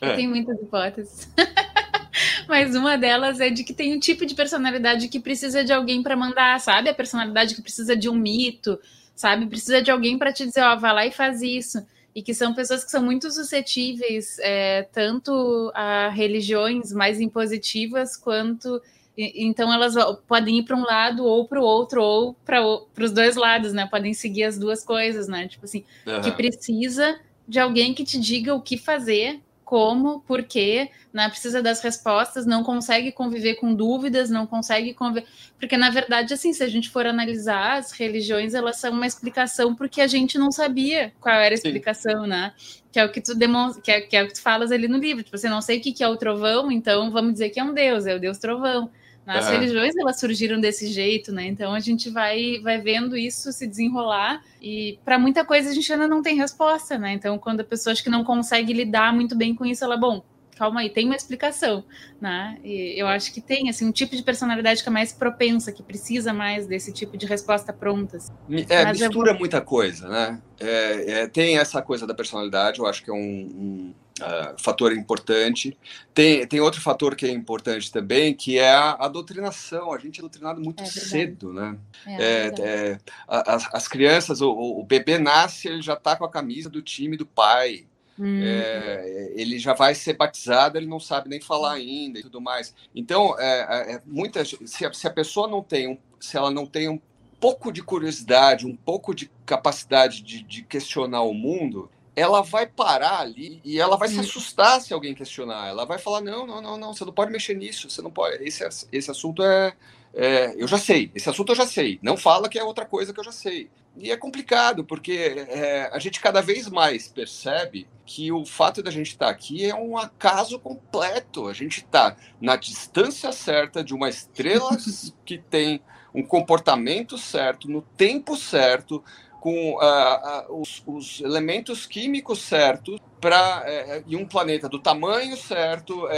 eu 0.00 0.08
é. 0.08 0.16
tenho 0.16 0.30
muitas 0.30 0.60
hipóteses. 0.60 1.28
Mas 2.48 2.74
uma 2.74 2.96
delas 2.96 3.40
é 3.40 3.48
de 3.48 3.62
que 3.62 3.72
tem 3.72 3.94
um 3.94 4.00
tipo 4.00 4.26
de 4.26 4.34
personalidade 4.34 5.08
que 5.08 5.20
precisa 5.20 5.62
de 5.64 5.72
alguém 5.72 6.02
para 6.02 6.16
mandar, 6.16 6.58
sabe? 6.60 6.88
A 6.88 6.94
personalidade 6.94 7.54
que 7.54 7.62
precisa 7.62 7.96
de 7.96 8.08
um 8.08 8.14
mito, 8.14 8.78
sabe? 9.14 9.46
Precisa 9.46 9.80
de 9.80 9.90
alguém 9.90 10.18
para 10.18 10.32
te 10.32 10.44
dizer, 10.44 10.62
ó, 10.62 10.74
vai 10.76 10.92
lá 10.92 11.06
e 11.06 11.12
faz 11.12 11.42
isso. 11.42 11.86
E 12.14 12.22
que 12.22 12.34
são 12.34 12.54
pessoas 12.54 12.82
que 12.82 12.90
são 12.90 13.02
muito 13.02 13.30
suscetíveis, 13.30 14.38
é, 14.40 14.88
tanto 14.92 15.70
a 15.74 16.08
religiões 16.08 16.90
mais 16.90 17.20
impositivas 17.20 18.16
quanto 18.16 18.80
então 19.16 19.72
elas 19.72 19.94
podem 20.26 20.58
ir 20.58 20.64
para 20.64 20.76
um 20.76 20.84
lado 20.84 21.24
ou 21.24 21.48
para 21.48 21.60
o 21.60 21.64
outro, 21.64 22.02
ou 22.02 22.34
para 22.44 22.60
os 22.62 23.12
dois 23.12 23.34
lados, 23.34 23.72
né? 23.72 23.86
Podem 23.86 24.12
seguir 24.12 24.44
as 24.44 24.58
duas 24.58 24.84
coisas, 24.84 25.26
né? 25.26 25.48
Tipo 25.48 25.64
assim, 25.64 25.84
uhum. 26.06 26.20
que 26.20 26.30
precisa 26.32 27.18
de 27.48 27.58
alguém 27.58 27.94
que 27.94 28.04
te 28.04 28.18
diga 28.18 28.54
o 28.54 28.60
que 28.60 28.76
fazer, 28.76 29.40
como, 29.66 30.20
por 30.20 30.44
quê, 30.44 30.90
né? 31.12 31.28
Precisa 31.28 31.60
das 31.60 31.80
respostas, 31.80 32.46
não 32.46 32.62
consegue 32.62 33.10
conviver 33.10 33.56
com 33.56 33.74
dúvidas, 33.74 34.30
não 34.30 34.46
consegue 34.46 34.94
conviver. 34.94 35.26
Porque, 35.58 35.76
na 35.76 35.90
verdade, 35.90 36.32
assim, 36.32 36.52
se 36.52 36.62
a 36.62 36.68
gente 36.68 36.88
for 36.88 37.04
analisar, 37.04 37.78
as 37.78 37.90
religiões 37.90 38.54
elas 38.54 38.76
são 38.76 38.92
uma 38.92 39.08
explicação 39.08 39.74
porque 39.74 40.00
a 40.00 40.06
gente 40.06 40.38
não 40.38 40.52
sabia 40.52 41.12
qual 41.20 41.34
era 41.34 41.52
a 41.52 41.58
explicação, 41.58 42.22
Sim. 42.22 42.28
né? 42.28 42.52
Que 42.92 43.00
é 43.00 43.04
o 43.04 43.10
que 43.10 43.20
tu 43.20 43.34
demonstra, 43.34 43.82
que 43.82 43.90
é, 43.90 44.00
que 44.02 44.16
é 44.16 44.22
o 44.22 44.28
que 44.28 44.34
tu 44.34 44.42
falas 44.42 44.70
ali 44.70 44.86
no 44.86 44.98
livro. 44.98 45.24
Tipo, 45.24 45.36
você 45.36 45.48
não 45.48 45.60
sei 45.60 45.78
o 45.78 45.80
que, 45.80 45.92
que 45.92 46.04
é 46.04 46.08
o 46.08 46.16
trovão, 46.16 46.70
então 46.70 47.10
vamos 47.10 47.32
dizer 47.32 47.50
que 47.50 47.58
é 47.58 47.64
um 47.64 47.74
Deus, 47.74 48.06
é 48.06 48.14
o 48.14 48.20
Deus 48.20 48.38
trovão. 48.38 48.88
As 49.26 49.48
religiões 49.48 49.96
elas 49.96 50.20
surgiram 50.20 50.60
desse 50.60 50.86
jeito, 50.86 51.32
né? 51.32 51.46
Então 51.46 51.74
a 51.74 51.80
gente 51.80 52.08
vai, 52.10 52.60
vai 52.60 52.80
vendo 52.80 53.16
isso 53.16 53.52
se 53.52 53.66
desenrolar 53.66 54.42
e 54.62 54.98
para 55.04 55.18
muita 55.18 55.44
coisa 55.44 55.70
a 55.70 55.74
gente 55.74 55.92
ainda 55.92 56.06
não 56.06 56.22
tem 56.22 56.36
resposta, 56.36 56.96
né? 56.96 57.12
Então 57.12 57.36
quando 57.36 57.60
a 57.60 57.64
pessoa 57.64 57.92
acha 57.92 58.02
que 58.02 58.10
não 58.10 58.22
consegue 58.22 58.72
lidar 58.72 59.12
muito 59.12 59.36
bem 59.36 59.54
com 59.54 59.66
isso, 59.66 59.82
ela, 59.84 59.96
bom, 59.96 60.24
calma 60.56 60.80
aí, 60.80 60.90
tem 60.90 61.04
uma 61.04 61.14
explicação, 61.14 61.84
né? 62.20 62.58
E 62.64 62.98
eu 62.98 63.06
acho 63.06 63.32
que 63.32 63.40
tem 63.40 63.68
assim 63.68 63.86
um 63.86 63.92
tipo 63.92 64.16
de 64.16 64.22
personalidade 64.22 64.82
que 64.82 64.88
é 64.88 64.92
mais 64.92 65.12
propensa, 65.12 65.70
que 65.70 65.82
precisa 65.82 66.32
mais 66.32 66.66
desse 66.66 66.92
tipo 66.92 67.16
de 67.16 67.26
resposta 67.26 67.72
prontas. 67.72 68.32
É, 68.68 68.84
Mas 68.84 68.98
mistura 68.98 69.34
muita 69.34 69.60
coisa, 69.60 70.08
né? 70.08 70.40
É, 70.58 71.12
é, 71.12 71.26
tem 71.28 71.58
essa 71.58 71.82
coisa 71.82 72.06
da 72.06 72.14
personalidade, 72.14 72.80
eu 72.80 72.86
acho 72.86 73.04
que 73.04 73.10
é 73.10 73.12
um, 73.12 73.18
um 73.18 73.94
uh, 74.22 74.54
fator 74.58 74.92
importante. 74.92 75.76
Tem, 76.14 76.46
tem 76.46 76.60
outro 76.60 76.80
fator 76.80 77.14
que 77.14 77.26
é 77.26 77.30
importante 77.30 77.92
também, 77.92 78.34
que 78.34 78.58
é 78.58 78.70
a, 78.70 78.92
a 78.92 79.08
doutrinação. 79.08 79.92
A 79.92 79.98
gente 79.98 80.20
é 80.20 80.22
doutrinado 80.22 80.60
muito 80.60 80.82
é 80.82 80.86
cedo, 80.86 81.52
né? 81.52 81.76
É 82.06 82.98
as, 83.28 83.74
as, 83.74 83.88
crianças, 83.88 84.40
o, 84.40 84.50
o, 84.50 84.82
bebê 84.84 85.18
nasce, 85.18 85.68
ele 85.68 85.82
já 85.82 85.94
está 85.94 86.16
com 86.16 86.24
a 86.24 86.30
camisa 86.30 86.70
do 86.70 86.80
time 86.80 87.16
do 87.16 87.26
pai. 87.26 87.86
Hum. 88.18 88.40
É, 88.42 89.32
ele 89.34 89.58
já 89.58 89.74
vai 89.74 89.94
ser 89.94 90.14
batizado, 90.14 90.78
ele 90.78 90.86
não 90.86 91.00
sabe 91.00 91.28
nem 91.28 91.40
falar 91.40 91.72
ainda 91.72 92.18
e 92.18 92.22
tudo 92.22 92.40
mais. 92.40 92.74
Então, 92.94 93.38
é, 93.38 93.94
é, 93.94 94.02
muitas, 94.06 94.54
se, 94.64 94.86
a, 94.86 94.92
se 94.92 95.06
a 95.06 95.10
pessoa 95.10 95.46
não 95.46 95.62
tem, 95.62 95.88
um, 95.88 95.98
se 96.18 96.36
ela 96.36 96.50
não 96.50 96.66
tem 96.66 96.88
um 96.88 97.00
pouco 97.38 97.70
de 97.70 97.82
curiosidade, 97.82 98.66
um 98.66 98.76
pouco 98.76 99.14
de 99.14 99.30
capacidade 99.44 100.22
de, 100.22 100.42
de 100.42 100.62
questionar 100.62 101.22
o 101.22 101.34
mundo, 101.34 101.90
ela 102.14 102.40
vai 102.40 102.66
parar 102.66 103.20
ali 103.20 103.60
e 103.62 103.78
ela 103.78 103.96
vai 103.98 104.08
se 104.08 104.18
assustar 104.18 104.80
se 104.80 104.94
alguém 104.94 105.14
questionar. 105.14 105.68
Ela 105.68 105.84
vai 105.84 105.98
falar: 105.98 106.22
não, 106.22 106.46
não, 106.46 106.62
não, 106.62 106.78
não, 106.78 106.94
você 106.94 107.04
não 107.04 107.12
pode 107.12 107.30
mexer 107.30 107.54
nisso, 107.54 107.90
você 107.90 108.00
não 108.00 108.10
pode. 108.10 108.42
Esse, 108.42 108.66
esse 108.90 109.10
assunto 109.10 109.42
é, 109.42 109.74
é, 110.18 110.54
Eu 110.56 110.66
já 110.66 110.78
sei, 110.78 111.10
esse 111.14 111.28
assunto 111.28 111.52
eu 111.52 111.56
já 111.56 111.66
sei. 111.66 111.98
Não 112.02 112.16
fala 112.16 112.48
que 112.48 112.58
é 112.58 112.64
outra 112.64 112.86
coisa 112.86 113.12
que 113.12 113.20
eu 113.20 113.24
já 113.24 113.32
sei. 113.32 113.68
E 113.98 114.10
é 114.10 114.16
complicado, 114.16 114.82
porque 114.82 115.12
é, 115.48 115.90
a 115.92 115.98
gente 115.98 116.20
cada 116.20 116.40
vez 116.40 116.68
mais 116.68 117.08
percebe 117.08 117.86
que 118.06 118.32
o 118.32 118.44
fato 118.44 118.82
da 118.82 118.90
gente 118.90 119.08
estar 119.08 119.28
aqui 119.28 119.68
é 119.68 119.74
um 119.74 119.98
acaso 119.98 120.58
completo. 120.58 121.48
A 121.48 121.52
gente 121.52 121.78
está 121.78 122.16
na 122.40 122.56
distância 122.56 123.30
certa 123.30 123.84
de 123.84 123.94
uma 123.94 124.08
estrela 124.08 124.76
que 125.24 125.38
tem 125.38 125.82
um 126.14 126.22
comportamento 126.22 127.18
certo, 127.18 127.70
no 127.70 127.82
tempo 127.82 128.36
certo, 128.36 129.04
com 129.38 129.74
uh, 129.74 130.50
uh, 130.50 130.60
os, 130.60 130.82
os, 130.86 131.20
elementos 131.20 131.84
químicos 131.84 132.40
certos 132.40 132.98
para 133.20 133.60
uh, 133.60 134.04
e 134.06 134.16
um 134.16 134.26
planeta 134.26 134.66
do 134.66 134.78
tamanho 134.78 135.36
certo. 135.36 136.08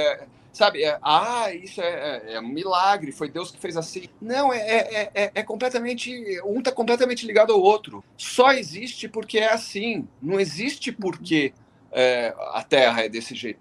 É, 0.53 0.57
sabe, 0.57 0.85
é, 0.85 0.99
ah, 1.03 1.53
isso 1.53 1.81
é, 1.81 1.87
é, 1.87 2.35
é, 2.35 2.41
um 2.41 2.49
milagre, 2.49 3.13
foi 3.13 3.29
Deus 3.29 3.51
que 3.51 3.59
fez 3.59 3.77
assim. 3.77 4.09
Não, 4.21 4.53
é, 4.53 4.59
é, 4.59 5.11
é, 5.15 5.31
é 5.35 5.43
completamente. 5.43 6.41
Um 6.45 6.59
está 6.59 6.73
completamente 6.73 7.27
ligado 7.27 7.53
ao 7.53 7.61
outro. 7.61 8.05
Só 8.17 8.53
existe 8.53 9.09
porque 9.09 9.39
é 9.39 9.53
assim. 9.53 10.07
Não 10.21 10.41
existe 10.41 10.93
porque 10.93 11.53
é, 11.93 12.35
a 12.53 12.63
Terra 12.63 13.05
é 13.05 13.09
desse 13.09 13.35
jeito. 13.35 13.61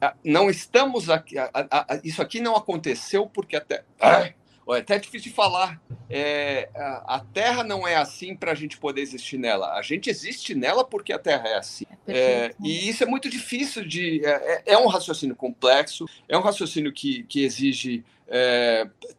Ah, 0.00 0.14
não 0.22 0.50
estamos 0.50 1.08
aqui. 1.08 1.38
A, 1.38 1.50
a, 1.52 1.94
a, 1.94 2.00
isso 2.04 2.20
aqui 2.20 2.40
não 2.40 2.54
aconteceu 2.54 3.26
porque 3.26 3.56
a 3.56 3.60
Terra. 3.60 3.84
É 4.74 4.80
até 4.80 4.98
difícil 4.98 5.30
de 5.30 5.36
falar. 5.36 5.80
É, 6.10 6.68
a, 6.74 7.16
a, 7.16 7.20
Terra 7.20 7.62
não 7.62 7.86
é 7.86 7.96
assim 7.96 8.34
para 8.34 8.52
a 8.52 8.54
gente 8.54 8.78
poder 8.78 9.00
existir 9.00 9.38
nela. 9.38 9.74
A 9.74 9.82
gente 9.82 10.10
existe 10.10 10.54
nela 10.54 10.84
porque 10.84 11.12
a 11.12 11.18
Terra 11.18 11.48
é 11.48 11.56
assim. 11.56 11.86
É, 12.06 12.18
é 12.18 12.54
e 12.62 12.88
isso 12.88 13.04
é 13.04 13.06
muito 13.06 13.28
difícil 13.28 13.84
de. 13.86 14.24
É, 14.24 14.30
é, 14.30 14.62
é, 14.74 14.78
um 14.78 14.86
raciocínio 14.86 15.36
complexo, 15.36 16.06
é 16.28 16.36
um 16.36 16.42
raciocínio 16.42 16.92
que, 16.92 17.22
que 17.24 17.44
exige 17.44 18.04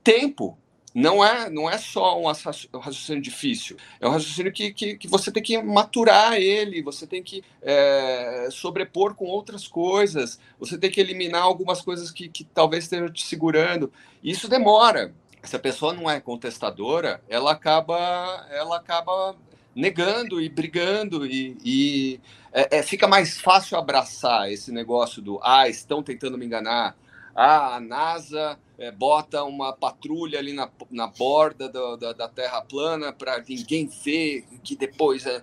tempo. 0.04 0.58
Não 0.94 1.24
é, 1.24 1.48
não 1.48 1.70
é 1.70 1.78
só 1.78 2.20
um 2.20 2.26
raciocínio 2.26 3.22
difícil, 3.22 3.78
é 4.02 4.08
um 4.08 4.12
raciocínio 4.12 4.52
que, 4.52 4.74
que, 4.74 4.98
que 4.98 5.08
você 5.08 5.32
tem 5.32 5.44
que 5.44 5.62
maturar 5.62 6.34
ele, 6.34 6.82
você 6.82 7.06
tem 7.06 7.22
que 7.22 7.44
sobrepor 8.50 9.14
com 9.14 9.26
outras 9.26 9.68
coisas, 9.68 10.40
você 10.60 10.76
tem 10.76 10.90
que 10.90 11.00
eliminar 11.00 11.44
algumas 11.44 11.82
coisas 11.82 12.10
que, 12.10 12.28
que 12.28 12.44
talvez 12.44 12.86
estejam 12.86 13.12
te 13.12 13.24
segurando. 13.24 13.94
Isso 14.24 14.48
demora 14.48 15.14
se 15.48 15.56
a 15.56 15.60
pessoa 15.60 15.94
não 15.94 16.10
é 16.10 16.20
contestadora, 16.20 17.22
ela 17.28 17.52
acaba, 17.52 18.46
ela 18.52 18.78
acaba 18.78 19.36
negando 19.76 20.42
e 20.42 20.50
brigando 20.50 21.26
e, 21.26 21.58
e 21.64 22.20
é, 22.52 22.80
é, 22.80 22.84
fica 22.84 23.08
mais 23.08 23.40
fácil 23.40 23.78
abraçar 23.78 24.52
esse 24.52 24.72
negócio 24.72 25.22
do 25.22 25.40
ah 25.44 25.70
estão 25.70 26.02
tentando 26.02 26.38
me 26.38 26.46
enganar, 26.46 26.98
ah 27.36 27.76
a 27.76 27.80
NASA 27.80 28.58
é, 28.78 28.92
bota 28.92 29.44
uma 29.44 29.72
patrulha 29.72 30.40
ali 30.40 30.52
na, 30.54 30.70
na 30.90 31.08
borda 31.08 31.70
do, 31.70 31.96
da, 31.96 32.14
da 32.14 32.28
Terra 32.28 32.62
plana 32.62 33.14
para 33.14 33.42
ninguém 33.48 33.88
ver 33.88 34.46
que 34.64 34.76
depois 34.76 35.26
é, 35.26 35.42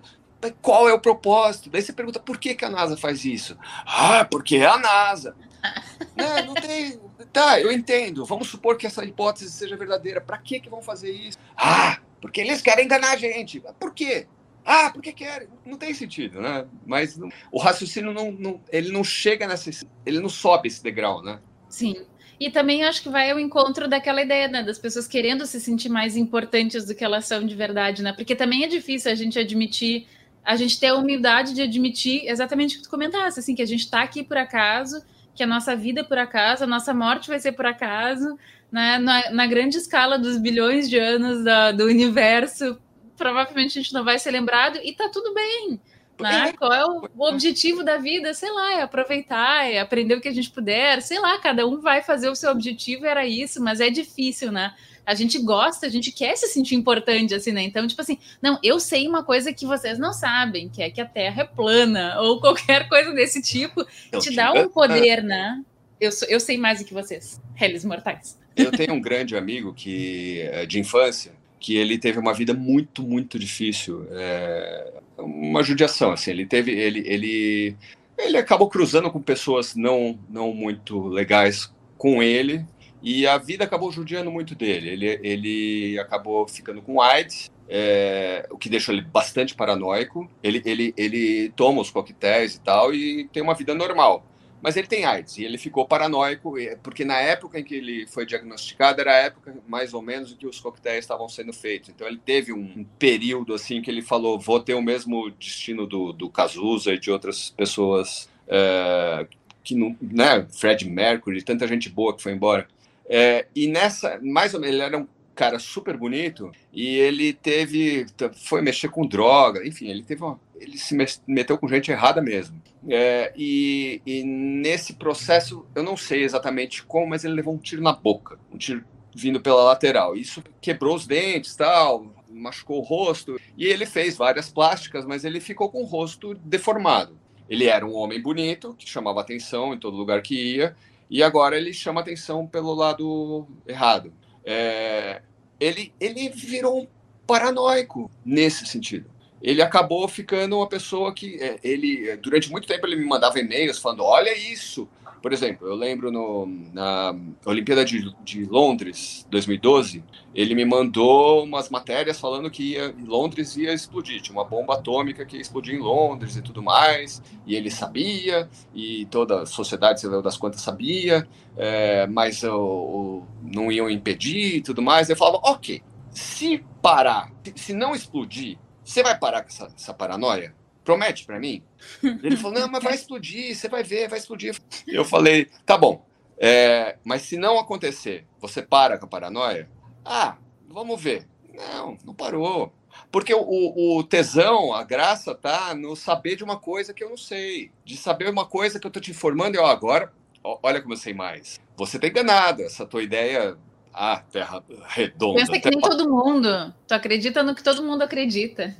qual 0.61 0.87
é 0.87 0.93
o 0.93 0.99
propósito? 0.99 1.69
Daí 1.69 1.81
você 1.81 1.93
pergunta 1.93 2.19
por 2.19 2.37
que, 2.37 2.53
que 2.53 2.65
a 2.65 2.69
NASA 2.69 2.97
faz 2.97 3.25
isso? 3.25 3.57
Ah, 3.85 4.25
porque 4.29 4.57
é 4.57 4.65
a 4.65 4.77
NASA. 4.77 5.35
não, 6.15 6.45
não 6.47 6.53
tem. 6.55 6.99
Tá, 7.31 7.59
eu 7.59 7.71
entendo. 7.71 8.25
Vamos 8.25 8.47
supor 8.47 8.77
que 8.77 8.87
essa 8.87 9.03
hipótese 9.03 9.51
seja 9.51 9.75
verdadeira. 9.75 10.21
Para 10.21 10.37
que 10.37 10.59
que 10.59 10.69
vão 10.69 10.81
fazer 10.81 11.11
isso? 11.11 11.37
Ah, 11.55 11.99
porque 12.21 12.41
eles 12.41 12.61
querem 12.61 12.85
enganar 12.85 13.11
a 13.11 13.17
gente. 13.17 13.61
Por 13.79 13.93
quê? 13.93 14.27
Ah, 14.65 14.89
porque 14.89 15.13
querem. 15.13 15.47
Não 15.65 15.77
tem 15.77 15.93
sentido, 15.93 16.41
né? 16.41 16.65
Mas 16.85 17.15
não, 17.15 17.29
o 17.51 17.59
raciocínio 17.59 18.11
não, 18.11 18.31
não, 18.31 18.61
ele 18.71 18.91
não 18.91 19.03
chega 19.03 19.47
nessa, 19.47 19.69
ele 20.05 20.19
não 20.19 20.29
sobe 20.29 20.67
esse 20.67 20.81
degrau, 20.81 21.21
né? 21.21 21.39
Sim. 21.69 22.05
E 22.39 22.49
também 22.49 22.83
acho 22.83 23.03
que 23.03 23.09
vai 23.09 23.29
ao 23.31 23.39
encontro 23.39 23.87
daquela 23.87 24.21
ideia, 24.21 24.47
né, 24.47 24.61
das 24.61 24.77
pessoas 24.77 25.07
querendo 25.07 25.45
se 25.45 25.59
sentir 25.61 25.87
mais 25.87 26.17
importantes 26.17 26.85
do 26.85 26.93
que 26.93 27.03
elas 27.03 27.25
são 27.25 27.45
de 27.45 27.55
verdade, 27.55 28.03
né? 28.03 28.11
Porque 28.11 28.35
também 28.35 28.63
é 28.63 28.67
difícil 28.67 29.11
a 29.11 29.15
gente 29.15 29.39
admitir, 29.39 30.07
a 30.43 30.55
gente 30.55 30.79
ter 30.79 30.87
a 30.87 30.95
humildade 30.95 31.53
de 31.53 31.61
admitir 31.61 32.27
exatamente 32.27 32.75
o 32.75 32.77
que 32.79 32.83
tu 32.83 32.89
comentasse, 32.89 33.39
assim, 33.39 33.55
que 33.55 33.61
a 33.61 33.67
gente 33.67 33.81
está 33.81 34.01
aqui 34.01 34.21
por 34.23 34.35
acaso 34.35 35.01
que 35.35 35.43
a 35.43 35.47
nossa 35.47 35.75
vida 35.75 35.99
é 35.99 36.03
por 36.03 36.17
acaso, 36.17 36.63
a 36.63 36.67
nossa 36.67 36.93
morte 36.93 37.27
vai 37.27 37.39
ser 37.39 37.51
por 37.51 37.65
acaso, 37.65 38.39
né? 38.71 38.97
na, 38.97 39.31
na 39.31 39.45
grande 39.45 39.77
escala 39.77 40.17
dos 40.17 40.37
bilhões 40.37 40.89
de 40.89 40.97
anos 40.97 41.43
da, 41.43 41.71
do 41.71 41.85
universo, 41.85 42.79
provavelmente 43.17 43.77
a 43.77 43.81
gente 43.81 43.93
não 43.93 44.03
vai 44.03 44.17
ser 44.17 44.31
lembrado 44.31 44.79
e 44.81 44.93
tá 44.93 45.09
tudo 45.09 45.33
bem. 45.33 45.79
Né? 46.19 46.53
Qual 46.53 46.71
é 46.71 46.85
o, 46.85 47.09
o, 47.13 47.27
objetivo 47.27 47.83
da 47.83 47.97
vida? 47.97 48.33
Sei 48.33 48.49
lá, 48.49 48.75
é 48.75 48.81
aproveitar, 48.81 49.69
é 49.69 49.79
aprender 49.79 50.15
o 50.15 50.21
que 50.21 50.29
a 50.29 50.33
gente 50.33 50.49
puder, 50.49 51.01
sei 51.01 51.19
lá, 51.19 51.37
cada 51.39 51.67
um 51.67 51.81
vai 51.81 52.01
fazer 52.01 52.29
o 52.29 52.35
seu 52.35 52.51
objetivo, 52.51 53.05
era 53.05 53.25
isso, 53.25 53.61
mas 53.61 53.81
é 53.81 53.89
difícil, 53.89 54.49
né? 54.49 54.73
A 55.05 55.13
gente 55.13 55.37
gosta, 55.39 55.85
a 55.85 55.89
gente 55.89 56.11
quer 56.11 56.35
se 56.35 56.47
sentir 56.47 56.75
importante, 56.75 57.33
assim, 57.33 57.51
né? 57.51 57.61
Então, 57.61 57.87
tipo 57.87 58.01
assim, 58.01 58.17
não, 58.41 58.57
eu 58.63 58.79
sei 58.79 59.07
uma 59.07 59.23
coisa 59.23 59.53
que 59.53 59.65
vocês 59.65 59.99
não 59.99 60.11
sabem, 60.11 60.67
que 60.67 60.81
é 60.81 60.89
que 60.89 60.99
a 60.99 61.05
Terra 61.05 61.43
é 61.43 61.45
plana, 61.45 62.19
ou 62.21 62.39
qualquer 62.39 62.89
coisa 62.89 63.13
desse 63.13 63.41
tipo, 63.41 63.85
então, 64.07 64.19
te 64.19 64.35
dá 64.35 64.51
um 64.51 64.69
poder, 64.69 65.23
né? 65.23 65.63
Eu, 65.99 66.09
eu 66.27 66.39
sei 66.39 66.57
mais 66.57 66.79
do 66.79 66.85
que 66.85 66.93
vocês, 66.93 67.39
réis 67.53 67.85
mortais. 67.85 68.37
Eu 68.55 68.71
tenho 68.71 68.93
um 68.93 69.01
grande 69.01 69.35
amigo 69.35 69.73
que 69.73 70.41
é 70.41 70.65
de 70.65 70.79
infância, 70.79 71.33
que 71.59 71.75
ele 71.75 71.97
teve 71.97 72.19
uma 72.19 72.33
vida 72.33 72.53
muito, 72.53 73.03
muito 73.03 73.37
difícil, 73.37 74.07
é, 74.11 74.93
uma 75.17 75.63
judiação, 75.63 76.11
assim, 76.11 76.31
ele 76.31 76.45
teve, 76.45 76.71
ele, 76.71 77.03
ele, 77.05 77.75
ele 78.17 78.37
acabou 78.37 78.69
cruzando 78.69 79.09
com 79.11 79.21
pessoas 79.21 79.75
não, 79.75 80.17
não 80.29 80.53
muito 80.53 81.07
legais 81.07 81.71
com 81.97 82.21
ele, 82.21 82.65
e 83.05 83.27
a 83.27 83.37
vida 83.37 83.63
acabou 83.63 83.91
judiando 83.91 84.31
muito 84.31 84.55
dele. 84.55 84.89
Ele, 84.89 85.19
ele 85.21 85.99
acabou 85.99 86.47
ficando 86.47 86.81
com 86.81 86.99
AIDS, 86.99 87.51
é, 87.69 88.47
o 88.49 88.57
que 88.57 88.67
deixou 88.67 88.95
ele 88.95 89.03
bastante 89.03 89.53
paranoico. 89.53 90.27
Ele, 90.41 90.59
ele, 90.65 90.91
ele 90.97 91.49
toma 91.55 91.81
os 91.81 91.91
coquetéis 91.91 92.55
e 92.55 92.61
tal 92.61 92.91
e 92.95 93.29
tem 93.31 93.43
uma 93.43 93.53
vida 93.53 93.75
normal. 93.75 94.25
Mas 94.59 94.75
ele 94.75 94.87
tem 94.87 95.05
AIDS 95.05 95.37
e 95.37 95.43
ele 95.43 95.59
ficou 95.59 95.85
paranoico, 95.85 96.55
porque 96.81 97.05
na 97.05 97.19
época 97.19 97.59
em 97.59 97.63
que 97.63 97.75
ele 97.75 98.07
foi 98.07 98.25
diagnosticado 98.25 98.99
era 98.99 99.11
a 99.11 99.17
época 99.17 99.55
mais 99.67 99.93
ou 99.93 100.01
menos 100.01 100.31
em 100.31 100.35
que 100.35 100.47
os 100.47 100.59
coquetéis 100.59 101.05
estavam 101.05 101.29
sendo 101.29 101.53
feitos. 101.53 101.89
Então 101.89 102.07
ele 102.07 102.17
teve 102.17 102.51
um 102.51 102.83
período 102.97 103.53
assim 103.53 103.83
que 103.83 103.91
ele 103.91 104.01
falou: 104.01 104.39
vou 104.39 104.59
ter 104.59 104.73
o 104.73 104.81
mesmo 104.81 105.29
destino 105.29 105.85
do, 105.85 106.11
do 106.11 106.27
Cazuza 106.27 106.93
e 106.93 106.99
de 106.99 107.11
outras 107.11 107.51
pessoas 107.51 108.27
é, 108.47 109.27
que 109.63 109.75
não, 109.75 109.95
né? 110.01 110.47
Fred 110.51 110.89
Mercury, 110.89 111.43
tanta 111.43 111.67
gente 111.67 111.87
boa 111.87 112.15
que 112.15 112.23
foi 112.23 112.31
embora. 112.31 112.67
É, 113.07 113.47
e 113.55 113.67
nessa, 113.67 114.19
mais 114.21 114.53
ou 114.53 114.59
menos, 114.59 114.75
ele 114.75 114.83
era 114.83 114.97
um 114.97 115.07
cara 115.35 115.59
super 115.59 115.97
bonito 115.97 116.51
e 116.71 116.87
ele 116.97 117.33
teve, 117.33 118.05
foi 118.45 118.61
mexer 118.61 118.89
com 118.89 119.05
droga, 119.05 119.67
enfim, 119.67 119.89
ele 119.89 120.01
teve 120.01 120.23
uma, 120.23 120.39
ele 120.55 120.77
se 120.77 120.95
meteu 121.27 121.57
com 121.57 121.67
gente 121.67 121.91
errada 121.91 122.21
mesmo. 122.21 122.61
É, 122.87 123.33
e, 123.35 124.01
e, 124.05 124.23
nesse 124.23 124.93
processo, 124.93 125.65
eu 125.75 125.83
não 125.83 125.97
sei 125.97 126.23
exatamente 126.23 126.83
como, 126.83 127.07
mas 127.07 127.25
ele 127.25 127.33
levou 127.33 127.53
um 127.53 127.57
tiro 127.59 127.81
na 127.81 127.93
boca, 127.93 128.39
um 128.51 128.57
tiro 128.57 128.83
vindo 129.13 129.41
pela 129.41 129.63
lateral. 129.63 130.15
Isso 130.15 130.43
quebrou 130.61 130.95
os 130.95 131.07
dentes, 131.07 131.55
tal, 131.55 132.13
machucou 132.29 132.79
o 132.79 132.83
rosto. 132.83 133.39
E 133.57 133.65
ele 133.65 133.85
fez 133.85 134.17
várias 134.17 134.49
plásticas, 134.49 135.05
mas 135.05 135.23
ele 135.23 135.39
ficou 135.39 135.69
com 135.69 135.81
o 135.81 135.85
rosto 135.85 136.35
deformado. 136.35 137.17
Ele 137.49 137.65
era 137.65 137.85
um 137.85 137.93
homem 137.95 138.21
bonito, 138.21 138.75
que 138.77 138.89
chamava 138.89 139.21
atenção 139.21 139.73
em 139.73 139.79
todo 139.79 139.97
lugar 139.97 140.21
que 140.21 140.55
ia, 140.55 140.75
e 141.15 141.23
agora 141.23 141.55
ele 141.55 141.71
chama 141.71 142.01
atenção 142.01 142.45
pelo 142.45 142.73
lado 142.73 143.47
errado. 143.65 144.11
É, 144.43 145.21
ele, 145.57 145.93
ele 145.97 146.27
virou 146.27 146.81
um 146.81 146.87
paranoico 147.25 148.11
nesse 148.25 148.65
sentido. 148.65 149.09
Ele 149.41 149.61
acabou 149.61 150.05
ficando 150.09 150.57
uma 150.57 150.67
pessoa 150.67 151.13
que 151.13 151.41
é, 151.41 151.57
ele 151.63 152.17
durante 152.17 152.51
muito 152.51 152.67
tempo 152.67 152.85
ele 152.85 152.97
me 152.97 153.05
mandava 153.05 153.39
e-mails 153.39 153.79
falando 153.79 154.03
olha 154.03 154.37
isso 154.37 154.89
por 155.25 155.33
exemplo, 155.33 155.67
eu 155.67 155.73
lembro 155.73 156.11
no, 156.11 156.45
na 156.71 157.11
Olimpíada 157.47 157.83
de, 157.83 158.13
de 158.23 158.45
Londres, 158.45 159.25
2012, 159.31 160.03
ele 160.35 160.53
me 160.53 160.63
mandou 160.63 161.43
umas 161.43 161.67
matérias 161.67 162.19
falando 162.19 162.47
que 162.51 162.73
ia, 162.73 162.93
Londres 163.03 163.57
ia 163.57 163.73
explodir, 163.73 164.21
tinha 164.21 164.37
uma 164.37 164.45
bomba 164.45 164.75
atômica 164.75 165.25
que 165.25 165.37
ia 165.37 165.41
explodir 165.41 165.73
em 165.73 165.79
Londres 165.79 166.35
e 166.35 166.43
tudo 166.43 166.61
mais, 166.61 167.23
e 167.43 167.55
ele 167.55 167.71
sabia, 167.71 168.47
e 168.71 169.07
toda 169.07 169.41
a 169.41 169.45
sociedade, 169.47 169.99
sei 169.99 170.11
lá 170.11 170.21
das 170.21 170.37
quantas, 170.37 170.61
sabia, 170.61 171.27
é, 171.57 172.05
mas 172.05 172.43
não 172.43 173.71
iam 173.71 173.89
impedir 173.89 174.57
e 174.57 174.61
tudo 174.61 174.79
mais. 174.79 175.09
Eu 175.09 175.17
falava, 175.17 175.39
ok, 175.41 175.81
se 176.11 176.63
parar, 176.83 177.31
se 177.55 177.73
não 177.73 177.95
explodir, 177.95 178.59
você 178.83 179.01
vai 179.01 179.17
parar 179.17 179.41
com 179.41 179.47
essa, 179.47 179.73
essa 179.75 179.91
paranoia? 179.91 180.53
Promete 180.85 181.25
para 181.25 181.39
mim? 181.39 181.63
Ele 182.01 182.37
falou, 182.37 182.59
não, 182.59 182.67
mas 182.69 182.83
vai 182.83 182.93
explodir, 182.93 183.55
você 183.55 183.67
vai 183.67 183.83
ver, 183.83 184.07
vai 184.07 184.19
explodir. 184.19 184.55
Eu 184.87 185.03
falei, 185.03 185.49
tá 185.65 185.77
bom, 185.77 186.05
é, 186.37 186.97
mas 187.03 187.23
se 187.23 187.37
não 187.37 187.59
acontecer, 187.59 188.25
você 188.39 188.61
para 188.61 188.97
com 188.97 189.05
a 189.05 189.09
paranoia? 189.09 189.69
Ah, 190.05 190.37
vamos 190.69 191.01
ver. 191.01 191.27
Não, 191.53 191.97
não 192.05 192.13
parou. 192.13 192.71
Porque 193.11 193.33
o, 193.33 193.97
o, 193.97 194.03
tesão, 194.03 194.73
a 194.73 194.83
graça 194.83 195.33
tá 195.33 195.73
no 195.73 195.95
saber 195.95 196.35
de 196.35 196.43
uma 196.43 196.57
coisa 196.57 196.93
que 196.93 197.03
eu 197.03 197.09
não 197.09 197.17
sei. 197.17 197.71
De 197.83 197.97
saber 197.97 198.29
uma 198.29 198.45
coisa 198.45 198.79
que 198.79 198.87
eu 198.87 198.91
tô 198.91 198.99
te 198.99 199.11
informando 199.11 199.57
e 199.57 199.59
ó, 199.59 199.65
agora, 199.65 200.13
olha 200.43 200.81
como 200.81 200.93
eu 200.93 200.97
sei 200.97 201.13
mais. 201.13 201.59
Você 201.75 201.99
tá 201.99 202.07
enganado, 202.07 202.61
essa 202.61 202.85
tua 202.85 203.03
ideia 203.03 203.57
ah, 203.93 204.21
terra 204.31 204.63
redonda. 204.87 205.39
Pensa 205.39 205.59
que 205.59 205.69
nem 205.69 205.79
todo 205.79 206.09
mundo. 206.09 206.73
Tu 206.87 206.93
acredita 206.93 207.41
no 207.41 207.55
que 207.55 207.63
todo 207.63 207.81
mundo 207.81 208.01
acredita. 208.01 208.75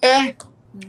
É, 0.00 0.34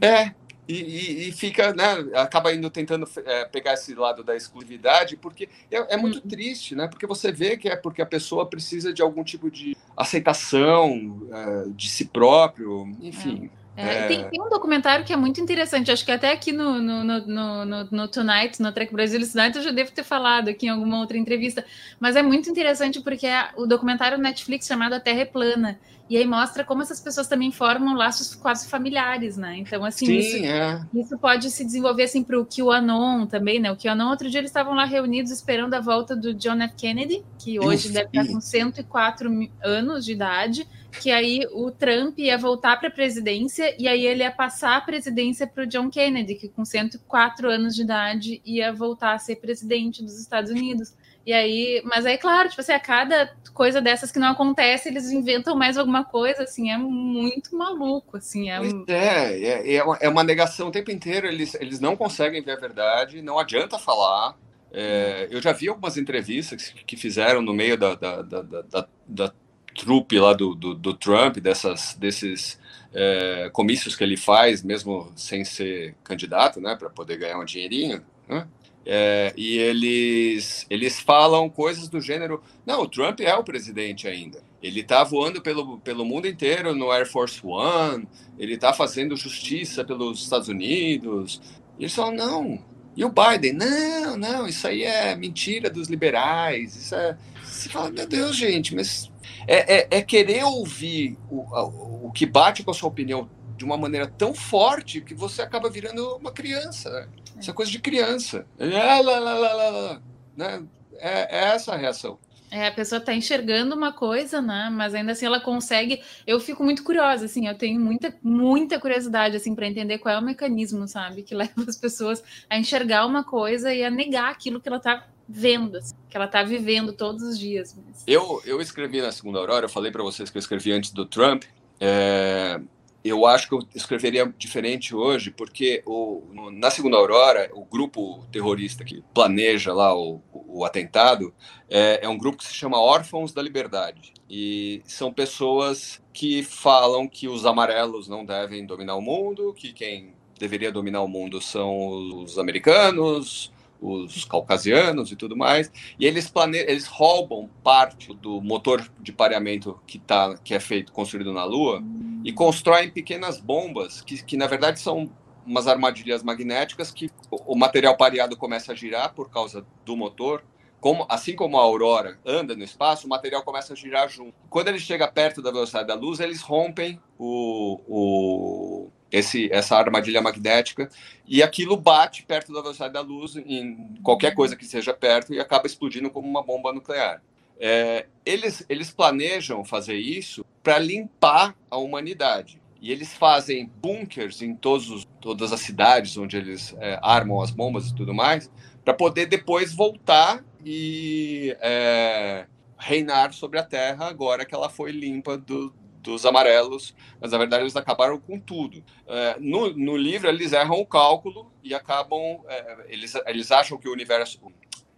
é. 0.04 0.34
E, 0.68 0.74
e, 0.74 1.28
e, 1.28 1.32
fica, 1.32 1.72
né, 1.72 2.06
acaba 2.14 2.52
indo 2.52 2.68
tentando 2.68 3.08
é, 3.24 3.46
pegar 3.46 3.72
esse 3.72 3.94
lado 3.94 4.22
da 4.22 4.36
exclusividade, 4.36 5.16
porque 5.16 5.48
é, 5.70 5.94
é 5.94 5.96
muito 5.96 6.16
uhum. 6.16 6.28
triste, 6.28 6.74
né? 6.74 6.86
Porque 6.86 7.06
você 7.06 7.32
vê 7.32 7.56
que 7.56 7.70
é 7.70 7.74
porque 7.76 8.02
a 8.02 8.06
pessoa 8.06 8.44
precisa 8.44 8.92
de 8.92 9.00
algum 9.00 9.24
tipo 9.24 9.50
de 9.50 9.74
aceitação 9.96 11.26
é, 11.32 11.68
de 11.70 11.88
si 11.88 12.04
próprio, 12.04 12.86
enfim. 13.00 13.50
É, 13.78 13.94
é... 13.94 14.08
Tem, 14.08 14.24
tem, 14.28 14.42
um 14.42 14.48
documentário 14.48 15.04
que 15.04 15.12
é 15.12 15.16
muito 15.16 15.40
interessante, 15.40 15.92
acho 15.92 16.04
que 16.04 16.10
até 16.10 16.32
aqui 16.32 16.50
no, 16.50 16.80
no, 16.80 17.04
no, 17.04 17.64
no, 17.64 17.84
no 17.84 18.08
Tonight, 18.08 18.60
no 18.60 18.72
Trek 18.72 18.92
Brasil 18.92 19.20
Tonight, 19.20 19.56
eu 19.56 19.62
já 19.62 19.70
devo 19.70 19.92
ter 19.92 20.02
falado 20.02 20.48
aqui 20.48 20.66
em 20.66 20.70
alguma 20.70 20.98
outra 20.98 21.16
entrevista, 21.16 21.64
mas 22.00 22.16
é 22.16 22.22
muito 22.22 22.50
interessante 22.50 23.00
porque 23.00 23.28
é 23.28 23.50
o 23.56 23.66
documentário 23.66 24.18
Netflix 24.18 24.66
chamado 24.66 24.94
A 24.94 25.00
Terra 25.00 25.20
é 25.20 25.24
Plana, 25.24 25.78
e 26.10 26.16
aí 26.16 26.26
mostra 26.26 26.64
como 26.64 26.82
essas 26.82 27.00
pessoas 27.00 27.28
também 27.28 27.52
formam 27.52 27.94
laços 27.94 28.34
quase 28.34 28.66
familiares, 28.68 29.36
né? 29.36 29.58
Então, 29.58 29.84
assim, 29.84 30.06
Sim, 30.06 30.16
isso, 30.16 30.36
é. 30.44 30.80
isso, 30.94 31.18
pode 31.18 31.50
se 31.50 31.64
desenvolver 31.64 32.04
assim 32.04 32.24
para 32.24 32.40
o 32.40 32.46
QAnon 32.46 33.26
também, 33.26 33.60
né? 33.60 33.70
O 33.70 33.76
QAnon, 33.76 34.08
outro 34.08 34.30
dia 34.30 34.40
eles 34.40 34.50
estavam 34.50 34.74
lá 34.74 34.86
reunidos 34.86 35.30
esperando 35.30 35.74
a 35.74 35.80
volta 35.80 36.16
do 36.16 36.32
John 36.32 36.62
F. 36.62 36.74
Kennedy, 36.76 37.22
que 37.38 37.60
hoje 37.60 37.90
deve 37.90 38.08
estar 38.08 38.26
com 38.26 38.40
104 38.40 39.50
anos 39.62 40.04
de 40.04 40.12
idade, 40.12 40.66
que 41.00 41.10
aí 41.10 41.46
o 41.52 41.70
Trump 41.70 42.18
ia 42.18 42.36
voltar 42.36 42.76
para 42.78 42.88
a 42.88 42.92
presidência 42.92 43.74
e 43.78 43.86
aí 43.86 44.04
ele 44.04 44.22
ia 44.22 44.30
passar 44.30 44.76
a 44.76 44.80
presidência 44.80 45.46
para 45.46 45.64
o 45.64 45.66
John 45.66 45.88
Kennedy, 45.88 46.34
que 46.34 46.48
com 46.48 46.64
104 46.64 47.48
anos 47.48 47.74
de 47.74 47.82
idade 47.82 48.42
ia 48.44 48.72
voltar 48.72 49.14
a 49.14 49.18
ser 49.18 49.36
presidente 49.36 50.02
dos 50.02 50.18
Estados 50.18 50.50
Unidos. 50.50 50.94
E 51.24 51.32
aí, 51.32 51.82
mas 51.84 52.06
aí, 52.06 52.16
claro, 52.16 52.48
tipo 52.48 52.60
assim, 52.60 52.72
a 52.72 52.80
cada 52.80 53.36
coisa 53.52 53.82
dessas 53.82 54.10
que 54.10 54.18
não 54.18 54.28
acontece, 54.28 54.88
eles 54.88 55.10
inventam 55.10 55.54
mais 55.54 55.76
alguma 55.76 56.02
coisa, 56.02 56.44
assim, 56.44 56.70
é 56.70 56.78
muito 56.78 57.54
maluco, 57.54 58.16
assim. 58.16 58.50
É, 58.50 58.58
é, 58.88 59.44
é, 59.44 59.74
é, 59.74 59.84
uma, 59.84 59.96
é 59.96 60.08
uma 60.08 60.24
negação 60.24 60.68
o 60.68 60.72
tempo 60.72 60.90
inteiro, 60.90 61.26
eles, 61.26 61.54
eles 61.56 61.80
não 61.80 61.96
conseguem 61.96 62.42
ver 62.42 62.52
a 62.52 62.60
verdade, 62.60 63.20
não 63.20 63.38
adianta 63.38 63.78
falar. 63.78 64.36
É, 64.72 65.28
eu 65.30 65.42
já 65.42 65.52
vi 65.52 65.68
algumas 65.68 65.98
entrevistas 65.98 66.72
que 66.86 66.96
fizeram 66.96 67.42
no 67.42 67.52
meio 67.52 67.76
da, 67.76 67.94
da, 67.94 68.22
da, 68.22 68.88
da 69.06 69.34
trupe 69.78 70.18
lá 70.18 70.32
do, 70.32 70.54
do, 70.54 70.74
do, 70.74 70.92
Trump, 70.92 71.38
dessas, 71.38 71.94
desses 71.94 72.58
é, 72.92 73.48
comícios 73.52 73.94
que 73.94 74.02
ele 74.02 74.16
faz, 74.16 74.62
mesmo 74.62 75.12
sem 75.14 75.44
ser 75.44 75.94
candidato, 76.02 76.60
né, 76.60 76.74
para 76.76 76.90
poder 76.90 77.16
ganhar 77.16 77.38
um 77.38 77.44
dinheirinho, 77.44 78.02
né? 78.28 78.46
É, 78.90 79.34
e 79.36 79.58
eles, 79.58 80.66
eles 80.70 80.98
falam 80.98 81.50
coisas 81.50 81.90
do 81.90 82.00
gênero: 82.00 82.42
não, 82.64 82.80
o 82.80 82.88
Trump 82.88 83.20
é 83.20 83.34
o 83.34 83.44
presidente 83.44 84.08
ainda. 84.08 84.42
Ele 84.62 84.80
está 84.80 85.04
voando 85.04 85.42
pelo, 85.42 85.78
pelo 85.80 86.06
mundo 86.06 86.26
inteiro 86.26 86.74
no 86.74 86.90
Air 86.90 87.06
Force 87.06 87.38
One, 87.44 88.08
ele 88.38 88.54
está 88.54 88.72
fazendo 88.72 89.14
justiça 89.14 89.84
pelos 89.84 90.22
Estados 90.22 90.48
Unidos. 90.48 91.38
E 91.78 91.82
eles 91.82 91.94
falam: 91.94 92.14
não. 92.14 92.64
E 92.96 93.04
o 93.04 93.10
Biden? 93.10 93.52
Não, 93.52 94.16
não, 94.16 94.48
isso 94.48 94.66
aí 94.66 94.82
é 94.82 95.14
mentira 95.14 95.68
dos 95.68 95.88
liberais. 95.88 96.74
Isso 96.74 96.94
é. 96.94 97.16
Você 97.44 97.68
fala: 97.68 97.90
meu 97.90 98.06
Deus, 98.06 98.34
gente, 98.34 98.74
mas 98.74 99.10
é, 99.48 99.78
é, 99.78 99.88
é 99.90 100.02
querer 100.02 100.44
ouvir 100.44 101.18
o, 101.30 102.06
o, 102.06 102.12
que 102.12 102.26
bate 102.26 102.62
com 102.62 102.70
a 102.70 102.74
sua 102.74 102.88
opinião 102.88 103.28
de 103.56 103.64
uma 103.64 103.78
maneira 103.78 104.06
tão 104.06 104.34
forte 104.34 105.00
que 105.00 105.14
você 105.14 105.40
acaba 105.40 105.70
virando 105.70 106.16
uma 106.16 106.30
criança. 106.30 106.90
Né? 106.90 107.08
Isso 107.40 107.50
é 107.50 107.54
coisa 107.54 107.72
de 107.72 107.78
criança. 107.78 108.46
É, 108.58 108.66
lá, 108.66 109.18
lá, 109.18 109.34
lá, 109.34 110.02
né? 110.36 110.62
é, 110.98 111.38
é 111.38 111.54
essa 111.54 111.72
a 111.72 111.76
reação. 111.76 112.18
É, 112.50 112.66
a 112.66 112.72
pessoa 112.72 112.98
está 112.98 113.14
enxergando 113.14 113.74
uma 113.74 113.92
coisa, 113.92 114.40
né? 114.40 114.70
Mas 114.72 114.94
ainda 114.94 115.12
assim 115.12 115.26
ela 115.26 115.40
consegue. 115.40 116.02
Eu 116.26 116.40
fico 116.40 116.64
muito 116.64 116.82
curiosa, 116.82 117.26
assim, 117.26 117.46
eu 117.46 117.56
tenho 117.56 117.78
muita, 117.78 118.14
muita 118.22 118.78
curiosidade, 118.80 119.36
assim, 119.36 119.54
para 119.54 119.66
entender 119.66 119.98
qual 119.98 120.14
é 120.14 120.18
o 120.18 120.22
mecanismo, 120.22 120.88
sabe, 120.88 121.22
que 121.22 121.34
leva 121.34 121.52
as 121.68 121.76
pessoas 121.76 122.22
a 122.48 122.58
enxergar 122.58 123.04
uma 123.06 123.22
coisa 123.22 123.72
e 123.74 123.84
a 123.84 123.90
negar 123.90 124.30
aquilo 124.30 124.60
que 124.60 124.68
ela 124.68 124.78
está 124.78 125.06
vendo, 125.28 125.76
assim, 125.76 125.94
que 126.08 126.16
ela 126.16 126.26
está 126.26 126.42
vivendo 126.42 126.92
todos 126.92 127.22
os 127.22 127.38
dias. 127.38 127.76
Mas... 127.86 128.02
Eu, 128.06 128.40
eu 128.46 128.60
escrevi 128.60 129.02
na 129.02 129.12
Segunda 129.12 129.38
Aurora, 129.38 129.66
eu 129.66 129.70
falei 129.70 129.92
para 129.92 130.02
vocês 130.02 130.30
que 130.30 130.38
eu 130.38 130.40
escrevi 130.40 130.72
antes 130.72 130.90
do 130.90 131.04
Trump. 131.04 131.44
É, 131.78 132.60
eu 133.04 133.26
acho 133.26 133.48
que 133.48 133.54
eu 133.54 133.62
escreveria 133.74 134.32
diferente 134.38 134.94
hoje, 134.94 135.30
porque 135.30 135.82
o, 135.86 136.22
na 136.52 136.70
Segunda 136.70 136.96
Aurora, 136.96 137.50
o 137.52 137.64
grupo 137.64 138.26
terrorista 138.32 138.84
que 138.84 139.04
planeja 139.14 139.72
lá 139.72 139.96
o, 139.96 140.20
o 140.32 140.64
atentado 140.64 141.32
é, 141.68 142.00
é, 142.02 142.08
um 142.08 142.18
grupo 142.18 142.38
que 142.38 142.46
se 142.46 142.54
chama 142.54 142.80
Órfãos 142.80 143.32
da 143.32 143.42
Liberdade. 143.42 144.14
E 144.28 144.82
são 144.84 145.12
pessoas 145.12 146.02
que 146.12 146.42
falam 146.42 147.06
que 147.06 147.28
os 147.28 147.46
amarelos 147.46 148.08
não 148.08 148.24
devem 148.24 148.66
dominar 148.66 148.96
o 148.96 149.02
mundo, 149.02 149.54
que 149.54 149.72
quem 149.72 150.14
deveria 150.38 150.72
dominar 150.72 151.02
o 151.02 151.08
mundo 151.08 151.40
são 151.40 152.22
os 152.22 152.38
americanos, 152.38 153.52
os 153.80 154.24
caucasianos 154.24 155.12
e 155.12 155.16
tudo 155.16 155.36
mais, 155.36 155.70
e 155.98 156.06
eles 156.06 156.28
plane... 156.28 156.58
eles 156.58 156.86
roubam 156.86 157.48
parte 157.62 158.12
do 158.14 158.40
motor 158.40 158.88
de 159.00 159.12
pareamento 159.12 159.78
que 159.86 159.98
tá 159.98 160.36
que 160.42 160.54
é 160.54 160.60
feito 160.60 160.92
construído 160.92 161.32
na 161.32 161.44
Lua 161.44 161.82
e 162.24 162.32
constroem 162.32 162.90
pequenas 162.90 163.40
bombas 163.40 164.00
que, 164.00 164.22
que 164.22 164.36
na 164.36 164.46
verdade 164.46 164.80
são 164.80 165.10
umas 165.46 165.66
armadilhas 165.66 166.22
magnéticas 166.22 166.90
que 166.90 167.10
o 167.30 167.56
material 167.56 167.96
pareado 167.96 168.36
começa 168.36 168.72
a 168.72 168.74
girar 168.74 169.14
por 169.14 169.30
causa 169.30 169.64
do 169.84 169.96
motor. 169.96 170.44
Como, 170.78 171.06
assim 171.08 171.34
como 171.34 171.58
a 171.58 171.62
aurora 171.62 172.20
anda 172.24 172.54
no 172.54 172.62
espaço, 172.62 173.06
o 173.06 173.10
material 173.10 173.42
começa 173.42 173.72
a 173.72 173.76
girar 173.76 174.08
junto. 174.08 174.34
Quando 174.48 174.68
ele 174.68 174.78
chega 174.78 175.08
perto 175.08 175.42
da 175.42 175.50
velocidade 175.50 175.88
da 175.88 175.94
luz, 175.94 176.20
eles 176.20 176.40
rompem 176.40 177.00
o, 177.18 177.80
o, 177.88 178.90
esse, 179.10 179.48
essa 179.52 179.76
armadilha 179.76 180.20
magnética 180.20 180.88
e 181.26 181.42
aquilo 181.42 181.76
bate 181.76 182.24
perto 182.24 182.52
da 182.52 182.60
velocidade 182.60 182.92
da 182.92 183.00
luz 183.00 183.36
em 183.36 183.94
qualquer 184.02 184.34
coisa 184.34 184.56
que 184.56 184.66
seja 184.66 184.92
perto 184.92 185.32
e 185.32 185.40
acaba 185.40 185.66
explodindo 185.66 186.10
como 186.10 186.28
uma 186.28 186.42
bomba 186.42 186.72
nuclear. 186.72 187.22
É, 187.60 188.06
eles, 188.24 188.64
eles 188.68 188.90
planejam 188.90 189.64
fazer 189.64 189.96
isso 189.96 190.44
para 190.62 190.78
limpar 190.78 191.56
a 191.70 191.76
humanidade. 191.76 192.60
E 192.80 192.92
eles 192.92 193.12
fazem 193.12 193.68
bunkers 193.82 194.40
em 194.40 194.54
todos 194.54 194.88
os, 194.90 195.04
todas 195.20 195.52
as 195.52 195.60
cidades 195.60 196.16
onde 196.16 196.36
eles 196.36 196.76
é, 196.78 196.98
armam 197.02 197.40
as 197.40 197.50
bombas 197.50 197.88
e 197.88 197.94
tudo 197.94 198.14
mais, 198.14 198.50
para 198.84 198.94
poder 198.94 199.26
depois 199.26 199.72
voltar 199.72 200.44
e 200.64 201.56
é, 201.60 202.46
reinar 202.78 203.32
sobre 203.32 203.58
a 203.58 203.64
Terra 203.64 204.06
agora 204.06 204.44
que 204.44 204.54
ela 204.54 204.68
foi 204.68 204.92
limpa 204.92 205.36
do, 205.36 205.74
dos 206.02 206.24
amarelos, 206.24 206.94
mas 207.20 207.32
na 207.32 207.38
verdade 207.38 207.64
eles 207.64 207.76
acabaram 207.76 208.18
com 208.18 208.38
tudo. 208.38 208.82
É, 209.06 209.36
no, 209.40 209.72
no, 209.76 209.96
livro 209.96 210.28
eles 210.28 210.52
erram 210.52 210.80
o 210.80 210.86
cálculo 210.86 211.50
e 211.62 211.74
acabam, 211.74 212.40
é, 212.48 212.86
eles, 212.88 213.14
eles 213.26 213.50
acham 213.50 213.78
que 213.78 213.88
o 213.88 213.92
universo, 213.92 214.40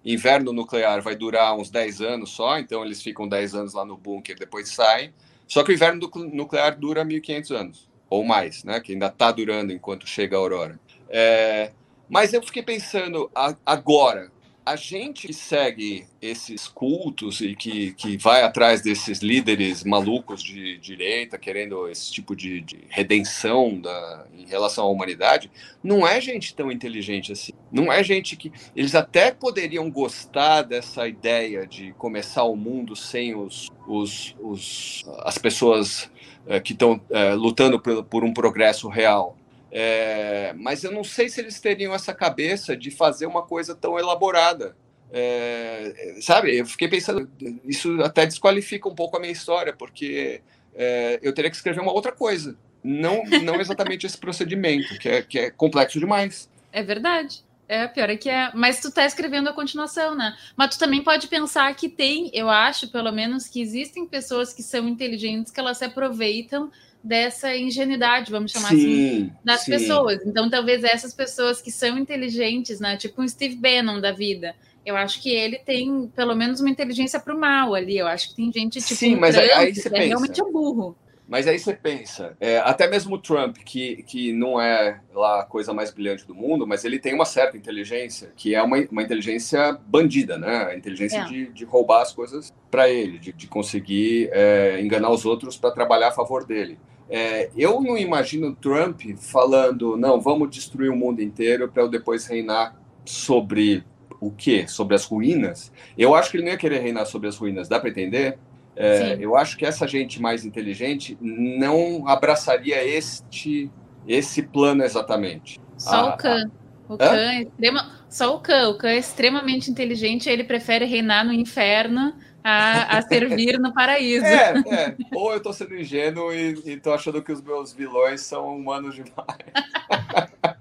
inverno 0.05 0.53
nuclear 0.53 1.03
vai 1.03 1.15
durar 1.15 1.55
uns 1.57 1.71
10 1.71 2.01
anos 2.01 2.31
só, 2.31 2.59
então 2.59 2.85
eles 2.85 3.03
ficam 3.03 3.29
10 3.29 3.55
anos 3.55 3.75
lá 3.75 3.85
no 3.85 3.97
bunker, 3.97 4.39
depois 4.39 4.69
saem. 4.69 5.13
Só 5.47 5.65
que 5.65 5.73
o 5.73 5.75
inverno 5.75 6.09
nuclear 6.33 6.79
dura 6.79 7.05
1500 7.05 7.51
anos, 7.51 7.91
ou 8.09 8.25
mais, 8.25 8.63
né? 8.63 8.79
Que 8.81 8.93
ainda 8.93 9.07
está 9.07 9.33
durando 9.33 9.73
enquanto 9.73 10.07
chega 10.07 10.37
a 10.37 10.39
aurora. 10.39 10.79
É, 11.09 11.73
mas 12.09 12.33
eu 12.33 12.43
fiquei 12.43 12.63
pensando, 12.63 13.31
agora, 13.67 14.31
a 14.65 14.77
gente 14.77 15.29
que 15.29 15.33
segue 15.33 16.07
esses 16.21 16.69
cultos 16.69 17.41
e 17.41 17.55
que, 17.55 17.93
que 17.95 18.17
vai 18.17 18.43
atrás 18.43 18.83
desses 18.83 19.21
líderes 19.21 19.83
malucos 19.85 20.43
de 20.43 20.79
direita, 20.79 21.39
querendo 21.39 21.89
esse 21.89 22.13
tipo 22.13 22.37
de, 22.37 22.61
de, 22.61 22.79
redenção 22.89 23.81
da, 23.81 24.27
em 24.37 24.47
relação 24.47 24.85
à 24.85 24.89
humanidade, 24.89 25.51
não 25.83 26.07
é 26.07 26.21
gente 26.21 26.55
tão 26.55 26.71
inteligente 26.71 27.33
assim. 27.33 27.53
Não 27.73 27.93
é 27.93 28.05
gente 28.05 28.37
que. 28.37 28.53
Eles 28.77 28.95
até 28.95 29.31
poderiam 29.33 29.91
gostar 29.91 30.63
dessa 30.63 31.09
ideia 31.09 31.67
de 31.67 31.93
começar 31.93 32.45
o 32.45 32.57
mundo 32.57 32.95
sem 32.95 33.35
os, 33.35 33.69
os, 33.87 34.37
os 34.41 35.05
as 35.21 35.39
pessoas 35.39 36.11
é, 36.47 36.61
que 36.61 36.73
estão 36.73 37.01
é, 37.11 37.35
lutando 37.35 37.81
por, 37.81 38.05
por 38.05 38.25
um 38.25 38.33
progresso 38.33 38.89
real. 38.89 39.37
É, 39.73 40.53
mas 40.57 40.83
eu 40.83 40.91
não 40.91 41.05
sei 41.05 41.29
se 41.29 41.41
eles 41.41 41.61
teriam 41.61 41.95
essa 41.95 42.13
cabeça 42.13 42.77
de 42.77 42.91
fazer 42.91 43.27
uma 43.27 43.43
coisa 43.43 43.75
tão 43.75 43.99
elaborada. 43.99 44.77
É, 45.13 46.17
sabe, 46.21 46.57
eu 46.57 46.67
fiquei 46.67 46.89
pensando, 46.89 47.29
isso 47.65 48.01
até 48.03 48.27
desqualifica 48.27 48.89
um 48.89 48.95
pouco 48.95 49.17
a 49.17 49.21
minha 49.21 49.33
história, 49.33 49.73
porque 49.73 50.41
é, 50.75 51.19
eu 51.23 51.33
teria 51.33 51.51
que 51.51 51.57
escrever 51.57 51.81
uma 51.81 51.93
outra 51.93 52.13
coisa, 52.13 52.57
não, 52.83 53.25
não 53.43 53.61
exatamente 53.61 54.07
esse 54.07 54.19
procedimento, 54.19 54.99
que 54.99 55.09
é, 55.09 55.23
que 55.23 55.39
é 55.39 55.51
complexo 55.51 55.99
demais. 55.99 56.49
É 56.73 56.83
verdade. 56.83 57.45
É, 57.69 57.87
pior 57.87 58.11
é 58.11 58.17
que 58.17 58.29
é. 58.29 58.51
Mas 58.53 58.81
tu 58.81 58.91
tá 58.91 59.07
escrevendo 59.07 59.49
a 59.49 59.53
continuação, 59.53 60.17
né? 60.17 60.37
Mas 60.57 60.75
tu 60.75 60.79
também 60.81 61.05
pode 61.05 61.29
pensar 61.29 61.73
que 61.77 61.89
tem, 61.89 62.29
eu 62.35 62.51
acho, 62.51 62.91
pelo 62.91 63.13
menos, 63.13 63.47
que 63.47 63.61
existem 63.61 64.07
pessoas 64.07 64.53
que 64.53 64.61
são 64.61 64.89
inteligentes 64.89 65.53
que 65.53 65.61
elas 65.61 65.79
se 65.79 65.85
aproveitam 65.85 66.69
dessa 67.03 67.57
ingenuidade, 67.57 68.31
vamos 68.31 68.53
chamar 68.53 68.69
assim, 68.69 68.79
sim, 68.79 69.17
assim, 69.17 69.33
das 69.45 69.61
sim. 69.63 69.71
pessoas. 69.73 70.21
Então, 70.25 70.51
talvez 70.51 70.85
essas 70.85 71.15
pessoas 71.15 71.61
que 71.63 71.71
são 71.71 71.99
inteligentes, 71.99 72.79
né, 72.81 72.97
tipo 72.97 73.23
um 73.23 73.29
Steve 73.29 73.57
Bannon 73.57 74.01
da 74.01 74.13
vida, 74.13 74.55
eu 74.85 74.97
acho 74.97 75.21
que 75.23 75.31
ele 75.31 75.59
tem 75.59 76.11
pelo 76.15 76.35
menos 76.35 76.61
uma 76.61 76.71
inteligência 76.71 77.21
para 77.21 77.35
o 77.35 77.39
mal 77.39 77.75
ali. 77.75 77.99
Eu 77.99 78.07
acho 78.07 78.31
que 78.31 78.37
tem 78.37 78.53
gente 78.53 78.81
tipo 78.81 78.95
sim, 78.95 79.17
mas 79.17 79.35
Trump, 79.35 79.51
aí 79.53 79.75
você 79.75 79.89
é 79.89 79.91
pensa, 79.91 80.07
realmente 80.07 80.41
é 80.41 80.45
burro. 80.45 80.97
Mas 81.31 81.47
aí 81.47 81.61
você 81.61 81.73
pensa, 81.73 82.37
é, 82.41 82.59
até 82.59 82.89
mesmo 82.89 83.15
o 83.15 83.19
Trump, 83.19 83.59
que, 83.59 84.03
que 84.03 84.33
não 84.33 84.61
é 84.61 85.01
lá 85.15 85.43
a 85.43 85.45
coisa 85.45 85.73
mais 85.73 85.93
brilhante 85.93 86.27
do 86.27 86.35
mundo, 86.35 86.67
mas 86.67 86.85
ele 86.85 86.99
tem 86.99 87.15
uma 87.15 87.25
certa 87.25 87.57
inteligência, 87.57 88.33
que 88.37 88.53
é 88.53 88.61
uma, 88.61 88.77
uma 88.91 89.01
inteligência 89.01 89.79
bandida, 89.87 90.37
né? 90.37 90.71
A 90.73 90.77
inteligência 90.77 91.21
é. 91.21 91.25
de, 91.27 91.47
de 91.53 91.65
roubar 91.65 92.03
as 92.03 92.13
coisas 92.13 92.53
para 92.69 92.89
ele, 92.89 93.17
de, 93.21 93.33
de 93.33 93.47
conseguir 93.47 94.29
é, 94.33 94.81
enganar 94.81 95.11
os 95.11 95.25
outros 95.25 95.57
para 95.57 95.71
trabalhar 95.71 96.09
a 96.09 96.13
favor 96.13 96.45
dele. 96.45 96.77
É, 97.11 97.51
eu 97.57 97.81
não 97.81 97.99
imagino 97.99 98.55
Trump 98.55 99.01
falando, 99.19 99.97
não, 99.97 100.21
vamos 100.21 100.49
destruir 100.49 100.91
o 100.91 100.97
mundo 100.97 101.21
inteiro 101.21 101.69
para 101.69 101.83
eu 101.83 101.89
depois 101.89 102.25
reinar 102.27 102.81
sobre 103.05 103.85
o 104.21 104.31
quê? 104.31 104.67
Sobre 104.69 104.95
as 104.95 105.05
ruínas? 105.05 105.73
Eu 105.99 106.15
acho 106.15 106.31
que 106.31 106.37
ele 106.37 106.45
não 106.45 106.53
ia 106.53 106.59
querer 106.59 106.81
reinar 106.81 107.07
sobre 107.07 107.29
as 107.29 107.37
ruínas, 107.37 107.69
dá 107.69 107.81
para 107.81 107.91
entender? 107.91 108.39
É, 108.77 109.19
eu 109.21 109.37
acho 109.37 109.57
que 109.57 109.67
essa 109.67 109.87
gente 109.89 110.23
mais 110.23 110.45
inteligente 110.45 111.19
não 111.21 112.07
abraçaria 112.07 112.83
este, 112.85 113.71
esse 114.07 114.43
plano 114.43 114.85
exatamente. 114.85 115.61
Só 115.77 116.11
a, 116.11 116.15
o 116.15 116.17
Khan. 116.17 116.51
O 116.89 116.97
Khan 116.97 117.05
é 117.05 117.43
extrema, 117.43 118.01
só 118.09 118.37
o 118.37 118.41
Khan. 118.41 118.69
O 118.69 118.79
Khan 118.79 118.89
é 118.89 118.99
extremamente 118.99 119.71
inteligente, 119.71 120.29
ele 120.29 120.45
prefere 120.45 120.85
reinar 120.85 121.25
no 121.25 121.33
inferno 121.33 122.15
a, 122.43 122.99
a 122.99 123.03
servir 123.03 123.59
no 123.59 123.73
paraíso. 123.73 124.25
É, 124.25 124.55
é. 124.59 124.97
Ou 125.13 125.33
eu 125.33 125.39
estou 125.39 125.53
sendo 125.53 125.75
ingênuo 125.75 126.33
e, 126.33 126.53
estou 126.67 126.95
achando 126.95 127.23
que 127.23 127.33
os 127.33 127.43
meus 127.43 127.73
vilões 127.73 128.23
são 128.23 128.57
humanos 128.57 128.95
demais. 128.95 129.15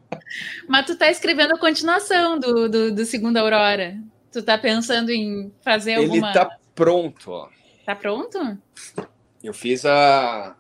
Mas 0.68 0.86
tu 0.86 0.96
tá 0.96 1.10
escrevendo 1.10 1.56
a 1.56 1.60
continuação 1.60 2.40
do, 2.40 2.70
do, 2.70 2.94
do 2.94 3.06
Segunda 3.06 3.42
Aurora. 3.42 3.98
Tu 4.32 4.44
tá 4.44 4.58
pensando 4.58 5.10
em 5.10 5.52
fazer 5.62 5.96
alguma... 5.96 6.28
Ele 6.28 6.34
tá 6.34 6.58
pronto, 6.76 7.32
ó. 7.32 7.50
Tá 7.86 7.96
pronto? 7.96 8.58
Eu 9.44 9.54
fiz 9.54 9.86
a... 9.86 10.56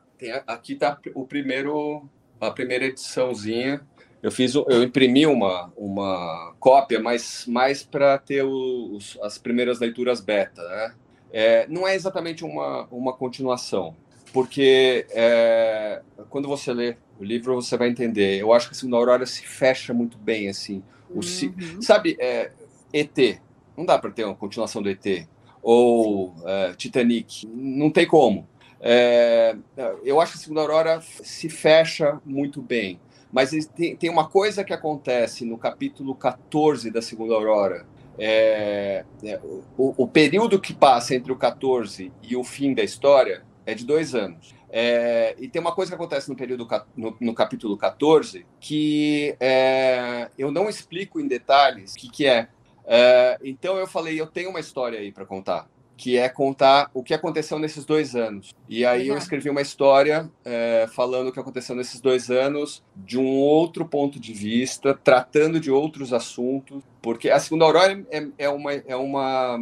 Aqui 0.47 0.75
tá 0.75 0.97
o 1.13 1.25
primeiro... 1.25 2.09
A 2.41 2.51
primeira 2.51 2.85
ediçãozinha. 2.85 3.81
Eu 4.23 4.31
fiz, 4.31 4.55
eu 4.55 4.83
imprimi 4.83 5.25
uma, 5.25 5.71
uma 5.77 6.53
cópia, 6.59 6.99
mas 6.99 7.45
mais 7.45 7.83
para 7.83 8.17
ter 8.17 8.43
os, 8.43 9.17
as 9.21 9.37
primeiras 9.37 9.79
leituras 9.79 10.19
beta, 10.19 10.61
né? 10.61 10.93
É, 11.31 11.67
não 11.67 11.87
é 11.87 11.95
exatamente 11.95 12.43
uma, 12.43 12.87
uma 12.91 13.13
continuação, 13.13 13.95
porque 14.33 15.05
é, 15.11 16.01
quando 16.29 16.47
você 16.47 16.73
lê 16.73 16.97
o 17.19 17.23
livro 17.23 17.53
você 17.53 17.75
vai 17.75 17.89
entender. 17.89 18.39
Eu 18.39 18.53
acho 18.53 18.67
que 18.67 18.73
a 18.73 18.77
Segunda 18.77 18.97
Aurora 18.97 19.25
se 19.25 19.45
fecha 19.45 19.93
muito 19.93 20.17
bem, 20.17 20.47
assim. 20.47 20.81
O, 21.09 21.17
uhum. 21.17 21.81
Sabe, 21.81 22.15
é, 22.19 22.51
ET, 22.93 23.41
não 23.75 23.85
dá 23.85 23.99
para 23.99 24.09
ter 24.09 24.23
uma 24.23 24.35
continuação 24.35 24.81
do 24.81 24.89
ET. 24.89 25.27
Ou 25.61 26.33
é, 26.45 26.73
Titanic, 26.75 27.45
não 27.47 27.91
tem 27.91 28.07
como. 28.07 28.47
É, 28.79 29.57
eu 30.05 30.21
acho 30.21 30.33
que 30.33 30.37
a 30.37 30.41
Segunda 30.41 30.61
Aurora 30.61 31.01
se 31.01 31.49
fecha 31.49 32.21
muito 32.25 32.61
bem. 32.61 32.99
Mas 33.31 33.51
tem, 33.75 33.95
tem 33.95 34.09
uma 34.09 34.27
coisa 34.27 34.63
que 34.63 34.73
acontece 34.73 35.45
no 35.45 35.57
capítulo 35.57 36.15
14 36.15 36.89
da 36.89 37.01
Segunda 37.01 37.35
Aurora, 37.35 37.85
é, 38.19 39.05
é, 39.23 39.39
o, 39.77 40.03
o, 40.03 40.07
período 40.07 40.59
que 40.59 40.73
passa 40.73 41.15
entre 41.15 41.31
o 41.31 41.37
14 41.37 42.11
e 42.21 42.35
o 42.35 42.43
fim 42.43 42.73
da 42.73 42.83
história 42.83 43.43
é 43.65 43.73
de 43.73 43.85
dois 43.85 44.13
anos. 44.13 44.53
É, 44.69 45.35
e 45.39 45.47
tem 45.47 45.61
uma 45.61 45.73
coisa 45.73 45.91
que 45.91 45.95
acontece 45.95 46.29
no 46.29 46.35
período 46.35 46.67
no, 46.95 47.17
no 47.19 47.33
capítulo 47.33 47.75
14 47.75 48.45
que 48.59 49.35
é, 49.39 50.29
eu 50.37 50.51
não 50.51 50.69
explico 50.69 51.19
em 51.19 51.27
detalhes 51.27 51.93
o 51.93 51.97
que, 51.97 52.09
que 52.11 52.27
é. 52.27 52.49
é. 52.85 53.39
Então 53.43 53.77
eu 53.77 53.87
falei, 53.87 54.19
eu 54.19 54.27
tenho 54.27 54.49
uma 54.51 54.59
história 54.59 54.99
aí 54.99 55.11
para 55.11 55.25
contar 55.25 55.67
que 55.99 56.17
é 56.17 56.29
contar 56.29 56.89
o 56.93 57.03
que 57.03 57.13
aconteceu 57.13 57.59
nesses 57.59 57.83
dois 57.83 58.15
anos. 58.15 58.55
E 58.69 58.85
aí 58.85 59.01
Legal. 59.01 59.17
eu 59.17 59.19
escrevi 59.21 59.49
uma 59.49 59.61
história 59.61 60.31
é, 60.45 60.87
falando 60.95 61.27
o 61.27 61.31
que 61.33 61.41
aconteceu 61.41 61.75
nesses 61.75 61.99
dois 61.99 62.31
anos 62.31 62.81
de 62.95 63.19
um 63.19 63.27
outro 63.27 63.85
ponto 63.85 64.17
de 64.17 64.31
vista, 64.31 64.93
tratando 64.93 65.59
de 65.59 65.69
outros 65.69 66.13
assuntos, 66.13 66.81
porque 67.01 67.29
a 67.29 67.37
Segunda 67.37 67.65
Aurora 67.65 68.01
é, 68.09 68.27
é 68.37 68.49
uma, 68.49 68.73
é 68.73 68.95
uma 68.95 69.59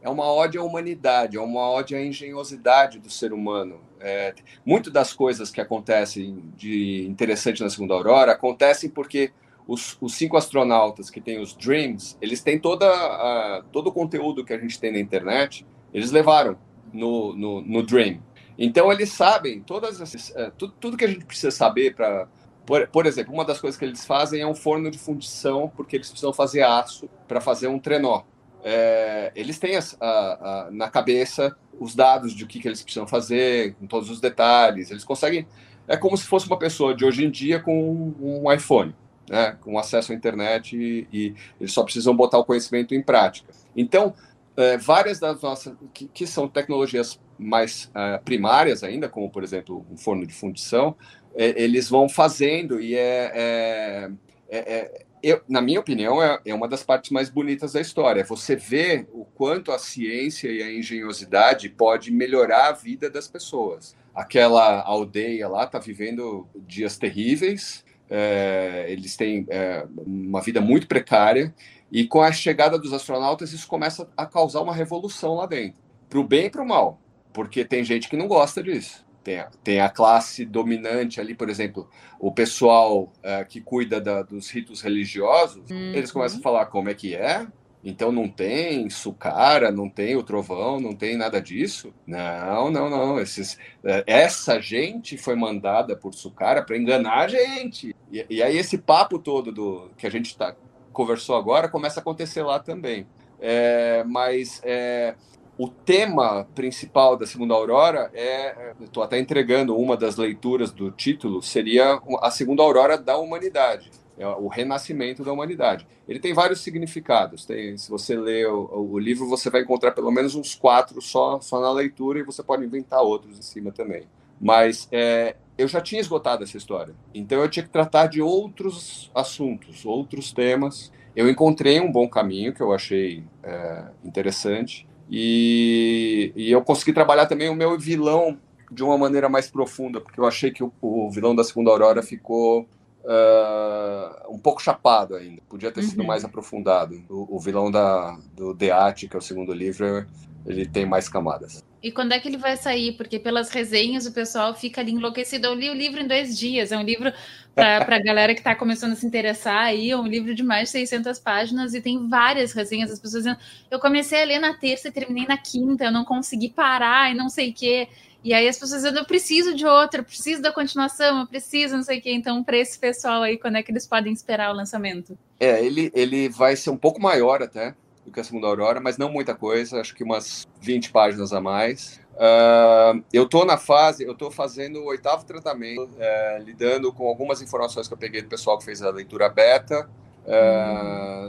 é 0.00 0.08
uma 0.08 0.32
ode 0.32 0.56
à 0.56 0.62
humanidade, 0.62 1.36
é 1.36 1.40
uma 1.40 1.68
ode 1.68 1.96
à 1.96 2.00
engenhosidade 2.00 3.00
do 3.00 3.10
ser 3.10 3.32
humano. 3.32 3.80
É, 3.98 4.32
muito 4.64 4.88
das 4.88 5.12
coisas 5.12 5.50
que 5.50 5.60
acontecem 5.60 6.44
de 6.56 7.04
interessante 7.08 7.60
na 7.60 7.68
Segunda 7.68 7.94
Aurora 7.94 8.30
acontecem 8.30 8.88
porque 8.88 9.32
os, 9.70 9.96
os, 10.00 10.14
cinco 10.14 10.36
astronautas 10.36 11.08
que 11.10 11.20
têm 11.20 11.40
os 11.40 11.54
Dreams, 11.54 12.18
eles 12.20 12.42
têm 12.42 12.58
toda 12.58 13.62
todo 13.70 13.86
o 13.86 13.92
conteúdo 13.92 14.44
que 14.44 14.52
a 14.52 14.58
gente 14.58 14.80
tem 14.80 14.90
na 14.90 14.98
internet, 14.98 15.64
eles 15.94 16.10
levaram 16.10 16.58
no, 16.92 17.36
no, 17.36 17.60
no 17.62 17.82
Dream. 17.84 18.20
Então 18.58 18.90
eles 18.90 19.12
sabem 19.12 19.60
todas 19.60 20.00
essas, 20.00 20.34
é, 20.34 20.50
tudo, 20.58 20.74
tudo 20.80 20.96
que 20.96 21.04
a 21.04 21.08
gente 21.08 21.24
precisa 21.24 21.52
saber 21.52 21.94
para 21.94 22.26
por, 22.66 22.86
por, 22.88 23.06
exemplo, 23.06 23.32
uma 23.32 23.44
das 23.44 23.60
coisas 23.60 23.78
que 23.78 23.84
eles 23.84 24.04
fazem 24.04 24.40
é 24.40 24.46
um 24.46 24.56
forno 24.56 24.90
de 24.90 24.98
fundição, 24.98 25.72
porque 25.76 25.96
eles 25.96 26.08
precisam 26.08 26.32
fazer 26.32 26.62
aço 26.62 27.08
para 27.28 27.40
fazer 27.40 27.68
um 27.68 27.78
trenó. 27.78 28.22
É, 28.64 29.30
eles 29.36 29.58
têm 29.58 29.76
a, 29.76 29.80
a, 30.00 30.68
na 30.70 30.90
cabeça 30.90 31.56
os 31.78 31.94
dados 31.94 32.34
de 32.34 32.44
o 32.44 32.46
que, 32.46 32.60
que 32.60 32.68
eles 32.68 32.82
precisam 32.82 33.06
fazer, 33.06 33.74
com 33.74 33.86
todos 33.86 34.10
os 34.10 34.20
detalhes. 34.20 34.90
Eles 34.90 35.04
conseguem. 35.04 35.46
É 35.88 35.96
como 35.96 36.16
se 36.16 36.24
fosse 36.24 36.46
uma 36.46 36.58
pessoa 36.58 36.94
de 36.94 37.04
hoje 37.04 37.24
em 37.24 37.30
dia 37.30 37.60
com 37.60 38.14
um 38.20 38.52
iPhone 38.52 38.94
né, 39.30 39.56
com 39.60 39.78
acesso 39.78 40.10
à 40.10 40.14
internet 40.14 40.76
e, 40.76 41.06
e, 41.12 41.34
eles 41.60 41.72
só 41.72 41.84
precisam 41.84 42.14
botar 42.14 42.38
o 42.38 42.44
conhecimento 42.44 42.94
em 42.94 43.00
prática. 43.00 43.48
Então, 43.76 44.12
é, 44.56 44.76
várias 44.76 45.20
das 45.20 45.40
nossas, 45.40 45.72
que, 45.94 46.06
que 46.08 46.26
são 46.26 46.48
tecnologias 46.48 47.20
mais 47.38 47.88
é, 47.94 48.18
primárias 48.18 48.82
ainda, 48.82 49.08
como, 49.08 49.30
por 49.30 49.44
exemplo, 49.44 49.86
um 49.88 49.96
forno 49.96 50.26
de 50.26 50.34
fundição, 50.34 50.96
é, 51.36 51.62
eles 51.62 51.88
vão 51.88 52.08
fazendo 52.08 52.80
e 52.80 52.96
é, 52.96 53.32
é, 53.32 54.10
é, 54.48 54.58
é 54.58 55.04
eu, 55.22 55.42
na 55.48 55.60
minha 55.60 55.78
opinião, 55.78 56.22
é, 56.22 56.40
é, 56.44 56.54
uma 56.54 56.66
das 56.66 56.82
partes 56.82 57.10
mais 57.10 57.28
bonitas 57.28 57.74
da 57.74 57.80
história. 57.80 58.24
Você 58.24 58.56
vê 58.56 59.06
o 59.12 59.24
quanto 59.24 59.70
a 59.70 59.78
ciência 59.78 60.50
e 60.50 60.62
a 60.62 60.72
engenhosidade 60.72 61.68
pode 61.68 62.10
melhorar 62.10 62.68
a 62.68 62.72
vida 62.72 63.10
das 63.10 63.28
pessoas. 63.28 63.94
Aquela 64.14 64.80
aldeia 64.80 65.46
lá 65.46 65.64
está 65.64 65.78
vivendo 65.78 66.48
dias 66.66 66.96
terríveis, 66.96 67.84
é, 68.10 68.86
eles 68.88 69.16
têm 69.16 69.46
é, 69.48 69.86
uma 70.04 70.40
vida 70.40 70.60
muito 70.60 70.86
precária, 70.86 71.54
e 71.90 72.06
com 72.06 72.20
a 72.20 72.32
chegada 72.32 72.78
dos 72.78 72.92
astronautas, 72.92 73.52
isso 73.52 73.66
começa 73.66 74.08
a 74.16 74.26
causar 74.26 74.60
uma 74.60 74.74
revolução 74.74 75.34
lá 75.36 75.46
dentro, 75.46 75.78
para 76.08 76.18
o 76.18 76.24
bem 76.24 76.46
e 76.46 76.50
para 76.50 76.62
o 76.62 76.68
mal, 76.68 77.00
porque 77.32 77.64
tem 77.64 77.84
gente 77.84 78.08
que 78.08 78.16
não 78.16 78.28
gosta 78.28 78.62
disso. 78.62 79.08
Tem 79.22 79.38
a, 79.38 79.50
tem 79.62 79.80
a 79.80 79.88
classe 79.90 80.46
dominante 80.46 81.20
ali, 81.20 81.34
por 81.34 81.50
exemplo, 81.50 81.88
o 82.18 82.32
pessoal 82.32 83.12
é, 83.22 83.44
que 83.44 83.60
cuida 83.60 84.00
da, 84.00 84.22
dos 84.22 84.50
ritos 84.50 84.80
religiosos, 84.80 85.70
uhum. 85.70 85.92
eles 85.94 86.10
começam 86.10 86.40
a 86.40 86.42
falar 86.42 86.66
como 86.66 86.88
é 86.88 86.94
que 86.94 87.14
é, 87.14 87.46
então 87.82 88.12
não 88.12 88.28
tem 88.28 88.90
Sucara, 88.90 89.70
não 89.70 89.88
tem 89.88 90.14
o 90.14 90.22
Trovão, 90.22 90.78
não 90.78 90.94
tem 90.94 91.16
nada 91.16 91.40
disso. 91.40 91.92
Não, 92.06 92.70
não, 92.70 92.90
não. 92.90 93.18
Esses, 93.18 93.58
é, 93.82 94.04
essa 94.06 94.60
gente 94.60 95.16
foi 95.16 95.34
mandada 95.34 95.96
por 95.96 96.12
Sucara 96.12 96.62
para 96.62 96.76
enganar 96.76 97.20
a 97.20 97.28
gente. 97.28 97.96
E, 98.12 98.26
e, 98.28 98.42
aí 98.42 98.56
esse 98.58 98.76
papo 98.76 99.18
todo 99.18 99.50
do 99.50 99.90
que 99.96 100.06
a 100.06 100.10
gente 100.10 100.36
tá, 100.36 100.54
conversou 100.92 101.36
agora 101.36 101.68
começa 101.68 102.00
a 102.00 102.02
acontecer 102.02 102.42
lá 102.42 102.58
também. 102.58 103.06
É, 103.40 104.04
mas 104.04 104.60
é, 104.62 105.14
o 105.56 105.66
tema 105.66 106.46
principal 106.54 107.16
da 107.16 107.26
Segunda 107.26 107.54
Aurora 107.54 108.10
é, 108.12 108.74
estou 108.82 109.02
até 109.02 109.18
entregando 109.18 109.74
uma 109.74 109.96
das 109.96 110.16
leituras 110.16 110.70
do 110.70 110.90
título, 110.90 111.40
seria 111.40 111.98
a 112.20 112.30
Segunda 112.30 112.62
Aurora 112.62 112.98
da 112.98 113.16
Humanidade 113.16 113.90
é 114.20 114.28
o 114.28 114.48
renascimento 114.48 115.24
da 115.24 115.32
humanidade. 115.32 115.86
Ele 116.06 116.20
tem 116.20 116.34
vários 116.34 116.60
significados. 116.60 117.46
Tem, 117.46 117.76
se 117.78 117.90
você 117.90 118.14
lê 118.14 118.44
o, 118.44 118.90
o, 118.92 118.98
livro, 118.98 119.26
você 119.26 119.48
vai 119.48 119.62
encontrar 119.62 119.92
pelo 119.92 120.10
menos 120.10 120.34
uns 120.34 120.54
quatro 120.54 121.00
só, 121.00 121.40
só 121.40 121.58
na 121.58 121.72
leitura 121.72 122.18
e 122.18 122.22
você 122.22 122.42
pode 122.42 122.62
inventar 122.62 123.00
outros 123.00 123.38
em 123.38 123.42
cima 123.42 123.72
também. 123.72 124.02
Mas 124.38 124.86
é, 124.92 125.36
eu 125.56 125.66
já 125.66 125.80
tinha 125.80 126.02
esgotado 126.02 126.44
essa 126.44 126.56
história, 126.56 126.94
então 127.14 127.40
eu 127.40 127.48
tinha 127.48 127.62
que 127.62 127.70
tratar 127.70 128.06
de 128.08 128.20
outros 128.20 129.10
assuntos, 129.14 129.86
outros 129.86 130.32
temas. 130.32 130.92
Eu 131.16 131.28
encontrei 131.28 131.80
um 131.80 131.90
bom 131.90 132.06
caminho 132.06 132.52
que 132.52 132.60
eu 132.60 132.72
achei 132.72 133.24
é, 133.42 133.84
interessante 134.04 134.86
e, 135.10 136.32
e 136.36 136.50
eu 136.52 136.62
consegui 136.62 136.92
trabalhar 136.92 137.26
também 137.26 137.48
o 137.48 137.54
meu 137.54 137.78
vilão 137.78 138.38
de 138.70 138.84
uma 138.84 138.96
maneira 138.96 139.28
mais 139.28 139.50
profunda, 139.50 140.00
porque 140.00 140.20
eu 140.20 140.26
achei 140.26 140.50
que 140.50 140.62
o, 140.62 140.72
o 140.80 141.10
vilão 141.10 141.34
da 141.34 141.42
Segunda 141.42 141.70
Aurora 141.70 142.02
ficou 142.02 142.68
uh, 143.04 144.32
um 144.32 144.38
pouco 144.38 144.62
chapado 144.62 145.14
ainda. 145.14 145.42
Podia 145.48 145.72
ter 145.72 145.82
sido 145.82 146.00
uhum. 146.00 146.06
mais 146.06 146.24
aprofundado. 146.24 147.02
O, 147.08 147.36
o, 147.36 147.40
vilão 147.40 147.70
da, 147.70 148.18
do 148.34 148.54
Deate, 148.54 149.08
que 149.08 149.16
é 149.16 149.18
o 149.18 149.22
segundo 149.22 149.52
livro, 149.52 150.06
ele 150.46 150.66
tem 150.66 150.86
mais 150.86 151.08
camadas. 151.08 151.64
E 151.82 151.90
quando 151.90 152.12
é 152.12 152.20
que 152.20 152.28
ele 152.28 152.36
vai 152.36 152.58
sair? 152.58 152.92
Porque 152.92 153.18
pelas 153.18 153.48
resenhas 153.50 154.04
o 154.04 154.12
pessoal 154.12 154.54
fica 154.54 154.82
ali 154.82 154.92
enlouquecido. 154.92 155.46
Eu 155.46 155.54
li 155.54 155.70
o 155.70 155.74
livro 155.74 156.00
em 156.00 156.06
dois 156.06 156.38
dias. 156.38 156.72
É 156.72 156.76
um 156.76 156.82
livro 156.82 157.10
para 157.54 157.78
a 157.96 158.02
galera 158.02 158.34
que 158.34 158.40
está 158.40 158.54
começando 158.54 158.92
a 158.92 158.96
se 158.96 159.06
interessar 159.06 159.64
aí. 159.64 159.90
É 159.90 159.96
um 159.96 160.06
livro 160.06 160.34
de 160.34 160.42
mais 160.42 160.64
de 160.64 160.72
600 160.72 161.18
páginas 161.18 161.72
e 161.72 161.80
tem 161.80 162.06
várias 162.06 162.52
resenhas. 162.52 162.90
As 162.90 162.98
pessoas 162.98 163.24
dizendo: 163.24 163.40
eu 163.70 163.80
comecei 163.80 164.22
a 164.22 164.26
ler 164.26 164.38
na 164.38 164.52
terça 164.52 164.88
e 164.88 164.92
terminei 164.92 165.26
na 165.26 165.38
quinta. 165.38 165.84
Eu 165.84 165.92
não 165.92 166.04
consegui 166.04 166.50
parar 166.50 167.10
e 167.10 167.14
não 167.14 167.30
sei 167.30 167.48
o 167.48 167.54
quê. 167.54 167.88
E 168.22 168.34
aí 168.34 168.46
as 168.48 168.58
pessoas 168.58 168.82
dizendo, 168.82 168.98
eu 168.98 169.04
preciso 169.04 169.54
de 169.54 169.66
outra, 169.66 170.00
eu 170.00 170.04
preciso 170.04 170.42
da 170.42 170.52
continuação, 170.52 171.20
eu 171.20 171.26
preciso, 171.26 171.76
não 171.76 171.82
sei 171.82 171.98
o 171.98 172.02
quê. 172.02 172.12
Então, 172.12 172.42
para 172.44 172.58
esse 172.58 172.78
pessoal 172.78 173.22
aí, 173.22 173.38
quando 173.38 173.56
é 173.56 173.62
que 173.62 173.72
eles 173.72 173.86
podem 173.86 174.12
esperar 174.12 174.52
o 174.52 174.56
lançamento? 174.56 175.16
É, 175.38 175.64
ele, 175.64 175.90
ele 175.94 176.28
vai 176.28 176.54
ser 176.56 176.70
um 176.70 176.76
pouco 176.76 177.00
maior 177.00 177.42
até. 177.42 177.74
do 178.04 178.12
que 178.12 178.20
a 178.20 178.24
Segunda 178.24 178.46
Aurora, 178.46 178.80
mas 178.80 178.98
não 178.98 179.10
muita 179.10 179.34
coisa, 179.34 179.80
acho 179.80 179.94
que 179.94 180.04
umas 180.04 180.46
20 180.60 180.90
páginas 180.90 181.32
a 181.32 181.40
mais. 181.40 182.00
Uh, 182.20 183.02
eu 183.12 183.24
estou 183.24 183.46
na 183.46 183.56
fase, 183.56 184.04
eu 184.04 184.12
estou 184.12 184.30
fazendo 184.30 184.80
o 184.80 184.86
oitavo 184.86 185.24
tratamento, 185.24 185.84
uh, 185.84 186.42
lidando 186.44 186.92
com 186.92 187.06
algumas 187.06 187.40
informações 187.40 187.88
que 187.88 187.94
eu 187.94 187.98
peguei 187.98 188.20
do 188.20 188.28
pessoal 188.28 188.58
que 188.58 188.64
fez 188.64 188.82
a 188.82 188.90
leitura 188.90 189.28
beta. 189.30 189.88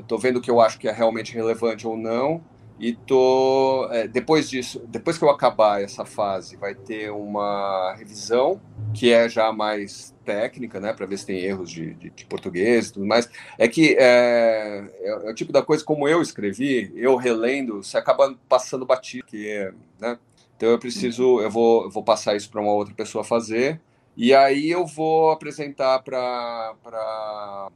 Estou 0.01 0.17
uh, 0.17 0.21
vendo 0.21 0.37
o 0.37 0.41
que 0.41 0.51
eu 0.51 0.59
acho 0.59 0.77
que 0.77 0.89
é 0.89 0.91
realmente 0.91 1.33
relevante 1.33 1.87
ou 1.87 1.95
não. 1.95 2.43
E 2.82 2.93
tô 2.93 3.88
é, 3.91 4.07
depois 4.07 4.49
disso, 4.49 4.82
depois 4.88 5.15
que 5.15 5.23
eu 5.23 5.29
acabar 5.29 5.84
essa 5.84 6.03
fase, 6.03 6.57
vai 6.57 6.73
ter 6.73 7.11
uma 7.11 7.93
revisão 7.93 8.59
que 8.91 9.13
é 9.13 9.29
já 9.29 9.53
mais 9.53 10.15
técnica, 10.25 10.79
né, 10.79 10.91
para 10.91 11.05
ver 11.05 11.19
se 11.19 11.27
tem 11.27 11.38
erros 11.41 11.69
de, 11.69 11.93
de, 11.93 12.09
de, 12.09 12.25
português 12.25 12.88
e 12.88 12.93
tudo 12.93 13.05
mais. 13.05 13.29
É 13.55 13.67
que 13.67 13.95
é, 13.99 14.89
é, 14.99 15.09
é, 15.09 15.29
o 15.29 15.36
tipo 15.36 15.51
da 15.51 15.61
coisa 15.61 15.84
como 15.84 16.07
eu 16.07 16.23
escrevi, 16.23 16.91
eu 16.95 17.15
relendo, 17.17 17.84
você 17.84 17.99
acaba 17.99 18.36
passando 18.49 18.84
batido, 18.84 19.25
que 19.27 19.47
é, 19.47 19.71
né? 19.99 20.17
Então 20.57 20.69
eu 20.69 20.79
preciso, 20.79 21.39
eu 21.39 21.51
vou, 21.51 21.84
eu 21.84 21.91
vou 21.91 22.03
passar 22.03 22.36
isso 22.36 22.49
para 22.49 22.61
uma 22.61 22.71
outra 22.71 22.95
pessoa 22.95 23.23
fazer 23.23 23.79
e 24.17 24.34
aí 24.34 24.71
eu 24.71 24.88
vou 24.88 25.29
apresentar 25.29 25.99
para 25.99 26.73
para 26.84 27.67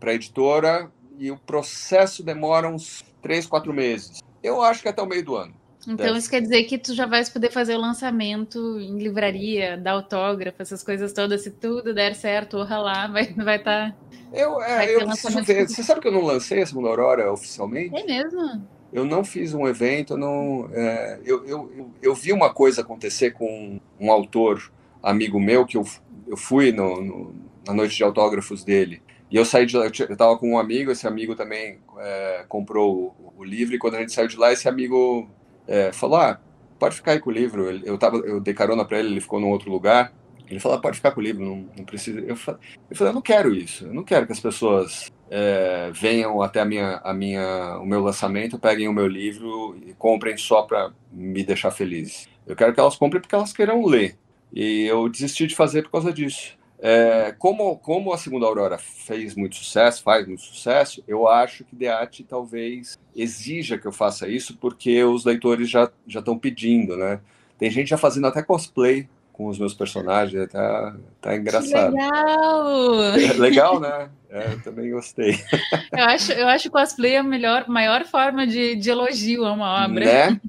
para 0.00 0.14
editora 0.14 0.90
e 1.16 1.30
o 1.30 1.38
processo 1.38 2.24
demora 2.24 2.68
uns 2.68 3.04
três, 3.22 3.46
quatro 3.46 3.72
meses. 3.72 4.20
Eu 4.42 4.62
acho 4.62 4.82
que 4.82 4.88
até 4.88 5.02
o 5.02 5.06
meio 5.06 5.24
do 5.24 5.36
ano. 5.36 5.54
Então 5.82 6.06
deve. 6.06 6.18
isso 6.18 6.28
quer 6.28 6.42
dizer 6.42 6.64
que 6.64 6.76
tu 6.76 6.94
já 6.94 7.06
vais 7.06 7.28
poder 7.28 7.50
fazer 7.50 7.76
o 7.76 7.80
lançamento 7.80 8.78
em 8.78 8.98
livraria, 8.98 9.76
dar 9.76 9.92
autógrafo, 9.92 10.60
essas 10.60 10.82
coisas 10.82 11.12
todas, 11.12 11.42
se 11.42 11.50
tudo 11.50 11.94
der 11.94 12.14
certo, 12.14 12.58
lá, 12.58 13.06
vai 13.06 13.22
estar. 13.22 13.44
Vai 13.44 13.58
tá, 13.58 13.94
eu, 14.32 14.60
é, 14.60 14.94
eu 14.94 15.06
preciso 15.06 15.42
ver. 15.42 15.68
Você 15.68 15.82
sabe 15.82 16.00
que 16.00 16.08
eu 16.08 16.12
não 16.12 16.22
lancei 16.22 16.62
a 16.62 16.66
segunda 16.66 16.88
Aurora 16.88 17.32
oficialmente? 17.32 17.96
É 17.96 18.04
mesmo? 18.04 18.62
Eu 18.92 19.04
não 19.04 19.24
fiz 19.24 19.54
um 19.54 19.66
evento, 19.66 20.16
não. 20.16 20.68
É, 20.72 21.20
eu, 21.24 21.46
eu, 21.46 21.72
eu, 21.76 21.90
eu, 22.02 22.14
vi 22.14 22.32
uma 22.32 22.52
coisa 22.52 22.80
acontecer 22.80 23.32
com 23.32 23.78
um 24.00 24.10
autor 24.10 24.72
amigo 25.02 25.38
meu, 25.38 25.64
que 25.64 25.76
eu, 25.76 25.84
eu 26.26 26.36
fui 26.36 26.72
no, 26.72 27.00
no 27.00 27.34
na 27.68 27.74
noite 27.74 27.96
de 27.96 28.02
autógrafos 28.02 28.64
dele. 28.64 29.02
E 29.30 29.36
eu 29.36 29.44
saí 29.44 29.66
de 29.66 29.76
lá, 29.76 29.84
eu 29.84 29.90
estava 29.90 30.38
com 30.38 30.52
um 30.52 30.58
amigo, 30.58 30.90
esse 30.90 31.06
amigo 31.06 31.34
também 31.34 31.78
é, 31.98 32.44
comprou 32.48 33.14
o, 33.18 33.34
o, 33.38 33.44
livro, 33.44 33.74
e 33.74 33.78
quando 33.78 33.96
a 33.96 34.00
gente 34.00 34.12
saiu 34.12 34.26
de 34.26 34.36
lá, 34.36 34.52
esse 34.52 34.68
amigo 34.68 35.28
é, 35.66 35.92
falou: 35.92 36.16
ah, 36.16 36.40
pode 36.78 36.96
ficar 36.96 37.12
aí 37.12 37.20
com 37.20 37.30
o 37.30 37.32
livro. 37.32 37.68
Eu, 37.84 37.98
tava, 37.98 38.18
eu 38.18 38.40
dei 38.40 38.54
carona 38.54 38.84
para 38.84 38.98
ele, 38.98 39.08
ele 39.08 39.20
ficou 39.20 39.38
num 39.38 39.50
outro 39.50 39.70
lugar. 39.70 40.12
Ele 40.48 40.58
falou: 40.58 40.78
ah, 40.78 40.80
pode 40.80 40.96
ficar 40.96 41.10
com 41.10 41.20
o 41.20 41.22
livro, 41.22 41.44
não, 41.44 41.68
não 41.76 41.84
precisa. 41.84 42.20
Eu 42.20 42.36
falei, 42.36 42.60
eu 42.90 42.96
falei: 42.96 43.10
eu 43.10 43.14
não 43.14 43.22
quero 43.22 43.54
isso, 43.54 43.86
eu 43.86 43.92
não 43.92 44.02
quero 44.02 44.26
que 44.26 44.32
as 44.32 44.40
pessoas 44.40 45.12
é, 45.30 45.90
venham 45.92 46.40
até 46.40 46.60
a 46.60 46.64
minha, 46.64 46.96
a 47.04 47.12
minha, 47.12 47.78
o 47.78 47.86
meu 47.86 48.02
lançamento, 48.02 48.58
peguem 48.58 48.88
o 48.88 48.92
meu 48.92 49.06
livro 49.06 49.76
e 49.86 49.92
comprem 49.92 50.36
só 50.38 50.62
para 50.62 50.90
me 51.12 51.44
deixar 51.44 51.70
feliz. 51.70 52.26
Eu 52.46 52.56
quero 52.56 52.72
que 52.72 52.80
elas 52.80 52.96
comprem 52.96 53.20
porque 53.20 53.34
elas 53.34 53.52
queiram 53.52 53.84
ler. 53.84 54.16
E 54.52 54.86
eu 54.86 55.06
desisti 55.08 55.46
de 55.46 55.54
fazer 55.54 55.82
por 55.82 55.90
causa 55.90 56.10
disso. 56.10 56.57
É, 56.80 57.34
como, 57.38 57.76
como 57.78 58.12
a 58.12 58.18
Segunda 58.18 58.46
Aurora 58.46 58.78
fez 58.78 59.34
muito 59.34 59.56
sucesso, 59.56 60.02
faz 60.02 60.26
muito 60.26 60.42
sucesso, 60.42 61.02
eu 61.08 61.26
acho 61.26 61.64
que 61.64 61.74
Deate 61.74 62.22
talvez 62.22 62.98
exija 63.16 63.76
que 63.76 63.86
eu 63.86 63.92
faça 63.92 64.28
isso, 64.28 64.56
porque 64.60 65.02
os 65.02 65.24
leitores 65.24 65.68
já 65.68 65.90
estão 66.06 66.38
pedindo, 66.38 66.96
né? 66.96 67.20
Tem 67.58 67.70
gente 67.70 67.88
já 67.88 67.98
fazendo 67.98 68.28
até 68.28 68.42
cosplay 68.42 69.08
com 69.32 69.46
os 69.46 69.58
meus 69.58 69.74
personagens, 69.74 70.48
tá, 70.50 70.96
tá 71.20 71.36
engraçado. 71.36 71.94
Que 71.94 72.00
legal! 72.00 73.02
É, 73.02 73.32
legal, 73.34 73.80
né? 73.80 74.10
É, 74.30 74.52
eu 74.52 74.62
também 74.62 74.90
gostei. 74.90 75.38
Eu 75.96 76.04
acho, 76.04 76.32
eu 76.32 76.46
acho 76.46 76.70
cosplay 76.70 77.16
a 77.16 77.22
melhor, 77.22 77.66
maior 77.66 78.04
forma 78.04 78.46
de, 78.46 78.76
de 78.76 78.90
elogio 78.90 79.44
a 79.44 79.52
uma 79.52 79.84
obra. 79.84 80.04
Né? 80.04 80.40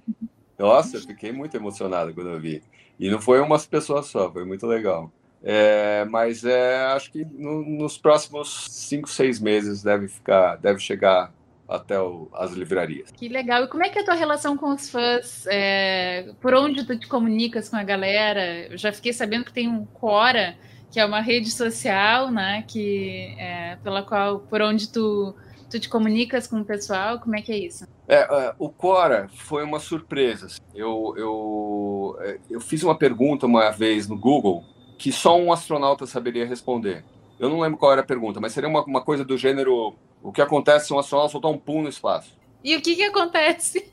Nossa, 0.57 0.97
eu 0.97 1.01
fiquei 1.01 1.31
muito 1.31 1.55
emocionado 1.55 2.13
quando 2.13 2.29
eu 2.29 2.39
vi. 2.39 2.61
E 2.99 3.09
não 3.09 3.21
foi 3.21 3.39
umas 3.39 3.65
pessoas 3.65 4.07
só, 4.07 4.29
foi 4.29 4.43
muito 4.43 4.67
legal. 4.67 5.09
É, 5.43 6.05
mas 6.05 6.43
é, 6.43 6.77
acho 6.87 7.11
que 7.11 7.23
no, 7.25 7.63
nos 7.63 7.97
próximos 7.97 8.67
cinco, 8.69 9.09
seis 9.09 9.39
meses 9.39 9.81
deve 9.81 10.07
ficar, 10.07 10.57
deve 10.57 10.79
chegar 10.79 11.31
até 11.67 11.99
o, 11.99 12.27
as 12.33 12.51
livrarias. 12.51 13.11
Que 13.11 13.29
legal. 13.29 13.63
E 13.63 13.67
como 13.67 13.83
é 13.83 13.89
que 13.89 13.99
é 13.99 14.01
a 14.01 14.05
tua 14.05 14.15
relação 14.15 14.57
com 14.57 14.73
os 14.73 14.89
fãs? 14.89 15.45
É, 15.47 16.31
por 16.41 16.53
onde 16.53 16.85
tu 16.85 16.97
te 16.97 17.07
comunicas 17.07 17.69
com 17.69 17.77
a 17.77 17.83
galera? 17.83 18.67
Eu 18.67 18.77
já 18.77 18.91
fiquei 18.91 19.13
sabendo 19.13 19.45
que 19.45 19.53
tem 19.53 19.69
um 19.69 19.85
Quora, 19.85 20.55
que 20.91 20.99
é 20.99 21.05
uma 21.05 21.21
rede 21.21 21.51
social, 21.51 22.31
né? 22.31 22.63
Que 22.67 23.35
é, 23.37 23.77
pela 23.83 24.03
qual, 24.03 24.39
por 24.39 24.61
onde 24.61 24.91
tu 24.91 25.35
tu 25.69 25.79
te 25.79 25.87
comunicas 25.87 26.47
com 26.47 26.61
o 26.61 26.65
pessoal? 26.65 27.19
Como 27.19 27.35
é 27.35 27.41
que 27.43 27.51
é 27.51 27.57
isso? 27.57 27.87
É, 28.07 28.23
uh, 28.25 28.55
o 28.57 28.69
Quora 28.69 29.29
foi 29.31 29.63
uma 29.63 29.79
surpresa. 29.79 30.47
Eu, 30.73 31.13
eu, 31.15 32.17
é, 32.21 32.39
eu 32.49 32.59
fiz 32.59 32.81
uma 32.81 32.97
pergunta 32.97 33.45
uma 33.45 33.69
vez 33.69 34.07
no 34.07 34.17
Google 34.17 34.65
que 34.99 35.11
só 35.13 35.35
um 35.39 35.51
astronauta 35.51 36.05
saberia 36.05 36.45
responder. 36.45 37.03
Eu 37.39 37.49
não 37.49 37.61
lembro 37.61 37.79
qual 37.79 37.93
era 37.93 38.01
a 38.01 38.05
pergunta, 38.05 38.41
mas 38.41 38.51
seria 38.51 38.69
uma, 38.69 38.83
uma 38.83 39.01
coisa 39.01 39.23
do 39.23 39.37
gênero: 39.37 39.95
o 40.21 40.31
que 40.31 40.41
acontece 40.41 40.87
se 40.87 40.93
um 40.93 40.99
astronauta 40.99 41.31
soltar 41.31 41.49
um 41.49 41.57
pum 41.57 41.81
no 41.81 41.89
espaço? 41.89 42.37
E 42.61 42.75
o 42.75 42.81
que, 42.81 42.97
que 42.97 43.03
acontece? 43.03 43.89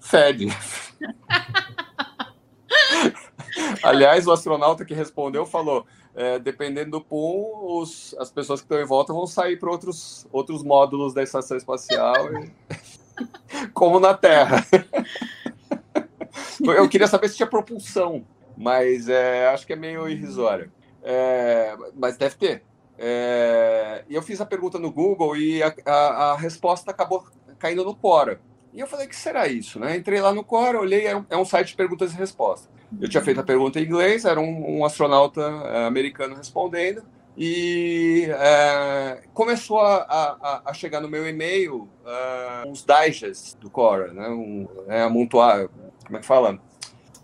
Fede. 0.00 0.48
Aliás, 3.82 4.26
o 4.26 4.32
astronauta 4.32 4.84
que 4.84 4.92
respondeu 4.92 5.46
falou: 5.46 5.86
é, 6.16 6.40
dependendo 6.40 6.90
do 6.90 7.00
pum, 7.00 7.80
os, 7.80 8.12
as 8.18 8.32
pessoas 8.32 8.60
que 8.60 8.64
estão 8.64 8.80
em 8.80 8.86
volta 8.86 9.12
vão 9.12 9.28
sair 9.28 9.56
para 9.56 9.70
outros, 9.70 10.26
outros 10.32 10.64
módulos 10.64 11.14
da 11.14 11.22
estação 11.22 11.56
espacial, 11.56 12.16
e... 12.34 12.50
como 13.72 14.00
na 14.00 14.14
Terra. 14.14 14.66
Eu 16.60 16.88
queria 16.88 17.06
saber 17.06 17.28
se 17.28 17.36
tinha 17.36 17.46
propulsão 17.46 18.24
mas 18.56 19.08
é, 19.08 19.48
acho 19.48 19.66
que 19.66 19.72
é 19.72 19.76
meio 19.76 20.08
irrisório. 20.08 20.70
É, 21.02 21.76
mas 21.94 22.16
deve 22.16 22.36
ter. 22.36 22.62
É, 22.98 24.04
e 24.08 24.14
eu 24.14 24.22
fiz 24.22 24.40
a 24.40 24.46
pergunta 24.46 24.78
no 24.78 24.90
Google 24.90 25.36
e 25.36 25.62
a, 25.62 25.74
a, 25.84 25.92
a, 26.32 26.36
resposta 26.36 26.90
acabou 26.90 27.24
caindo 27.58 27.84
no 27.84 27.94
Quora. 27.94 28.40
E 28.72 28.80
eu 28.80 28.86
falei, 28.86 29.06
que 29.06 29.16
será 29.16 29.46
isso? 29.46 29.78
Né? 29.78 29.96
Entrei 29.96 30.20
lá 30.20 30.32
no 30.32 30.44
Quora, 30.44 30.78
olhei, 30.78 31.06
é 31.06 31.16
um, 31.16 31.24
é 31.30 31.36
um 31.36 31.44
site 31.44 31.68
de 31.68 31.76
perguntas 31.76 32.12
e 32.12 32.16
respostas. 32.16 32.68
Eu 33.00 33.08
tinha 33.08 33.22
feito 33.22 33.40
a 33.40 33.44
pergunta 33.44 33.80
em 33.80 33.84
inglês, 33.84 34.24
era 34.24 34.40
um, 34.40 34.78
um 34.78 34.84
astronauta 34.84 35.40
é, 35.40 35.86
americano 35.86 36.36
respondendo, 36.36 37.02
e 37.36 38.28
é, 38.30 39.22
começou 39.32 39.80
a, 39.80 39.96
a, 39.96 40.62
a, 40.66 40.74
chegar 40.74 41.00
no 41.00 41.08
meu 41.08 41.28
e-mail 41.28 41.88
uh, 42.04 42.68
uns 42.68 42.84
digests 42.84 43.54
do 43.54 43.68
Quora, 43.68 44.12
né? 44.12 44.28
um, 44.28 44.68
é, 44.86 45.02
amontoar, 45.02 45.68
como 46.06 46.16
é 46.16 46.20
que 46.20 46.26
fala? 46.26 46.60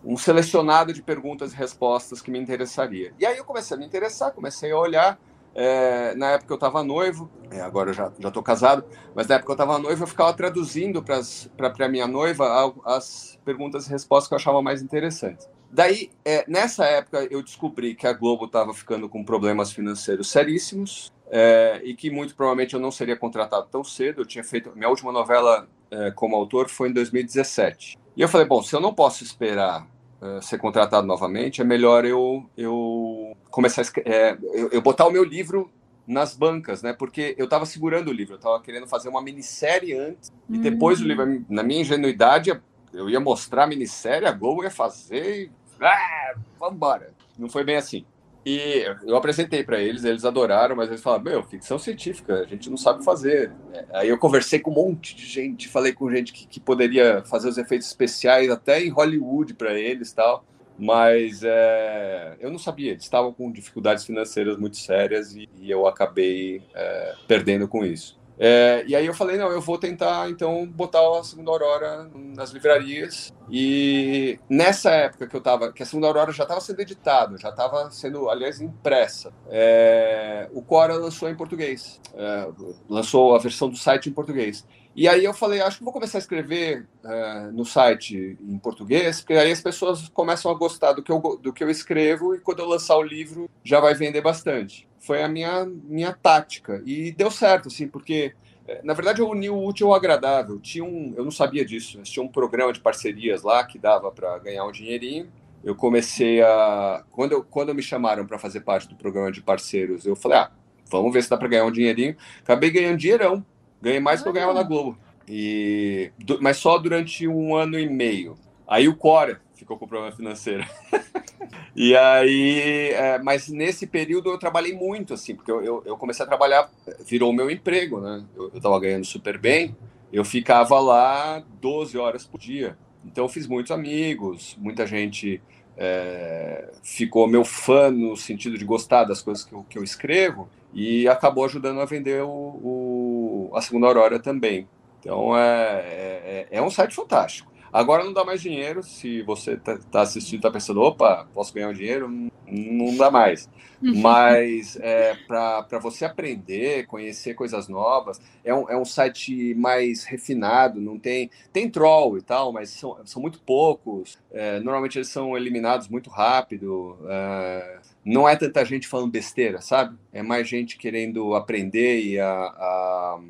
Um 0.05 0.17
selecionado 0.17 0.93
de 0.93 1.03
perguntas 1.03 1.53
e 1.53 1.57
respostas 1.57 2.23
que 2.23 2.31
me 2.31 2.39
interessaria. 2.39 3.13
E 3.19 3.27
aí 3.27 3.37
eu 3.37 3.45
comecei 3.45 3.77
a 3.77 3.81
me 3.81 3.87
interessar, 3.87 4.33
comecei 4.33 4.71
a 4.73 4.79
olhar. 4.79 5.19
É, 5.53 6.15
na 6.15 6.31
época 6.31 6.53
eu 6.53 6.57
estava 6.57 6.85
noivo, 6.85 7.29
é, 7.51 7.61
agora 7.61 7.91
eu 7.91 7.95
já 7.95 8.07
estou 8.07 8.43
casado, 8.43 8.85
mas 9.17 9.27
na 9.27 9.35
época 9.35 9.51
eu 9.51 9.55
estava 9.55 9.79
noivo, 9.81 10.05
eu 10.05 10.07
ficava 10.07 10.33
traduzindo 10.33 11.03
para 11.03 11.87
a 11.87 11.89
minha 11.89 12.07
noiva 12.07 12.73
as 12.85 13.37
perguntas 13.45 13.87
e 13.87 13.91
respostas 13.91 14.29
que 14.29 14.35
eu 14.35 14.37
achava 14.37 14.63
mais 14.63 14.81
interessantes. 14.81 15.49
Daí, 15.73 16.11
é, 16.25 16.45
nessa 16.49 16.85
época, 16.85 17.29
eu 17.31 17.43
descobri 17.43 17.95
que 17.95 18.07
a 18.07 18.13
Globo 18.13 18.47
estava 18.47 18.75
ficando 18.75 19.09
com 19.09 19.25
problemas 19.25 19.73
financeiros 19.73 20.29
seríssimos 20.29 21.13
é, 21.31 21.81
e 21.85 21.95
que 21.95 22.11
muito 22.11 22.35
provavelmente 22.35 22.75
eu 22.75 22.81
não 22.81 22.91
seria 22.91 23.17
contratado 23.17 23.69
tão 23.71 23.85
cedo. 23.85 24.23
Eu 24.23 24.27
tinha 24.27 24.43
feito. 24.43 24.73
Minha 24.75 24.89
última 24.89 25.13
novela 25.13 25.69
é, 25.91 26.11
como 26.11 26.35
autor 26.35 26.69
foi 26.69 26.89
em 26.89 26.93
2017. 26.93 27.97
E 28.21 28.23
eu 28.23 28.29
falei, 28.29 28.47
bom, 28.47 28.63
se 28.63 28.77
eu 28.77 28.83
não 28.83 28.93
posso 28.93 29.25
esperar 29.25 29.87
uh, 30.21 30.43
ser 30.43 30.59
contratado 30.59 31.07
novamente, 31.07 31.63
é 31.63 31.65
melhor 31.65 32.05
eu, 32.05 32.45
eu 32.55 33.35
começar 33.51 33.81
a, 33.81 33.85
é, 34.05 34.37
eu, 34.53 34.69
eu, 34.73 34.83
botar 34.83 35.07
o 35.07 35.11
meu 35.11 35.25
livro 35.25 35.73
nas 36.07 36.37
bancas, 36.37 36.83
né? 36.83 36.93
Porque 36.93 37.35
eu 37.39 37.47
estava 37.47 37.65
segurando 37.65 38.09
o 38.09 38.13
livro, 38.13 38.35
eu 38.35 38.37
estava 38.37 38.61
querendo 38.61 38.87
fazer 38.87 39.09
uma 39.09 39.23
minissérie 39.23 39.95
antes 39.95 40.31
e 40.51 40.59
depois 40.59 41.01
o 41.01 41.05
livro, 41.05 41.25
uhum. 41.25 41.47
na 41.49 41.63
minha 41.63 41.81
ingenuidade, 41.81 42.53
eu 42.93 43.09
ia 43.09 43.19
mostrar 43.19 43.65
a 43.65 43.67
minissérie, 43.67 44.29
a 44.29 44.33
Globo 44.33 44.65
ia 44.65 44.71
fazer 44.71 45.45
e 45.45 45.51
ah, 45.81 46.35
vamos 46.59 46.75
embora. 46.75 47.15
Não 47.39 47.49
foi 47.49 47.65
bem 47.65 47.77
assim. 47.77 48.05
E 48.45 48.87
eu 49.03 49.17
apresentei 49.17 49.63
para 49.63 49.79
eles, 49.81 50.03
eles 50.05 50.25
adoraram, 50.25 50.75
mas 50.75 50.89
eles 50.89 51.03
falaram: 51.03 51.25
Meu, 51.25 51.43
ficção 51.43 51.79
científica, 51.79 52.41
a 52.41 52.47
gente 52.47 52.71
não 52.71 52.77
sabe 52.77 53.05
fazer. 53.05 53.53
Aí 53.93 54.09
eu 54.09 54.19
conversei 54.19 54.59
com 54.59 54.71
um 54.71 54.75
monte 54.75 55.15
de 55.15 55.27
gente, 55.27 55.69
falei 55.69 55.93
com 55.93 56.11
gente 56.11 56.33
que, 56.33 56.47
que 56.47 56.61
poderia 56.61 57.23
fazer 57.25 57.49
os 57.49 57.59
efeitos 57.59 57.87
especiais 57.89 58.51
até 58.51 58.83
em 58.83 58.89
Hollywood 58.89 59.55
para 59.55 59.75
eles 59.75 60.13
tal. 60.13 60.45
Mas 60.79 61.43
é, 61.45 62.37
eu 62.41 62.51
não 62.51 62.59
sabia, 62.59 62.93
eles 62.93 63.03
estavam 63.03 63.35
com 63.35 63.53
dificuldades 63.53 64.07
financeiras 64.07 64.57
muito 64.57 64.79
sérias 64.79 65.37
e, 65.37 65.47
e 65.61 65.71
eu 65.71 65.87
acabei 65.87 66.63
é, 66.75 67.15
perdendo 67.29 67.69
com 67.69 67.85
isso. 67.85 68.20
É, 68.43 68.83
e 68.87 68.97
aí 68.97 69.05
eu 69.05 69.13
falei, 69.13 69.37
não, 69.37 69.53
eu 69.53 69.61
vou 69.61 69.77
tentar 69.77 70.31
então 70.31 70.67
botar 70.67 71.01
a 71.19 71.23
Segunda 71.23 71.51
Aurora 71.51 72.11
nas 72.15 72.51
livrarias. 72.51 73.31
E 73.51 74.39
nessa 74.49 74.91
época 74.93 75.27
que 75.27 75.37
eu 75.37 75.43
tava, 75.43 75.71
que 75.73 75.83
a 75.83 75.87
Segunda 75.87 76.07
Aurora 76.07 76.33
já 76.33 76.45
estava 76.45 76.61
sendo 76.63 76.81
editada, 76.81 77.37
já 77.37 77.51
estava 77.51 77.91
sendo, 77.91 78.31
aliás, 78.31 78.59
impressa, 78.59 79.31
é, 79.51 80.49
o 80.55 80.63
Cora 80.63 80.95
lançou 80.95 81.29
em 81.29 81.35
português, 81.35 82.01
é, 82.15 82.49
lançou 82.89 83.35
a 83.35 83.39
versão 83.39 83.69
do 83.69 83.77
site 83.77 84.09
em 84.09 84.13
português. 84.13 84.65
E 85.01 85.09
aí 85.09 85.25
eu 85.25 85.33
falei, 85.33 85.63
acho 85.63 85.79
que 85.79 85.85
vou 85.85 85.95
começar 85.95 86.19
a 86.19 86.21
escrever 86.21 86.87
uh, 87.03 87.51
no 87.53 87.65
site 87.65 88.37
em 88.39 88.59
português, 88.59 89.23
porque 89.23 89.33
aí 89.33 89.51
as 89.51 89.63
pessoas 89.63 90.11
começam 90.11 90.51
a 90.51 90.55
gostar 90.55 90.93
do 90.93 91.03
que, 91.03 91.11
eu, 91.11 91.19
do 91.43 91.55
que 91.55 91.65
eu 91.65 91.71
escrevo 91.71 92.35
e 92.35 92.39
quando 92.39 92.59
eu 92.59 92.67
lançar 92.67 92.99
o 92.99 93.03
livro 93.03 93.49
já 93.65 93.81
vai 93.81 93.95
vender 93.95 94.21
bastante. 94.21 94.87
Foi 94.99 95.23
a 95.23 95.27
minha, 95.27 95.65
minha 95.65 96.13
tática. 96.13 96.83
E 96.85 97.13
deu 97.13 97.31
certo, 97.31 97.69
assim, 97.69 97.89
porque 97.89 98.35
eh, 98.69 98.83
na 98.85 98.93
verdade 98.93 99.23
eu 99.23 99.31
uni 99.31 99.49
o 99.49 99.65
útil 99.65 99.87
ao 99.87 99.95
agradável. 99.95 100.61
Tinha 100.61 100.85
um, 100.85 101.15
eu 101.17 101.25
não 101.25 101.31
sabia 101.31 101.65
disso, 101.65 102.03
tinha 102.03 102.23
um 102.23 102.29
programa 102.29 102.71
de 102.71 102.81
parcerias 102.81 103.43
lá 103.43 103.65
que 103.65 103.79
dava 103.79 104.13
para 104.13 104.39
ganhar 104.41 104.67
um 104.67 104.71
dinheirinho. 104.71 105.33
Eu 105.65 105.75
comecei 105.75 106.43
a. 106.43 107.03
Quando, 107.11 107.33
eu, 107.33 107.43
quando 107.43 107.75
me 107.75 107.83
chamaram 107.83 108.27
para 108.27 108.39
fazer 108.39 108.61
parte 108.61 108.87
do 108.87 108.97
programa 108.97 109.33
de 109.33 109.41
parceiros, 109.41 110.05
eu 110.05 110.15
falei, 110.15 110.41
ah, 110.41 110.53
vamos 110.91 111.11
ver 111.11 111.23
se 111.23 111.31
dá 111.31 111.39
para 111.39 111.49
ganhar 111.49 111.65
um 111.65 111.73
dinheirinho. 111.73 112.15
Acabei 112.43 112.71
ganhando 112.71 112.99
dinheirão 112.99 113.43
Ganhei 113.81 114.01
mais 114.01 114.21
do 114.21 114.25
que 114.25 114.29
eu 114.29 114.33
ganhava 114.33 114.55
na 114.55 114.63
Globo. 114.63 114.99
E, 115.29 116.11
mas 116.41 116.57
só 116.57 116.77
durante 116.79 117.27
um 117.27 117.55
ano 117.55 117.79
e 117.79 117.89
meio. 117.89 118.37
Aí 118.67 118.89
o 118.89 118.97
Cora 118.97 119.41
ficou 119.55 119.79
com 119.79 119.87
problema 119.87 120.15
financeiro. 120.15 120.65
e 121.75 121.97
aí, 121.97 122.91
é, 122.93 123.19
mas 123.19 123.49
nesse 123.49 123.87
período 123.87 124.31
eu 124.31 124.39
trabalhei 124.39 124.75
muito, 124.75 125.15
assim, 125.15 125.35
porque 125.35 125.51
eu, 125.51 125.63
eu, 125.63 125.83
eu 125.87 125.97
comecei 125.97 126.25
a 126.25 126.29
trabalhar, 126.29 126.71
virou 127.07 127.33
meu 127.33 127.51
emprego, 127.51 128.01
né? 128.01 128.25
Eu, 128.35 128.51
eu 128.55 128.61
tava 128.61 128.81
ganhando 128.81 129.05
super 129.05 129.39
bem, 129.39 129.77
eu 130.13 130.25
ficava 130.25 130.81
lá 130.81 131.43
12 131.61 131.97
horas 131.97 132.25
por 132.25 132.41
dia. 132.41 132.77
Então 133.05 133.25
eu 133.25 133.29
fiz 133.29 133.47
muitos 133.47 133.71
amigos, 133.71 134.57
muita 134.59 134.87
gente 134.87 135.41
é, 135.77 136.71
ficou 136.83 137.27
meu 137.27 137.45
fã 137.45 137.91
no 137.91 138.17
sentido 138.17 138.59
de 138.59 138.65
gostar 138.65 139.05
das 139.05 139.23
coisas 139.23 139.45
que 139.45 139.53
eu, 139.53 139.65
que 139.69 139.79
eu 139.79 139.85
escrevo 139.85 140.49
e 140.73 141.09
acabou 141.09 141.45
ajudando 141.45 141.81
a 141.81 141.85
vender 141.85 142.23
o, 142.23 142.29
o 142.29 143.10
a 143.55 143.61
segunda 143.61 143.87
Aurora 143.87 144.19
também. 144.19 144.69
Então 145.01 145.37
é, 145.37 145.81
é, 145.85 146.49
é, 146.51 146.63
um 146.63 146.71
site 146.71 146.95
fantástico. 146.95 147.51
Agora 147.73 148.05
não 148.05 148.13
dá 148.13 148.25
mais 148.25 148.43
dinheiro. 148.43 148.83
Se 148.83 149.23
você 149.23 149.53
está 149.53 149.79
tá 149.79 150.01
assistindo, 150.03 150.39
está 150.39 150.51
pensando, 150.51 150.81
opa, 150.81 151.27
posso 151.33 151.55
ganhar 151.55 151.69
um 151.69 151.73
dinheiro? 151.73 152.09
Não 152.47 152.97
dá 152.97 153.11
mais. 153.11 153.49
Mas 153.81 154.77
é, 154.81 155.15
para 155.27 155.79
você 155.81 156.05
aprender, 156.05 156.87
conhecer 156.87 157.35
coisas 157.35 157.69
novas, 157.69 158.21
é 158.45 158.53
um, 158.53 158.69
é 158.69 158.77
um 158.77 158.85
site 158.85 159.55
mais 159.55 160.05
refinado, 160.05 160.81
não 160.81 160.99
tem. 160.99 161.31
Tem 161.53 161.71
troll 161.71 162.19
e 162.19 162.23
tal, 162.23 162.53
mas 162.53 162.71
são, 162.71 162.99
são 163.07 163.23
muito 163.23 163.41
poucos. 163.41 164.19
É, 164.33 164.61
normalmente 164.61 164.99
eles 164.99 165.09
são 165.09 165.37
eliminados 165.37 165.89
muito 165.89 166.11
rápido. 166.11 166.99
É, 167.09 167.79
não 168.05 168.29
é 168.29 168.37
tanta 168.37 168.65
gente 168.65 168.89
falando 168.89 169.11
besteira, 169.11 169.61
sabe? 169.61 169.97
É 170.13 170.23
mais 170.23 170.49
gente 170.49 170.77
querendo 170.77 171.35
aprender 171.35 172.03
e 172.03 172.19
a, 172.19 172.31
a, 172.31 173.21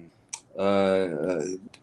a 0.59 1.39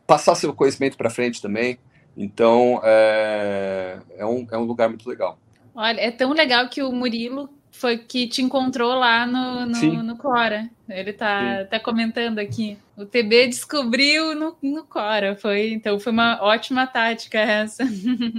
passar 0.06 0.36
seu 0.36 0.54
conhecimento 0.54 0.98
para 0.98 1.10
frente 1.10 1.42
também. 1.42 1.78
Então, 2.16 2.82
é, 2.84 4.00
é, 4.18 4.26
um, 4.26 4.48
é 4.50 4.58
um 4.58 4.64
lugar 4.64 4.90
muito 4.90 5.08
legal. 5.08 5.38
Olha, 5.76 6.00
é 6.00 6.10
tão 6.10 6.34
legal 6.34 6.68
que 6.70 6.82
o 6.82 6.92
Murilo 6.92 7.50
foi 7.72 7.98
que 7.98 8.28
te 8.28 8.42
encontrou 8.42 8.96
lá 8.96 9.28
no, 9.28 9.68
no, 9.68 10.04
no 10.04 10.18
Cora. 10.18 10.68
Ele 10.90 11.14
tá, 11.14 11.66
tá 11.66 11.80
comentando 11.80 12.40
aqui. 12.40 12.78
O 12.98 13.06
TB 13.06 13.48
descobriu 13.48 14.34
no, 14.34 14.58
no 14.64 14.84
Cora. 14.84 15.36
Foi, 15.36 15.70
então 15.70 16.00
foi 16.00 16.12
uma 16.12 16.42
ótima 16.42 16.88
tática 16.88 17.38
essa. 17.38 17.84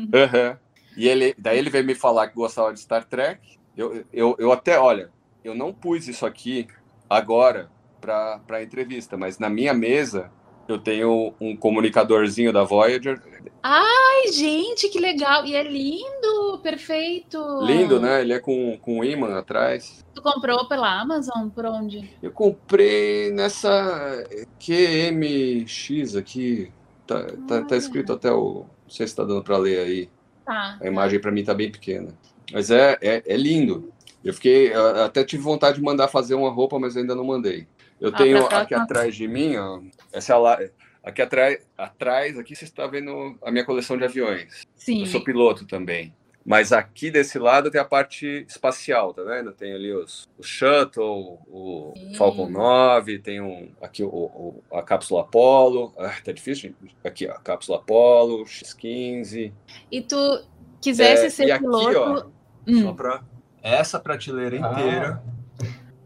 Uhum. 0.09 0.57
E 0.97 1.07
ele, 1.07 1.33
daí 1.39 1.59
ele 1.59 1.71
veio 1.71 1.85
me 1.85 1.95
falar 1.95 2.27
que 2.27 2.35
gostava 2.35 2.73
de 2.73 2.81
Star 2.81 3.05
Trek. 3.05 3.58
Eu, 3.79 4.05
eu, 4.13 4.35
eu 4.41 4.51
até, 4.51 4.77
olha, 4.77 5.09
eu 5.45 5.55
não 5.55 5.73
pus 5.73 6.09
isso 6.09 6.27
aqui 6.27 6.67
agora 7.09 7.71
para 8.01 8.41
a 8.51 8.63
entrevista, 8.63 9.17
mas 9.17 9.39
na 9.39 9.49
minha 9.49 9.73
mesa 9.73 10.33
eu 10.67 10.79
tenho 10.79 11.33
um 11.41 11.57
comunicadorzinho 11.57 12.53
da 12.53 12.65
Voyager. 12.65 13.23
Ai, 13.63 14.33
gente, 14.33 14.89
que 14.89 14.99
legal! 14.99 15.47
E 15.47 15.55
é 15.55 15.63
lindo, 15.63 16.59
perfeito! 16.61 17.39
Lindo, 17.63 18.01
né? 18.01 18.21
Ele 18.21 18.33
é 18.33 18.41
com, 18.41 18.77
com 18.79 19.05
imã 19.05 19.39
atrás. 19.39 20.05
Tu 20.13 20.21
comprou 20.21 20.67
pela 20.67 21.01
Amazon? 21.01 21.49
Por 21.49 21.65
onde? 21.65 22.11
Eu 22.21 22.33
comprei 22.33 23.31
nessa 23.31 24.25
QMX 24.59 26.17
aqui. 26.17 26.73
Tá, 27.07 27.25
tá, 27.47 27.63
tá 27.63 27.77
escrito 27.77 28.13
até 28.13 28.31
o. 28.33 28.67
Não 28.83 28.91
sei 28.91 29.07
se 29.07 29.15
tá 29.15 29.23
dando 29.23 29.45
para 29.45 29.57
ler 29.57 29.79
aí. 29.79 30.11
Tá. 30.45 30.79
A 30.81 30.87
imagem 30.87 31.21
para 31.21 31.31
mim 31.31 31.45
tá 31.45 31.55
bem 31.55 31.71
pequena. 31.71 32.13
Mas 32.53 32.71
é, 32.71 32.99
é, 33.01 33.23
é 33.27 33.37
lindo. 33.37 33.93
Eu 34.25 34.35
fiquei. 34.35 34.73
Até 34.73 35.25
tive 35.25 35.43
vontade 35.43 35.77
de 35.77 35.83
mandar 35.83 36.09
fazer 36.09 36.35
uma 36.35 36.51
roupa, 36.51 36.79
mas 36.79 36.97
ainda 36.97 37.15
não 37.15 37.25
mandei. 37.25 37.67
Eu 38.01 38.11
ah, 38.11 38.17
tenho 38.17 38.47
aqui 38.47 38.75
tá. 38.75 38.83
atrás 38.83 39.15
de 39.15 39.27
mim, 39.27 39.57
ó, 39.57 39.81
essa 40.13 40.35
é 40.35 40.71
aqui 41.03 41.23
atrás, 41.23 41.59
atrás, 41.77 42.39
aqui 42.39 42.55
você 42.55 42.65
está 42.65 42.87
vendo 42.87 43.37
a 43.43 43.51
minha 43.51 43.65
coleção 43.65 43.97
de 43.97 44.05
aviões. 44.05 44.63
Sim. 44.77 45.01
Eu 45.01 45.07
sou 45.07 45.23
piloto 45.23 45.67
também. 45.67 46.15
Mas 46.45 46.73
aqui 46.73 47.11
desse 47.11 47.39
lado 47.39 47.71
tem 47.71 47.79
a 47.79 47.85
parte 47.85 48.47
espacial, 48.49 49.13
tá 49.13 49.23
vendo? 49.23 49.53
Tem 49.53 49.73
ali 49.75 49.93
os, 49.93 50.27
o 50.39 50.43
Shuttle, 50.43 51.39
o 51.47 51.93
Sim. 51.95 52.15
Falcon 52.15 52.49
9, 52.49 53.19
tem 53.19 53.39
um, 53.39 53.71
aqui 53.83 54.03
o, 54.03 54.09
o, 54.09 54.63
a 54.73 54.83
cápsula 54.83 55.23
Apollo. 55.23 55.93
Ah, 55.99 56.15
tá 56.25 56.33
difícil, 56.33 56.71
gente. 56.71 56.97
Aqui, 57.05 57.27
ó, 57.29 57.33
a 57.33 57.41
cápsula 57.41 57.77
Apollo, 57.77 58.47
X-15. 58.47 59.53
E 59.93 60.01
tu 60.01 60.43
quisesse 60.81 61.27
é, 61.27 61.31
ser 61.31 61.59
piloto. 61.59 61.89
Aqui, 61.89 61.97
ó, 61.97 62.38
hum. 62.69 62.83
Só 62.83 62.93
para 62.93 63.23
essa 63.63 63.99
prateleira 63.99 64.57
ah. 64.57 64.73
inteira. 64.73 65.23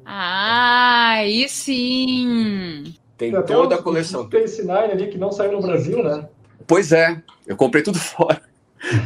Ah, 0.05 1.11
aí 1.17 1.49
sim! 1.49 2.95
Tem 3.17 3.33
toda 3.43 3.77
a 3.77 3.83
coleção. 3.83 4.29
Tem 4.29 4.45
esse 4.45 4.63
Nine 4.63 4.93
ali 4.93 5.09
que 5.09 5.19
não 5.19 5.31
saiu 5.31 5.53
no 5.53 5.63
Brasil, 5.63 6.03
né? 6.03 6.29
Pois 6.67 6.93
é, 6.93 7.23
eu 7.47 7.57
comprei 7.57 7.83
tudo 7.83 7.99
fora. 8.01 8.43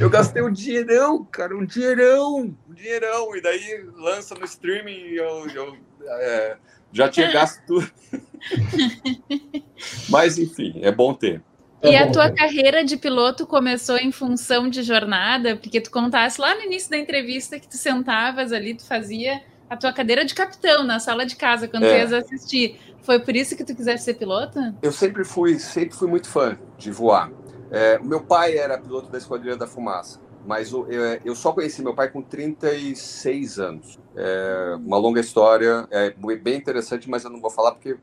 Eu 0.01 0.09
gastei 0.09 0.43
um 0.43 0.51
dinheirão, 0.51 1.23
cara, 1.25 1.55
um 1.55 1.67
dinheirão, 1.67 2.55
um 2.69 2.75
dinheirão. 2.75 3.37
E 3.37 3.43
daí 3.43 3.87
lança 3.95 4.35
no 4.35 4.45
streaming 4.47 4.97
e 4.97 5.17
eu, 5.17 5.47
eu 5.51 5.77
é, 6.07 6.57
já 6.93 7.11
tinha 7.11 7.31
gasto 7.31 7.63
tudo. 7.67 7.91
Mas 10.09 10.39
enfim, 10.39 10.81
é 10.83 10.91
bom 10.91 11.13
ter. 11.13 11.43
É 11.83 11.91
e 11.91 11.97
a 11.97 12.11
tua 12.11 12.31
carreira 12.31 12.85
de 12.85 12.97
piloto 12.97 13.47
começou 13.47 13.97
em 13.99 14.11
função 14.11 14.69
de 14.69 14.83
jornada? 14.83 15.57
Porque 15.57 15.81
tu 15.81 15.91
contasse 15.91 16.41
lá 16.41 16.55
no 16.55 16.63
início 16.63 16.91
da 16.91 16.97
entrevista 16.97 17.59
que 17.59 17.69
tu 17.69 17.77
sentavas 17.77 18.53
ali, 18.53 18.75
tu 18.75 18.85
fazia 18.87 19.43
a 19.69 19.77
tua 19.77 19.93
cadeira 19.93 20.25
de 20.25 20.35
capitão 20.35 20.85
na 20.85 20.99
sala 20.99 21.27
de 21.27 21.37
casa 21.37 21.69
quando 21.69 21.85
é. 21.85 21.91
tu 21.91 21.97
ias 21.97 22.13
assistir. 22.13 22.79
Foi 23.03 23.21
por 23.21 23.37
isso 23.37 23.57
que 23.57 23.65
tu 23.65 23.75
quisesse 23.75 24.05
ser 24.05 24.15
piloto? 24.15 24.59
Eu 24.83 24.93
sempre 24.93 25.25
fui, 25.25 25.59
sempre 25.59 25.97
fui 25.97 26.09
muito 26.09 26.29
fã 26.29 26.59
de 26.79 26.91
voar. 26.91 27.31
É, 27.71 27.99
o 27.99 28.05
meu 28.05 28.21
pai 28.21 28.57
era 28.57 28.79
piloto 28.79 29.11
da 29.11 29.19
Esquadrilha 29.19 29.57
da 29.57 29.67
Fumaça, 29.67 30.21
mas 30.47 30.73
eu, 30.73 30.87
eu 31.25 31.35
só 31.35 31.53
conheci 31.53 31.83
meu 31.83 31.95
pai 31.95 32.09
com 32.09 32.23
36 32.23 33.59
anos. 33.59 33.99
É 34.17 34.77
uma 34.79 34.97
longa 34.97 35.21
história, 35.21 35.87
é 35.91 36.11
bem 36.11 36.57
interessante, 36.57 37.09
mas 37.09 37.25
eu 37.25 37.31
não 37.31 37.41
vou 37.41 37.51
falar 37.51 37.73
porque 37.73 37.97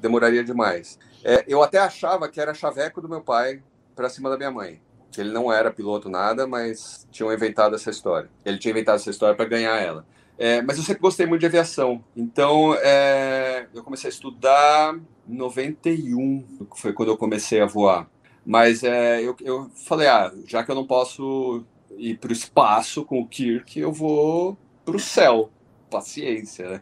demoraria 0.00 0.44
demais. 0.44 0.98
É, 1.24 1.44
eu 1.46 1.62
até 1.62 1.78
achava 1.78 2.28
que 2.28 2.40
era 2.40 2.54
chaveco 2.54 3.00
do 3.00 3.08
meu 3.08 3.20
pai 3.20 3.62
para 3.94 4.08
cima 4.08 4.30
da 4.30 4.36
minha 4.36 4.50
mãe. 4.50 4.80
Que 5.10 5.20
ele 5.20 5.32
não 5.32 5.52
era 5.52 5.70
piloto 5.70 6.08
nada, 6.08 6.46
mas 6.46 7.06
tinham 7.10 7.32
inventado 7.32 7.74
essa 7.74 7.90
história. 7.90 8.30
Ele 8.44 8.58
tinha 8.58 8.70
inventado 8.70 8.96
essa 8.96 9.10
história 9.10 9.34
para 9.34 9.44
ganhar 9.44 9.76
ela. 9.80 10.06
É, 10.38 10.62
mas 10.62 10.78
eu 10.78 10.84
sempre 10.84 11.02
gostei 11.02 11.26
muito 11.26 11.40
de 11.40 11.46
aviação. 11.46 12.02
Então, 12.16 12.74
é, 12.76 13.66
eu 13.74 13.82
comecei 13.82 14.08
a 14.08 14.12
estudar 14.12 14.98
em 15.28 15.36
91, 15.36 16.44
foi 16.76 16.92
quando 16.92 17.10
eu 17.10 17.16
comecei 17.16 17.60
a 17.60 17.66
voar. 17.66 18.08
Mas 18.44 18.82
é, 18.82 19.20
eu, 19.22 19.36
eu 19.42 19.70
falei, 19.86 20.08
ah, 20.08 20.32
já 20.46 20.64
que 20.64 20.70
eu 20.70 20.74
não 20.74 20.86
posso 20.86 21.62
ir 21.98 22.18
para 22.18 22.30
o 22.30 22.32
espaço 22.32 23.04
com 23.04 23.20
o 23.20 23.26
Kirk, 23.26 23.78
eu 23.78 23.92
vou 23.92 24.56
para 24.84 24.96
o 24.96 25.00
céu. 25.00 25.50
Paciência, 25.90 26.68
né? 26.70 26.80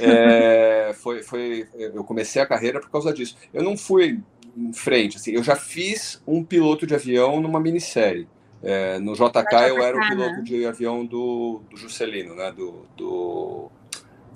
É, 0.00 0.92
foi, 0.94 1.22
foi, 1.22 1.68
eu 1.74 2.02
comecei 2.02 2.40
a 2.40 2.46
carreira 2.46 2.80
por 2.80 2.90
causa 2.90 3.12
disso. 3.12 3.36
Eu 3.52 3.62
não 3.62 3.76
fui 3.76 4.20
em 4.56 4.72
frente, 4.72 5.16
assim, 5.16 5.32
eu 5.32 5.42
já 5.42 5.54
fiz 5.54 6.22
um 6.26 6.42
piloto 6.42 6.86
de 6.86 6.94
avião 6.94 7.40
numa 7.40 7.60
minissérie. 7.60 8.26
É, 8.60 8.98
no 8.98 9.12
JK 9.12 9.68
eu 9.68 9.82
era 9.82 9.96
o 9.96 10.08
piloto 10.08 10.36
né? 10.38 10.42
de 10.42 10.66
avião 10.66 11.06
do, 11.06 11.60
do 11.70 11.76
Juscelino, 11.76 12.34
né? 12.34 12.50
Do, 12.50 12.86
do 12.96 13.70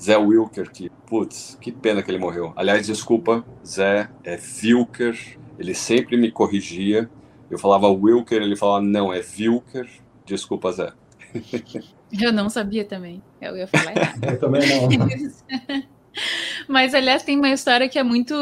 Zé 0.00 0.16
Wilker, 0.16 0.70
que, 0.70 0.90
putz, 1.06 1.56
que 1.60 1.72
pena 1.72 2.02
que 2.02 2.10
ele 2.10 2.18
morreu. 2.18 2.52
Aliás, 2.54 2.86
desculpa, 2.86 3.44
Zé, 3.66 4.08
é 4.22 4.38
Wilker, 4.62 5.38
ele 5.58 5.74
sempre 5.74 6.16
me 6.16 6.30
corrigia. 6.30 7.10
Eu 7.50 7.58
falava 7.58 7.88
Wilker, 7.88 8.42
ele 8.42 8.56
falava, 8.56 8.84
não, 8.84 9.12
é 9.12 9.20
Wilker. 9.20 9.88
Desculpa, 10.24 10.72
Zé. 10.72 10.92
Eu 12.20 12.32
não 12.32 12.48
sabia 12.48 12.84
também. 12.84 13.22
Eu 13.40 13.56
ia 13.56 13.66
falar 13.66 13.96
errado. 13.96 14.20
eu 14.24 14.38
também 14.38 14.62
não. 14.68 15.82
Mas, 16.68 16.94
aliás, 16.94 17.22
tem 17.22 17.36
uma 17.38 17.48
história 17.48 17.88
que 17.88 17.98
é 17.98 18.02
muito, 18.02 18.34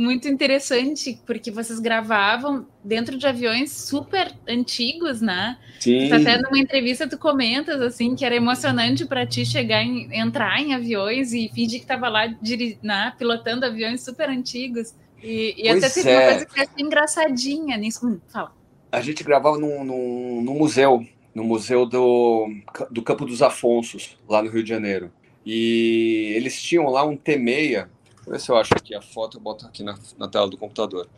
muito 0.00 0.28
interessante, 0.28 1.20
porque 1.26 1.50
vocês 1.50 1.78
gravavam 1.78 2.66
dentro 2.82 3.16
de 3.16 3.26
aviões 3.26 3.72
super 3.72 4.32
antigos, 4.48 5.20
né? 5.20 5.58
Sim. 5.78 6.12
Até 6.12 6.38
numa 6.38 6.58
entrevista 6.58 7.08
tu 7.08 7.18
comentas, 7.18 7.80
assim, 7.80 8.14
que 8.14 8.24
era 8.24 8.34
emocionante 8.34 9.06
para 9.06 9.26
ti 9.26 9.44
chegar 9.44 9.82
em, 9.82 10.08
entrar 10.18 10.60
em 10.60 10.74
aviões 10.74 11.32
e 11.32 11.50
fingir 11.54 11.78
que 11.78 11.84
estava 11.84 12.08
lá 12.08 12.26
né, 12.82 13.12
pilotando 13.18 13.66
aviões 13.66 14.02
super 14.02 14.28
antigos. 14.28 14.94
E, 15.22 15.54
e 15.56 15.68
até 15.68 15.88
teve 15.90 16.10
é. 16.10 16.18
uma 16.18 16.30
coisa 16.30 16.46
que 16.46 16.60
achei 16.60 16.84
engraçadinha 16.84 17.76
nisso. 17.76 18.20
Fala. 18.28 18.52
A 18.90 19.00
gente 19.00 19.22
gravava 19.22 19.58
no, 19.58 19.84
no, 19.84 20.42
no 20.42 20.54
museu, 20.54 21.06
no 21.34 21.44
museu 21.44 21.86
do, 21.86 22.48
do 22.90 23.02
Campo 23.02 23.24
dos 23.24 23.42
Afonsos, 23.42 24.16
lá 24.28 24.42
no 24.42 24.50
Rio 24.50 24.62
de 24.62 24.68
Janeiro. 24.68 25.12
E 25.44 26.32
eles 26.36 26.60
tinham 26.60 26.88
lá 26.88 27.04
um 27.04 27.16
T6, 27.16 27.88
Vou 28.24 28.32
ver 28.34 28.40
se 28.40 28.50
eu 28.50 28.56
acho 28.56 28.74
aqui 28.74 28.94
a 28.94 29.00
foto, 29.00 29.38
eu 29.38 29.40
boto 29.40 29.66
aqui 29.66 29.82
na, 29.82 29.98
na 30.18 30.28
tela 30.28 30.48
do 30.48 30.56
computador. 30.56 31.08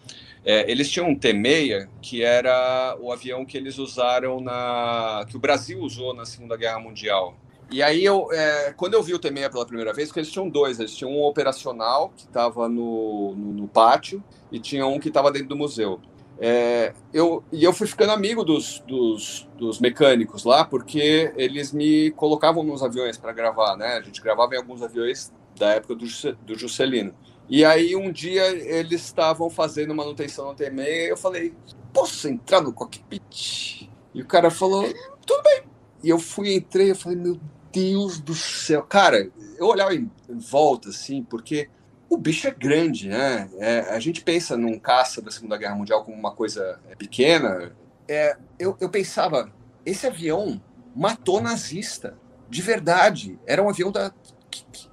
É, 0.44 0.70
eles 0.70 0.88
tinham 0.90 1.08
um 1.08 1.18
T6, 1.18 1.88
que 2.00 2.22
era 2.22 2.96
o 3.00 3.12
avião 3.12 3.44
que 3.44 3.56
eles 3.56 3.78
usaram 3.78 4.40
na. 4.40 5.24
que 5.28 5.36
o 5.36 5.40
Brasil 5.40 5.80
usou 5.80 6.14
na 6.14 6.24
Segunda 6.24 6.56
Guerra 6.56 6.78
Mundial. 6.78 7.36
E 7.70 7.82
aí, 7.82 8.04
eu, 8.04 8.30
é, 8.32 8.72
quando 8.76 8.94
eu 8.94 9.02
vi 9.02 9.14
o 9.14 9.18
T6 9.18 9.50
pela 9.50 9.64
primeira 9.64 9.92
vez, 9.92 10.08
porque 10.08 10.20
eles 10.20 10.30
tinham 10.30 10.48
dois, 10.48 10.78
eles 10.78 10.94
tinham 10.94 11.12
um 11.12 11.22
operacional 11.22 12.12
que 12.16 12.24
estava 12.24 12.68
no, 12.68 13.34
no, 13.34 13.52
no, 13.52 13.68
pátio 13.68 14.22
e 14.50 14.60
tinha 14.60 14.86
um 14.86 14.98
que 14.98 15.08
estava 15.08 15.30
dentro 15.30 15.48
do 15.48 15.56
museu. 15.56 16.00
É, 16.38 16.92
eu, 17.12 17.44
e 17.52 17.62
eu 17.62 17.72
fui 17.72 17.86
ficando 17.86 18.10
amigo 18.10 18.44
dos, 18.44 18.80
dos, 18.80 19.48
dos, 19.56 19.78
mecânicos 19.78 20.44
lá, 20.44 20.64
porque 20.64 21.32
eles 21.36 21.72
me 21.72 22.10
colocavam 22.12 22.64
nos 22.64 22.82
aviões 22.82 23.16
para 23.16 23.32
gravar, 23.32 23.76
né? 23.76 23.98
A 23.98 24.00
gente 24.00 24.20
gravava 24.20 24.54
em 24.54 24.58
alguns 24.58 24.82
aviões 24.82 25.32
da 25.56 25.70
época 25.74 25.94
do, 25.94 26.06
do 26.44 26.58
Juscelino. 26.58 27.14
E 27.48 27.64
aí 27.64 27.94
um 27.94 28.10
dia 28.10 28.46
eles 28.48 29.04
estavam 29.04 29.50
fazendo 29.50 29.94
manutenção 29.94 30.46
no 30.46 30.54
TME 30.54 30.82
e 30.82 31.10
eu 31.10 31.16
falei, 31.16 31.54
posso 31.92 32.28
entrar 32.28 32.60
no 32.60 32.72
cockpit? 32.72 33.90
E 34.14 34.22
o 34.22 34.26
cara 34.26 34.50
falou, 34.50 34.82
tudo 35.26 35.42
bem. 35.42 35.62
E 36.02 36.08
eu 36.08 36.18
fui, 36.18 36.54
entrei, 36.54 36.90
eu 36.90 36.96
falei, 36.96 37.18
meu 37.18 37.38
Deus 37.72 38.18
do 38.18 38.34
céu. 38.34 38.82
Cara, 38.82 39.30
eu 39.58 39.66
olhava 39.66 39.94
em, 39.94 40.10
em 40.28 40.38
volta, 40.38 40.88
assim, 40.88 41.22
porque 41.22 41.68
o 42.12 42.16
bicho 42.18 42.46
é 42.46 42.50
grande, 42.50 43.08
né? 43.08 43.48
É, 43.58 43.80
a 43.88 43.98
gente 43.98 44.22
pensa 44.22 44.54
num 44.54 44.78
caça 44.78 45.22
da 45.22 45.30
Segunda 45.30 45.56
Guerra 45.56 45.74
Mundial 45.74 46.04
como 46.04 46.14
uma 46.16 46.32
coisa 46.32 46.78
é, 46.90 46.94
pequena. 46.94 47.72
É, 48.06 48.36
eu, 48.58 48.76
eu 48.78 48.90
pensava, 48.90 49.50
esse 49.86 50.06
avião 50.06 50.60
matou 50.94 51.40
nazista, 51.40 52.18
de 52.50 52.60
verdade. 52.60 53.38
Era 53.46 53.62
um 53.62 53.68
avião 53.70 53.90
da, 53.90 54.12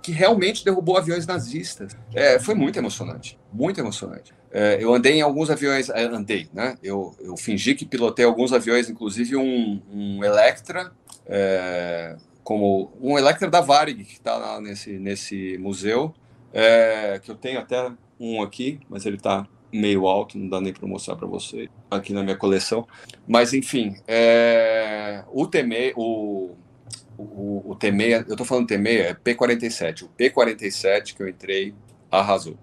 que 0.01 0.13
realmente 0.13 0.63
derrubou 0.63 0.97
aviões 0.97 1.27
nazistas. 1.27 1.95
É, 2.13 2.39
foi 2.39 2.55
muito 2.55 2.79
emocionante, 2.79 3.37
muito 3.51 3.81
emocionante. 3.81 4.33
É, 4.49 4.77
eu 4.81 4.93
andei 4.93 5.15
em 5.15 5.21
alguns 5.21 5.49
aviões, 5.49 5.89
é, 5.89 6.05
andei, 6.05 6.47
né? 6.53 6.77
Eu, 6.81 7.13
eu 7.19 7.35
fingi 7.35 7.75
que 7.75 7.85
pilotei 7.85 8.23
alguns 8.23 8.53
aviões, 8.53 8.89
inclusive 8.89 9.35
um, 9.35 9.81
um 9.91 10.23
Electra, 10.23 10.91
é, 11.27 12.15
como 12.45 12.93
um 13.01 13.17
Electra 13.17 13.49
da 13.49 13.59
Varig, 13.59 14.05
que 14.05 14.13
está 14.13 14.37
lá 14.37 14.61
nesse, 14.61 14.97
nesse 14.97 15.57
museu, 15.57 16.15
é, 16.53 17.19
que 17.23 17.29
eu 17.31 17.35
tenho 17.35 17.59
até 17.59 17.91
um 18.19 18.41
aqui, 18.41 18.79
mas 18.89 19.05
ele 19.05 19.17
está 19.17 19.47
meio 19.71 20.07
alto, 20.07 20.37
não 20.37 20.49
dá 20.49 20.59
nem 20.59 20.73
para 20.73 20.87
mostrar 20.87 21.15
para 21.15 21.27
você 21.27 21.69
aqui 21.91 22.13
na 22.13 22.23
minha 22.23 22.35
coleção. 22.35 22.87
Mas 23.27 23.53
enfim, 23.53 23.95
é, 24.07 25.23
o 25.31 25.45
TME, 25.45 25.93
o 25.95 26.55
o, 27.19 27.71
o 27.71 27.75
T6, 27.75 28.25
eu 28.29 28.35
tô 28.35 28.45
falando 28.45 28.67
T6, 28.67 28.87
é 28.87 29.13
P47. 29.13 30.03
O 30.03 30.09
P47 30.17 31.15
que 31.15 31.21
eu 31.21 31.27
entrei 31.27 31.73
arrasou. 32.09 32.57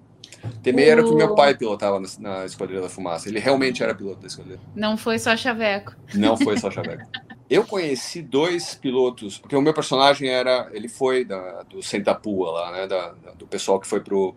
T6 0.63 0.79
era 0.81 1.05
o 1.05 1.09
que 1.09 1.15
meu 1.15 1.35
pai 1.35 1.55
pilotava 1.55 2.01
na, 2.01 2.09
na 2.19 2.45
Esquadrilha 2.47 2.81
da 2.81 2.89
Fumaça. 2.89 3.29
Ele 3.29 3.39
realmente 3.39 3.83
era 3.83 3.95
piloto 3.95 4.21
da 4.21 4.27
Esquadrilha. 4.27 4.61
Não 4.75 4.97
foi 4.97 5.19
só 5.19 5.37
Chaveco. 5.37 5.95
Não 6.15 6.37
foi 6.37 6.59
só 6.59 6.71
Chaveco. 6.71 7.05
Eu 7.49 7.65
conheci 7.65 8.23
dois 8.23 8.75
pilotos, 8.75 9.39
porque 9.39 9.55
o 9.55 9.61
meu 9.61 9.73
personagem 9.73 10.29
era, 10.29 10.69
ele 10.73 10.89
foi 10.89 11.25
da, 11.25 11.63
do 11.63 11.83
Sentapua 11.83 12.51
lá, 12.51 12.73
né, 12.73 12.87
da, 12.87 13.15
do 13.39 13.47
pessoal 13.47 13.79
que 13.79 13.87
foi 13.87 14.01
pro, 14.01 14.35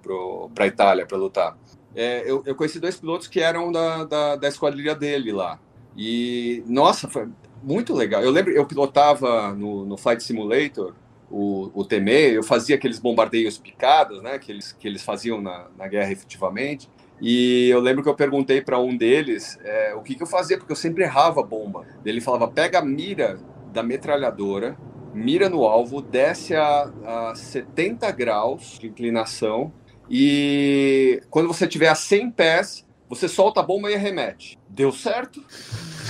pra 0.53 0.67
Itália 0.67 1.05
para 1.05 1.17
lutar. 1.17 1.57
É, 1.95 2.21
eu, 2.29 2.43
eu, 2.45 2.55
conheci 2.55 2.79
dois 2.79 2.97
pilotos 2.97 3.27
que 3.27 3.39
eram 3.39 3.71
da, 3.71 4.03
da, 4.03 4.35
da 4.35 4.47
esquadrilha 4.47 4.93
dele 4.93 5.31
lá. 5.31 5.59
E, 5.97 6.63
nossa, 6.67 7.07
foi, 7.07 7.27
muito 7.63 7.93
legal. 7.93 8.21
Eu 8.21 8.31
lembro, 8.31 8.51
eu 8.51 8.65
pilotava 8.65 9.53
no, 9.53 9.85
no 9.85 9.97
Flight 9.97 10.23
Simulator 10.23 10.93
o, 11.29 11.69
o 11.73 11.85
TME, 11.85 12.33
eu 12.33 12.43
fazia 12.43 12.75
aqueles 12.75 12.99
bombardeios 12.99 13.57
picados, 13.57 14.21
né, 14.21 14.39
que 14.39 14.51
eles, 14.51 14.71
que 14.71 14.87
eles 14.87 15.03
faziam 15.03 15.41
na, 15.41 15.67
na 15.77 15.87
guerra 15.87 16.11
efetivamente. 16.11 16.89
E 17.21 17.69
eu 17.69 17.79
lembro 17.79 18.03
que 18.03 18.09
eu 18.09 18.15
perguntei 18.15 18.61
para 18.61 18.79
um 18.79 18.95
deles 18.95 19.57
é, 19.63 19.93
o 19.95 20.01
que, 20.01 20.15
que 20.15 20.23
eu 20.23 20.27
fazia, 20.27 20.57
porque 20.57 20.71
eu 20.71 20.75
sempre 20.75 21.03
errava 21.03 21.41
a 21.41 21.43
bomba. 21.43 21.85
Ele 22.05 22.21
falava: 22.21 22.47
pega 22.47 22.79
a 22.79 22.85
mira 22.85 23.39
da 23.73 23.83
metralhadora, 23.83 24.77
mira 25.13 25.49
no 25.49 25.63
alvo, 25.65 26.01
desce 26.01 26.55
a, 26.55 26.91
a 27.05 27.35
70 27.35 28.09
graus 28.11 28.77
de 28.79 28.87
inclinação 28.87 29.71
e 30.09 31.21
quando 31.29 31.47
você 31.47 31.67
tiver 31.67 31.87
a 31.87 31.95
100 31.95 32.31
pés, 32.31 32.85
você 33.07 33.27
solta 33.27 33.59
a 33.59 33.63
bomba 33.63 33.91
e 33.91 33.95
arremete. 33.95 34.57
Deu 34.67 34.91
certo? 34.91 35.43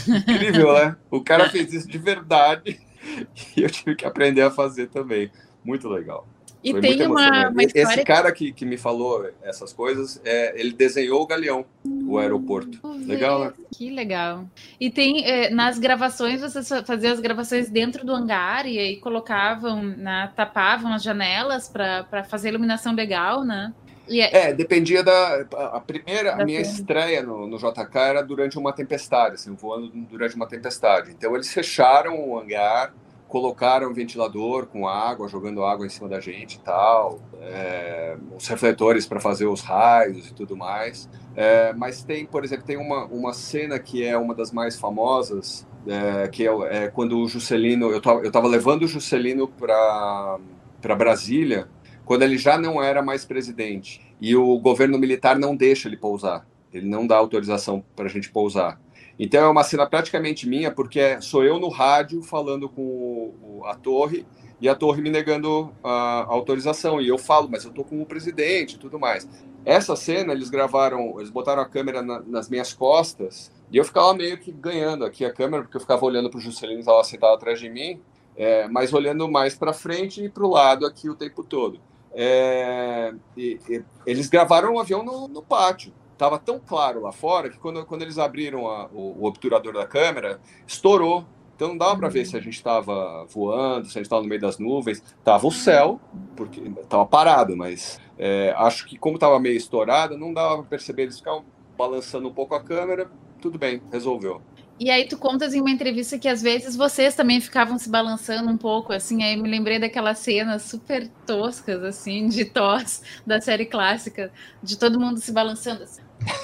Incrível, 0.07 0.73
né? 0.73 0.95
O 1.11 1.21
cara 1.21 1.49
fez 1.49 1.73
isso 1.73 1.87
de 1.87 1.97
verdade 1.97 2.79
e 3.57 3.61
eu 3.61 3.69
tive 3.69 3.95
que 3.95 4.05
aprender 4.05 4.41
a 4.41 4.51
fazer 4.51 4.87
também. 4.87 5.29
Muito 5.63 5.89
legal. 5.89 6.25
E 6.63 6.71
Foi 6.71 6.81
tem 6.81 7.05
uma, 7.05 7.49
uma 7.49 7.63
história... 7.63 7.95
Esse 7.95 8.03
cara 8.03 8.31
que, 8.31 8.51
que 8.51 8.65
me 8.65 8.77
falou 8.77 9.29
essas 9.41 9.71
coisas, 9.71 10.19
é, 10.25 10.59
ele 10.59 10.73
desenhou 10.73 11.21
o 11.21 11.25
Galeão, 11.25 11.65
o 11.85 12.17
aeroporto. 12.17 12.79
Legal, 13.05 13.45
né? 13.45 13.53
Que 13.71 13.89
legal. 13.89 14.45
E 14.79 14.89
tem, 14.89 15.25
é, 15.25 15.49
nas 15.49 15.79
gravações, 15.79 16.41
vocês 16.41 16.67
faziam 16.85 17.13
as 17.13 17.19
gravações 17.19 17.69
dentro 17.69 18.05
do 18.05 18.13
hangar 18.13 18.67
e 18.67 18.77
aí 18.77 18.97
colocavam, 18.97 19.81
na, 19.81 20.27
tapavam 20.27 20.93
as 20.93 21.01
janelas 21.01 21.69
para 21.69 22.23
fazer 22.25 22.49
iluminação 22.49 22.93
legal, 22.93 23.45
né? 23.45 23.73
É... 24.09 24.49
é, 24.49 24.53
dependia 24.53 25.03
da. 25.03 25.45
A 25.71 25.79
primeira, 25.79 26.33
a 26.33 26.43
minha 26.43 26.59
estreia 26.59 27.21
no, 27.21 27.45
no 27.45 27.57
JK 27.57 27.95
era 27.95 28.23
durante 28.23 28.57
uma 28.57 28.73
tempestade, 28.73 29.35
assim, 29.35 29.53
voando 29.53 29.91
durante 29.93 30.35
uma 30.35 30.47
tempestade. 30.47 31.11
Então 31.11 31.35
eles 31.35 31.53
fecharam 31.53 32.27
o 32.27 32.39
hangar, 32.39 32.91
colocaram 33.29 33.89
um 33.89 33.93
ventilador 33.93 34.65
com 34.65 34.87
água, 34.87 35.29
jogando 35.29 35.63
água 35.63 35.85
em 35.85 35.89
cima 35.89 36.09
da 36.09 36.19
gente 36.19 36.55
e 36.55 36.59
tal, 36.59 37.19
é, 37.39 38.17
os 38.35 38.47
refletores 38.47 39.05
para 39.05 39.19
fazer 39.19 39.45
os 39.45 39.61
raios 39.61 40.27
e 40.27 40.33
tudo 40.33 40.57
mais. 40.57 41.07
É, 41.35 41.71
mas 41.73 42.03
tem, 42.03 42.25
por 42.25 42.43
exemplo, 42.43 42.65
tem 42.65 42.75
uma, 42.75 43.05
uma 43.05 43.31
cena 43.31 43.77
que 43.77 44.03
é 44.03 44.17
uma 44.17 44.33
das 44.33 44.51
mais 44.51 44.77
famosas, 44.79 45.65
é, 45.87 46.27
que 46.27 46.45
é, 46.45 46.51
é, 46.71 46.87
quando 46.89 47.19
o 47.19 47.27
Juscelino. 47.27 47.91
Eu 47.91 47.99
estava 47.99 48.19
eu 48.21 48.31
tava 48.31 48.47
levando 48.47 48.83
o 48.83 48.87
Juscelino 48.87 49.47
para 49.47 50.95
Brasília 50.97 51.69
quando 52.03 52.23
ele 52.23 52.37
já 52.39 52.57
não 52.57 52.81
era 52.81 53.03
mais 53.03 53.23
presidente. 53.23 54.01
E 54.19 54.35
o 54.35 54.57
governo 54.57 54.97
militar 54.97 55.37
não 55.37 55.55
deixa 55.55 55.87
ele 55.87 55.95
pousar. 55.95 56.47
Ele 56.73 56.87
não 56.87 57.05
dá 57.05 57.15
autorização 57.15 57.83
para 57.95 58.05
a 58.05 58.09
gente 58.09 58.31
pousar. 58.31 58.81
Então 59.19 59.43
é 59.43 59.49
uma 59.49 59.63
cena 59.65 59.85
praticamente 59.85 60.47
minha, 60.47 60.71
porque 60.71 61.21
sou 61.21 61.43
eu 61.43 61.59
no 61.59 61.67
rádio 61.67 62.23
falando 62.23 62.69
com 62.69 62.81
o, 62.81 63.61
a 63.65 63.75
torre 63.75 64.25
e 64.61 64.69
a 64.69 64.75
torre 64.75 65.01
me 65.01 65.09
negando 65.09 65.73
a 65.83 66.25
autorização. 66.29 67.01
E 67.01 67.09
eu 67.09 67.17
falo, 67.17 67.49
mas 67.49 67.65
eu 67.65 67.71
tô 67.71 67.83
com 67.83 68.01
o 68.01 68.05
presidente 68.05 68.75
e 68.75 68.79
tudo 68.79 68.97
mais. 68.97 69.27
Essa 69.65 69.95
cena 69.95 70.31
eles 70.31 70.49
gravaram, 70.49 71.19
eles 71.19 71.29
botaram 71.29 71.61
a 71.61 71.65
câmera 71.65 72.01
na, 72.01 72.21
nas 72.21 72.49
minhas 72.49 72.73
costas 72.73 73.51
e 73.71 73.77
eu 73.77 73.83
ficava 73.83 74.13
meio 74.13 74.37
que 74.37 74.51
ganhando 74.51 75.05
aqui 75.05 75.25
a 75.25 75.33
câmera, 75.33 75.63
porque 75.63 75.77
eu 75.77 75.81
ficava 75.81 76.03
olhando 76.05 76.29
para 76.29 76.37
o 76.37 76.41
Juscelino, 76.41 76.79
estava 76.79 77.03
sentado 77.03 77.33
atrás 77.33 77.59
de 77.59 77.69
mim, 77.69 78.01
é, 78.35 78.67
mas 78.69 78.93
olhando 78.93 79.29
mais 79.29 79.53
para 79.53 79.73
frente 79.73 80.23
e 80.23 80.29
para 80.29 80.45
o 80.45 80.49
lado 80.49 80.85
aqui 80.85 81.09
o 81.09 81.15
tempo 81.15 81.43
todo. 81.43 81.79
É, 82.13 83.13
e, 83.37 83.59
e, 83.69 83.83
eles 84.05 84.27
gravaram 84.27 84.73
um 84.73 84.79
avião 84.79 85.03
no, 85.03 85.27
no 85.27 85.43
pátio. 85.43 85.93
Tava 86.19 86.37
tão 86.37 86.59
claro 86.59 87.01
lá 87.01 87.13
fora 87.13 87.49
que 87.49 87.57
quando, 87.57 87.85
quando 87.85 88.01
eles 88.01 88.17
abriram 88.17 88.67
a, 88.67 88.87
o, 88.87 89.21
o, 89.21 89.23
obturador 89.23 89.71
da 89.71 89.87
câmera, 89.87 90.41
estourou. 90.67 91.25
Então 91.55 91.69
não 91.69 91.77
dava 91.77 91.97
para 91.97 92.09
ver 92.09 92.25
se 92.25 92.35
a 92.35 92.41
gente 92.41 92.55
estava 92.55 93.25
voando, 93.29 93.85
se 93.85 93.91
a 93.91 93.99
gente 93.99 94.07
estava 94.07 94.21
no 94.21 94.27
meio 94.27 94.41
das 94.41 94.59
nuvens. 94.59 95.01
Tava 95.23 95.47
o 95.47 95.51
céu, 95.51 95.97
porque 96.35 96.59
estava 96.59 97.05
parado, 97.05 97.55
mas 97.55 98.01
é, 98.17 98.53
acho 98.57 98.85
que 98.85 98.97
como 98.97 99.15
estava 99.15 99.39
meio 99.39 99.55
estourado, 99.55 100.17
não 100.17 100.33
dava 100.33 100.57
para 100.57 100.65
perceber. 100.65 101.03
Eles 101.03 101.19
ficavam 101.19 101.45
balançando 101.77 102.27
um 102.27 102.33
pouco 102.33 102.53
a 102.53 102.61
câmera. 102.61 103.09
Tudo 103.39 103.57
bem, 103.57 103.81
resolveu. 103.89 104.41
E 104.77 104.91
aí 104.91 105.07
tu 105.07 105.17
contas 105.17 105.53
em 105.53 105.61
uma 105.61 105.71
entrevista 105.71 106.19
que 106.19 106.27
às 106.27 106.41
vezes 106.41 106.75
vocês 106.75 107.15
também 107.15 107.39
ficavam 107.39 107.77
se 107.77 107.89
balançando 107.89 108.49
um 108.49 108.57
pouco, 108.57 108.91
assim, 108.91 109.23
aí 109.23 109.37
me 109.37 109.49
lembrei 109.49 109.79
daquelas 109.79 110.19
cenas 110.19 110.63
super 110.63 111.07
toscas, 111.25 111.81
assim, 111.83 112.27
de 112.27 112.43
tos 112.45 113.01
da 113.25 113.39
série 113.39 113.65
clássica, 113.65 114.31
de 114.63 114.77
todo 114.77 114.99
mundo 114.99 115.19
se 115.19 115.33
balançando, 115.33 115.83
assim, 115.83 116.01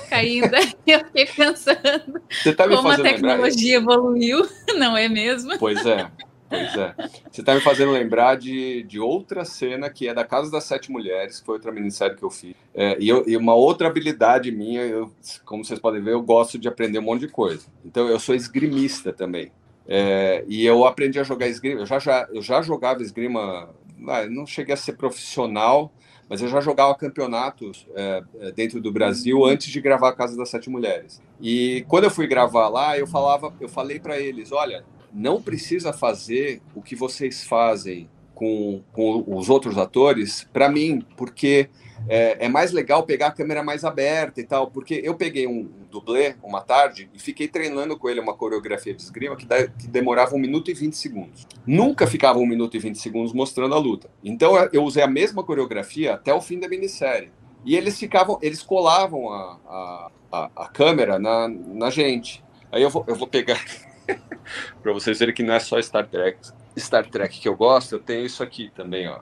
caindo, 0.10 0.56
eu 0.88 1.00
fiquei 1.06 1.26
pensando 1.26 2.22
tá 2.56 2.68
como 2.68 2.90
a 2.90 2.98
tecnologia 2.98 3.78
evoluiu, 3.78 4.48
não 4.78 4.96
é 4.96 5.08
mesmo? 5.10 5.58
Pois 5.58 5.86
é, 5.86 6.10
Pois 6.48 6.76
é. 6.76 6.96
Você 7.32 7.42
está 7.42 7.56
me 7.56 7.62
fazendo 7.62 7.92
lembrar 7.92 8.38
de, 8.38 8.84
de 8.84 9.00
outra 9.00 9.44
cena 9.44 9.90
que 9.90 10.08
é 10.08 10.14
da 10.14 10.24
Casa 10.24 10.52
das 10.52 10.64
Sete 10.64 10.92
Mulheres, 10.92 11.40
que 11.40 11.46
foi 11.46 11.56
outra 11.56 11.72
minissérie 11.72 12.16
que 12.16 12.24
eu 12.24 12.30
fiz. 12.30 12.56
É, 12.74 12.96
e, 13.00 13.10
eu, 13.10 13.24
e, 13.28 13.36
uma 13.36 13.56
outra 13.56 13.88
habilidade 13.88 14.52
minha, 14.52 14.82
eu, 14.82 15.12
como 15.44 15.66
vocês 15.66 15.80
podem 15.80 16.02
ver, 16.02 16.14
eu 16.14 16.22
gosto 16.22 16.58
de 16.58 16.68
aprender 16.68 17.00
um 17.00 17.04
monte 17.04 17.22
de 17.22 17.28
coisa. 17.28 17.66
Então, 17.84 18.08
eu 18.08 18.20
sou 18.20 18.36
esgrimista 18.36 19.12
também. 19.12 19.52
É, 19.88 20.44
e 20.48 20.66
eu 20.66 20.86
aprendi 20.86 21.20
a 21.20 21.24
jogar 21.24 21.48
esgrima. 21.48 21.82
Eu 21.82 21.86
já, 21.86 22.00
já, 22.00 22.28
eu 22.32 22.42
já 22.42 22.62
jogava 22.62 23.02
esgrima, 23.02 23.70
ah, 24.08 24.26
não 24.30 24.46
cheguei 24.46 24.74
a 24.74 24.78
ser 24.78 24.94
profissional, 24.94 25.92
mas 26.30 26.42
eu 26.42 26.48
já 26.48 26.60
jogava 26.60 26.96
campeonatos 26.96 27.88
é, 27.96 28.24
é, 28.40 28.52
dentro 28.52 28.82
do 28.82 28.92
Brasil 28.92 29.46
antes 29.46 29.72
de 29.72 29.80
gravar 29.80 30.10
a 30.10 30.14
Casa 30.14 30.36
das 30.36 30.50
Sete 30.50 30.70
Mulheres. 30.70 31.22
E 31.40 31.86
quando 31.88 32.06
eu 32.06 32.12
fui 32.12 32.28
gravar 32.28 32.68
lá, 32.68 32.98
eu 32.98 33.06
falava, 33.06 33.54
eu 33.60 33.70
falei 33.70 34.00
para 34.00 34.20
eles, 34.20 34.52
olha, 34.52 34.84
não 35.14 35.42
precisa 35.42 35.94
fazer 35.94 36.62
o 36.74 36.82
que 36.82 36.96
vocês 36.96 37.44
fazem 37.44 38.10
com, 38.34 38.82
com 38.92 39.24
os 39.28 39.50
outros 39.50 39.78
atores 39.78 40.48
para 40.52 40.70
mim, 40.70 41.06
porque 41.16 41.70
é, 42.08 42.46
é, 42.46 42.50
mais 42.50 42.72
legal 42.72 43.04
pegar 43.04 43.28
a 43.28 43.32
câmera 43.32 43.64
mais 43.64 43.84
aberta 43.84 44.39
e 44.39 44.43
tal, 44.43 44.70
porque 44.70 45.02
eu 45.04 45.16
peguei 45.16 45.48
um, 45.48 45.70
dublê 45.89 46.36
uma 46.43 46.62
tarde 46.62 47.10
e 47.14 47.20
fiquei 47.20 47.48
treinando 47.48 47.98
com 47.98 48.10
ele 48.10 48.20
uma 48.20 48.34
coreografia 48.34 48.93
de 48.93 49.02
esgrima 49.02 49.36
que, 49.36 49.46
que, 49.46 49.88
demorava 49.88 50.36
um 50.36 50.39
minuto 50.39 50.70
e 50.70 50.74
20 50.74 50.93
segundos. 50.93 51.48
Nunca 51.66 52.06
ficava 52.06 52.39
um 52.39 52.46
minuto 52.46 52.76
e 52.76 52.80
20 52.80 52.98
segundos 52.98 53.34
mostrando 53.34 53.76
a 53.76 53.80
luta. 53.80 54.10
Então 54.24 54.56
eu 54.72 54.84
usei 54.84 55.04
a 55.04 55.08
mesma 55.08 55.43
coreografia 55.43 56.14
até 56.14 56.34
o 56.34 56.41
fim 56.41 56.60
da 56.60 56.68
minissérie. 56.68 57.32
E 57.64 57.76
eles 57.76 57.98
ficavam, 57.98 58.38
eles 58.41 58.62
colavam 58.62 59.30
a, 59.32 59.60
a, 59.68 60.12
a, 60.32 60.52
a 60.56 60.68
câmera 60.68 61.18
na, 61.18 61.48
na 61.48 61.89
gente. 61.89 62.43
Aí 62.72 62.82
eu 62.84 62.89
vou, 62.89 63.04
eu 63.08 63.16
vou 63.16 63.28
pegar 63.28 63.60
para 64.84 64.93
vocês 64.93 65.18
verem 65.18 65.34
que 65.34 65.43
não 65.43 65.54
é 65.54 65.60
só 65.60 65.82
Star 65.82 66.08
Trek, 66.08 66.38
Star 66.78 67.10
Trek 67.10 67.39
que 67.39 67.48
eu 67.48 67.56
gosto, 67.56 67.96
eu 67.96 68.00
tenho 68.00 68.26
isso 68.26 68.43
aqui 68.43 68.72
também, 68.76 69.08
ó. 69.08 69.20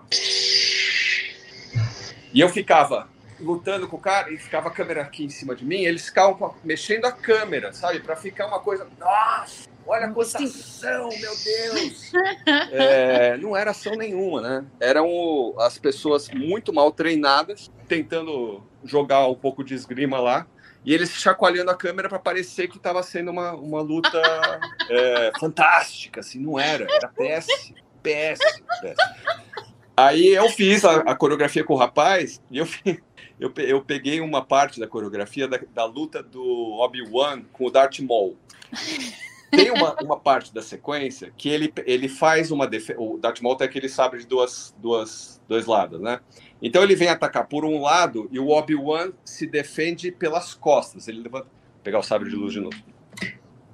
E 2.34 2.40
eu 2.40 2.50
ficava 2.50 3.08
lutando 3.40 3.88
com 3.88 3.98
o 3.98 4.00
cara 4.00 4.32
e 4.32 4.38
ficava 4.38 4.70
a 4.70 4.72
câmera 4.72 5.02
aqui 5.02 5.24
em 5.24 5.30
cima 5.30 5.56
de 5.56 5.66
mim, 5.66 5.82
eles 5.84 6.06
ficavam 6.06 6.56
mexendo 6.64 7.06
a 7.06 7.12
câmera, 7.12 7.74
sabe? 7.74 8.00
Para 8.00 8.16
ficar 8.16 8.48
uma 8.48 8.60
coisa. 8.60 8.88
Nossa, 9.00 9.70
olha 9.86 10.08
a 10.08 10.12
cotação, 10.12 11.10
meu 11.10 11.32
Deus! 11.44 12.12
É, 12.72 13.38
não 13.38 13.56
era 13.56 13.72
ação 13.72 13.96
nenhuma, 13.96 14.42
né? 14.42 14.66
Eram 14.80 15.54
as 15.60 15.78
pessoas 15.78 16.30
muito 16.30 16.74
mal 16.74 16.92
treinadas, 16.92 17.72
tentando 17.88 18.64
jogar 18.84 19.28
um 19.28 19.36
pouco 19.36 19.64
de 19.64 19.74
esgrima 19.74 20.20
lá. 20.20 20.48
E 20.86 20.94
eles 20.94 21.12
chacoalhando 21.12 21.72
a 21.72 21.76
câmera 21.76 22.10
para 22.10 22.20
parecer 22.20 22.68
que 22.68 22.78
estava 22.78 23.02
sendo 23.04 23.32
uma, 23.32 23.54
uma 23.54 23.82
luta 23.82 24.22
é, 24.90 25.32
fantástica, 25.40 26.20
assim, 26.20 26.40
não 26.40 26.60
era, 26.60 26.86
era 26.90 27.08
péssimo, 27.08 27.78
péssimo, 28.02 28.66
péssimo. 28.82 29.73
Aí 29.96 30.30
eu 30.30 30.50
fiz 30.50 30.84
a, 30.84 30.98
a 31.02 31.16
coreografia 31.16 31.64
com 31.64 31.74
o 31.74 31.78
rapaz 31.78 32.42
e 32.50 32.58
eu, 32.58 32.68
eu, 33.40 33.54
eu 33.58 33.82
peguei 33.82 34.20
uma 34.22 34.44
parte 34.44 34.80
da 34.80 34.88
coreografia 34.88 35.48
da, 35.48 35.60
da 35.74 35.86
luta 35.86 36.22
do 36.24 36.80
Obi-Wan 36.80 37.44
com 37.54 37.66
o 37.66 37.72
Darth 37.72 38.00
Maul. 38.00 38.36
Tem 39.52 39.70
uma, 39.70 39.96
uma 40.02 40.20
parte 40.20 40.52
da 40.52 40.64
sequência 40.64 41.32
que 41.38 41.48
ele, 41.48 41.72
ele 41.86 42.10
faz 42.10 42.50
uma 42.50 42.66
defesa. 42.66 43.00
O 43.00 43.20
Darth 43.20 43.40
Maul 43.40 43.56
tem 43.56 43.68
aquele 43.68 43.88
sabre 43.88 44.22
de 44.22 44.26
duas, 44.26 44.74
duas, 44.80 45.40
dois 45.48 45.68
lados, 45.68 46.02
né? 46.02 46.22
Então 46.60 46.82
ele 46.82 46.96
vem 46.96 47.08
atacar 47.08 47.46
por 47.48 47.64
um 47.64 47.80
lado 47.80 48.28
e 48.32 48.40
o 48.40 48.50
Obi-Wan 48.50 49.12
se 49.24 49.46
defende 49.46 50.12
pelas 50.12 50.56
costas. 50.56 51.08
Ele 51.08 51.22
levanta. 51.22 51.46
Vou 51.46 51.84
pegar 51.84 52.00
o 52.00 52.04
sabre 52.04 52.32
de 52.32 52.36
luz 52.36 52.52
de 52.52 52.62
novo. 52.62 52.76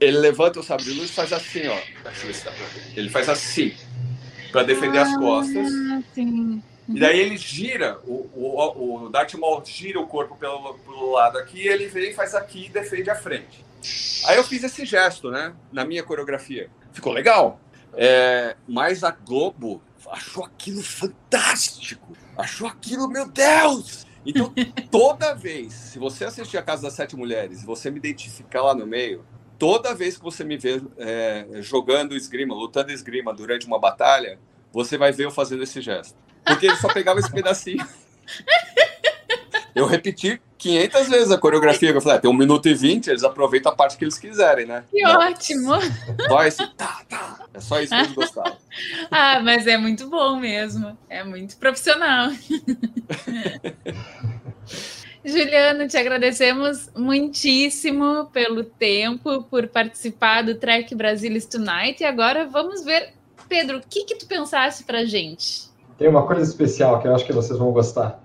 Ele 0.01 0.17
levanta 0.17 0.59
o 0.59 0.63
sabre 0.63 0.83
de 0.83 0.91
luz 0.91 1.11
e 1.11 1.13
faz 1.13 1.31
assim, 1.31 1.65
ó. 1.67 1.79
Ele 2.97 3.07
faz 3.07 3.29
assim 3.29 3.73
para 4.51 4.63
defender 4.63 4.99
ah, 4.99 5.03
as 5.03 5.17
costas. 5.17 5.67
Sim. 6.13 6.61
E 6.87 6.99
daí 6.99 7.19
ele 7.19 7.37
gira, 7.37 7.99
o, 8.03 8.29
o, 8.33 9.05
o 9.05 9.09
Darth 9.09 9.35
Maul 9.35 9.63
gira 9.63 9.99
o 9.99 10.07
corpo 10.07 10.35
pelo, 10.35 10.73
pelo 10.79 11.11
lado 11.11 11.37
aqui, 11.37 11.67
ele 11.67 11.87
vem, 11.87 12.13
faz 12.13 12.33
aqui 12.33 12.65
e 12.65 12.69
defende 12.69 13.09
a 13.11 13.15
frente. 13.15 13.63
Aí 14.25 14.37
eu 14.37 14.43
fiz 14.43 14.63
esse 14.63 14.85
gesto, 14.85 15.29
né, 15.29 15.53
na 15.71 15.85
minha 15.85 16.03
coreografia. 16.03 16.69
Ficou 16.91 17.13
legal. 17.13 17.59
É, 17.93 18.55
mas 18.67 19.03
a 19.03 19.11
Globo 19.11 19.81
achou 20.09 20.43
aquilo 20.43 20.81
fantástico. 20.81 22.17
Achou 22.35 22.67
aquilo, 22.67 23.07
meu 23.07 23.27
Deus! 23.27 24.07
Então, 24.25 24.53
toda 24.89 25.33
vez, 25.33 25.73
se 25.73 25.99
você 25.99 26.25
assistir 26.25 26.57
a 26.57 26.61
Casa 26.61 26.83
das 26.83 26.93
Sete 26.93 27.15
Mulheres 27.15 27.61
e 27.61 27.65
você 27.65 27.91
me 27.91 27.97
identificar 27.97 28.63
lá 28.63 28.73
no 28.73 28.85
meio, 28.85 29.23
toda 29.59 29.93
vez 29.93 30.17
que 30.17 30.23
você 30.23 30.43
me 30.43 30.57
vê 30.57 30.81
é, 30.97 31.45
jogando 31.61 32.15
esgrima, 32.15 32.55
lutando 32.55 32.91
esgrima 32.91 33.33
durante 33.33 33.67
uma 33.67 33.77
batalha, 33.77 34.39
você 34.71 34.97
vai 34.97 35.11
ver 35.11 35.25
eu 35.25 35.31
fazendo 35.31 35.61
esse 35.61 35.81
gesto. 35.81 36.17
Porque 36.45 36.65
ele 36.65 36.77
só 36.77 36.91
pegava 36.91 37.19
esse 37.19 37.31
pedacinho. 37.31 37.85
Eu 39.75 39.85
repeti 39.85 40.41
500 40.57 41.09
vezes 41.09 41.31
a 41.31 41.37
coreografia. 41.37 41.91
Eu 41.91 42.01
falei, 42.01 42.17
ah, 42.17 42.21
tem 42.21 42.29
um 42.29 42.33
minuto 42.33 42.67
e 42.67 42.73
vinte, 42.73 43.07
eles 43.07 43.23
aproveitam 43.23 43.71
a 43.71 43.75
parte 43.75 43.97
que 43.97 44.03
eles 44.03 44.17
quiserem, 44.17 44.65
né? 44.65 44.83
Que 44.89 45.01
Não. 45.01 45.19
ótimo! 45.19 45.73
Só 46.27 46.43
esse, 46.43 46.67
tá, 46.75 47.01
tá. 47.07 47.45
É 47.53 47.59
só 47.59 47.79
isso 47.79 47.93
que 47.93 48.01
eles 48.01 48.13
gostavam. 48.13 48.57
ah, 49.11 49.39
mas 49.41 49.67
é 49.67 49.77
muito 49.77 50.09
bom 50.09 50.37
mesmo. 50.39 50.97
É 51.09 51.23
muito 51.23 51.57
profissional. 51.57 52.29
Juliano, 55.23 55.85
te 55.85 55.97
agradecemos 55.97 56.89
muitíssimo 56.95 58.29
pelo 58.31 58.63
tempo, 58.63 59.43
por 59.43 59.67
participar 59.67 60.43
do 60.43 60.55
Trek 60.55 60.95
Brasilis 60.95 61.45
Tonight. 61.45 62.01
E 62.01 62.05
agora 62.05 62.45
vamos 62.45 62.85
ver, 62.85 63.09
Pedro, 63.49 63.79
o 63.79 63.81
que, 63.81 64.05
que 64.05 64.15
tu 64.15 64.25
pensaste 64.25 64.85
pra 64.85 65.03
gente? 65.03 65.67
Tem 65.97 66.07
uma 66.07 66.25
coisa 66.25 66.43
especial 66.43 67.01
que 67.01 67.07
eu 67.07 67.13
acho 67.13 67.25
que 67.25 67.33
vocês 67.33 67.59
vão 67.59 67.71
gostar. 67.71 68.23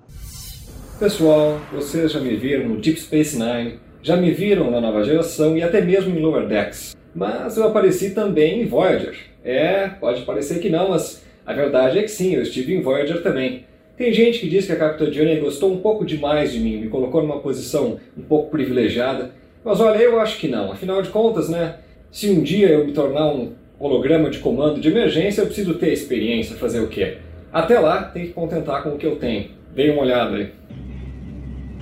Pessoal, 1.01 1.59
vocês 1.73 2.13
já 2.13 2.21
me 2.21 2.37
viram 2.37 2.69
no 2.69 2.81
Deep 2.81 3.01
Space 3.01 3.37
Nine, 3.37 3.81
já 4.01 4.17
me 4.17 4.31
viram 4.31 4.71
na 4.71 4.81
nova 4.81 5.03
geração 5.03 5.57
e 5.57 5.63
até 5.65 5.81
mesmo 5.81 6.17
em 6.17 6.23
Lower 6.23 6.47
Decks. 6.47 6.95
Mas 7.13 7.57
eu 7.57 7.65
apareci 7.65 8.11
também 8.11 8.63
em 8.63 8.67
Voyager. 8.67 9.17
É, 9.43 9.89
pode 9.89 10.23
parecer 10.23 10.61
que 10.61 10.71
não, 10.71 10.91
mas 10.91 11.25
a 11.45 11.53
verdade 11.53 11.99
é 11.99 12.03
que 12.03 12.09
sim, 12.09 12.37
eu 12.37 12.43
estive 12.43 12.73
em 12.73 12.81
Voyager 12.81 13.21
também. 13.21 13.67
Tem 13.97 14.13
gente 14.13 14.41
que 14.41 14.49
diz 14.49 14.67
que 14.67 14.73
a 14.73 14.77
Capitã 14.77 15.09
Johnny 15.09 15.37
gostou 15.37 15.73
um 15.73 15.79
pouco 15.79 16.05
demais 16.05 16.53
de 16.53 16.59
mim, 16.59 16.81
me 16.81 16.89
colocou 16.89 17.23
numa 17.23 17.39
posição 17.39 17.99
um 18.17 18.23
pouco 18.23 18.51
privilegiada. 18.51 19.31
Mas 19.65 19.81
olha, 19.81 19.99
eu 19.99 20.21
acho 20.21 20.39
que 20.39 20.49
não. 20.49 20.73
Afinal 20.73 21.01
de 21.01 21.11
contas, 21.11 21.49
né? 21.49 21.77
Se 22.11 22.29
um 22.29 22.43
dia 22.43 22.69
eu 22.69 22.85
me 22.85 22.93
tornar 22.93 23.29
um 23.33 23.53
holograma 23.79 24.31
de 24.31 24.41
comando 24.41 24.81
de 24.81 24.89
emergência, 24.89 25.43
eu 25.43 25.47
preciso 25.47 25.75
ter 25.75 25.93
experiência, 25.93 26.57
fazer 26.57 26.81
o 26.81 26.89
quê? 26.89 27.19
Até 27.53 27.79
lá, 27.79 28.03
tem 28.03 28.27
que 28.27 28.33
contentar 28.33 28.83
com 28.83 28.91
o 28.91 28.99
que 28.99 29.07
eu 29.07 29.17
tenho. 29.17 29.51
Dê 29.75 29.91
uma 29.91 30.03
olhada 30.03 30.37
aí. 30.37 30.53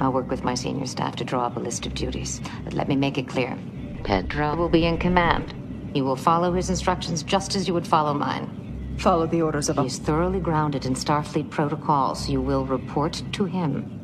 I'll 0.00 0.12
work 0.12 0.30
with 0.30 0.44
my 0.44 0.54
senior 0.54 0.86
staff 0.86 1.16
to 1.16 1.24
draw 1.24 1.46
up 1.46 1.56
a 1.56 1.60
list 1.60 1.86
of 1.86 1.94
duties. 1.94 2.40
But 2.64 2.74
let 2.74 2.88
me 2.88 2.96
make 2.96 3.18
it 3.18 3.28
clear. 3.28 3.56
Pedro 4.04 4.56
will 4.56 4.68
be 4.68 4.84
in 4.84 4.98
command. 4.98 5.54
You 5.94 6.04
will 6.04 6.16
follow 6.16 6.52
his 6.52 6.68
instructions 6.68 7.22
just 7.22 7.56
as 7.56 7.66
you 7.66 7.74
would 7.74 7.86
follow 7.86 8.12
mine. 8.12 8.61
Follow 9.03 9.26
the 9.26 9.42
orders 9.42 9.68
of... 9.68 9.78
He 9.78 9.86
is 9.86 9.98
thoroughly 9.98 10.38
grounded 10.38 10.86
in 10.86 10.94
Starfleet 10.94 11.50
protocols. 11.50 12.28
You 12.28 12.40
will 12.40 12.64
report 12.64 13.20
to 13.32 13.44
him. 13.44 14.00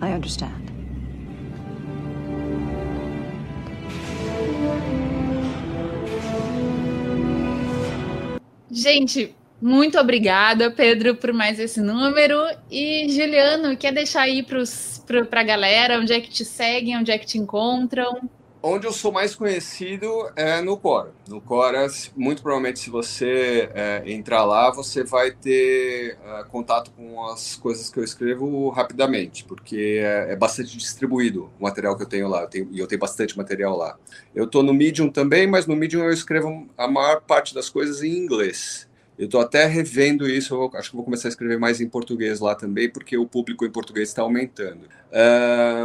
I 0.00 0.12
understand. 0.12 0.70
Gente, 8.70 9.34
muito 9.60 9.98
obrigada, 9.98 10.70
Pedro, 10.70 11.16
por 11.16 11.32
mais 11.32 11.58
esse 11.58 11.80
número. 11.80 12.36
E 12.70 13.08
Juliano, 13.08 13.76
quer 13.76 13.92
deixar 13.92 14.22
aí 14.22 14.46
para 15.28 15.40
a 15.40 15.44
galera 15.44 15.98
onde 15.98 16.12
é 16.12 16.20
que 16.20 16.30
te 16.30 16.44
seguem, 16.44 16.96
onde 16.96 17.10
é 17.10 17.18
que 17.18 17.26
te 17.26 17.36
encontram? 17.36 18.30
Onde 18.66 18.86
eu 18.86 18.94
sou 18.94 19.12
mais 19.12 19.34
conhecido 19.34 20.08
é 20.34 20.62
no 20.62 20.78
Quora. 20.78 21.12
No 21.28 21.38
Quora, 21.38 21.86
muito 22.16 22.40
provavelmente, 22.40 22.78
se 22.78 22.88
você 22.88 23.68
é, 23.74 24.02
entrar 24.06 24.42
lá, 24.46 24.70
você 24.70 25.04
vai 25.04 25.32
ter 25.32 26.16
é, 26.24 26.44
contato 26.44 26.90
com 26.92 27.26
as 27.26 27.56
coisas 27.56 27.90
que 27.90 28.00
eu 28.00 28.02
escrevo 28.02 28.70
rapidamente, 28.70 29.44
porque 29.44 30.00
é, 30.02 30.32
é 30.32 30.36
bastante 30.36 30.78
distribuído 30.78 31.50
o 31.60 31.64
material 31.64 31.94
que 31.94 32.04
eu 32.04 32.08
tenho 32.08 32.26
lá. 32.26 32.48
E 32.54 32.78
eu 32.78 32.86
tenho 32.86 32.98
bastante 32.98 33.36
material 33.36 33.76
lá. 33.76 33.98
Eu 34.34 34.44
estou 34.44 34.62
no 34.62 34.72
Medium 34.72 35.10
também, 35.10 35.46
mas 35.46 35.66
no 35.66 35.76
Medium 35.76 36.02
eu 36.04 36.10
escrevo 36.10 36.66
a 36.78 36.88
maior 36.88 37.20
parte 37.20 37.54
das 37.54 37.68
coisas 37.68 38.02
em 38.02 38.16
inglês. 38.16 38.88
Eu 39.18 39.26
estou 39.26 39.42
até 39.42 39.66
revendo 39.66 40.26
isso, 40.26 40.70
acho 40.74 40.88
que 40.88 40.96
vou 40.96 41.04
começar 41.04 41.28
a 41.28 41.30
escrever 41.30 41.58
mais 41.58 41.82
em 41.82 41.88
português 41.88 42.40
lá 42.40 42.54
também, 42.54 42.88
porque 42.88 43.16
o 43.16 43.26
público 43.26 43.66
em 43.66 43.70
português 43.70 44.08
está 44.08 44.22
aumentando. 44.22 44.88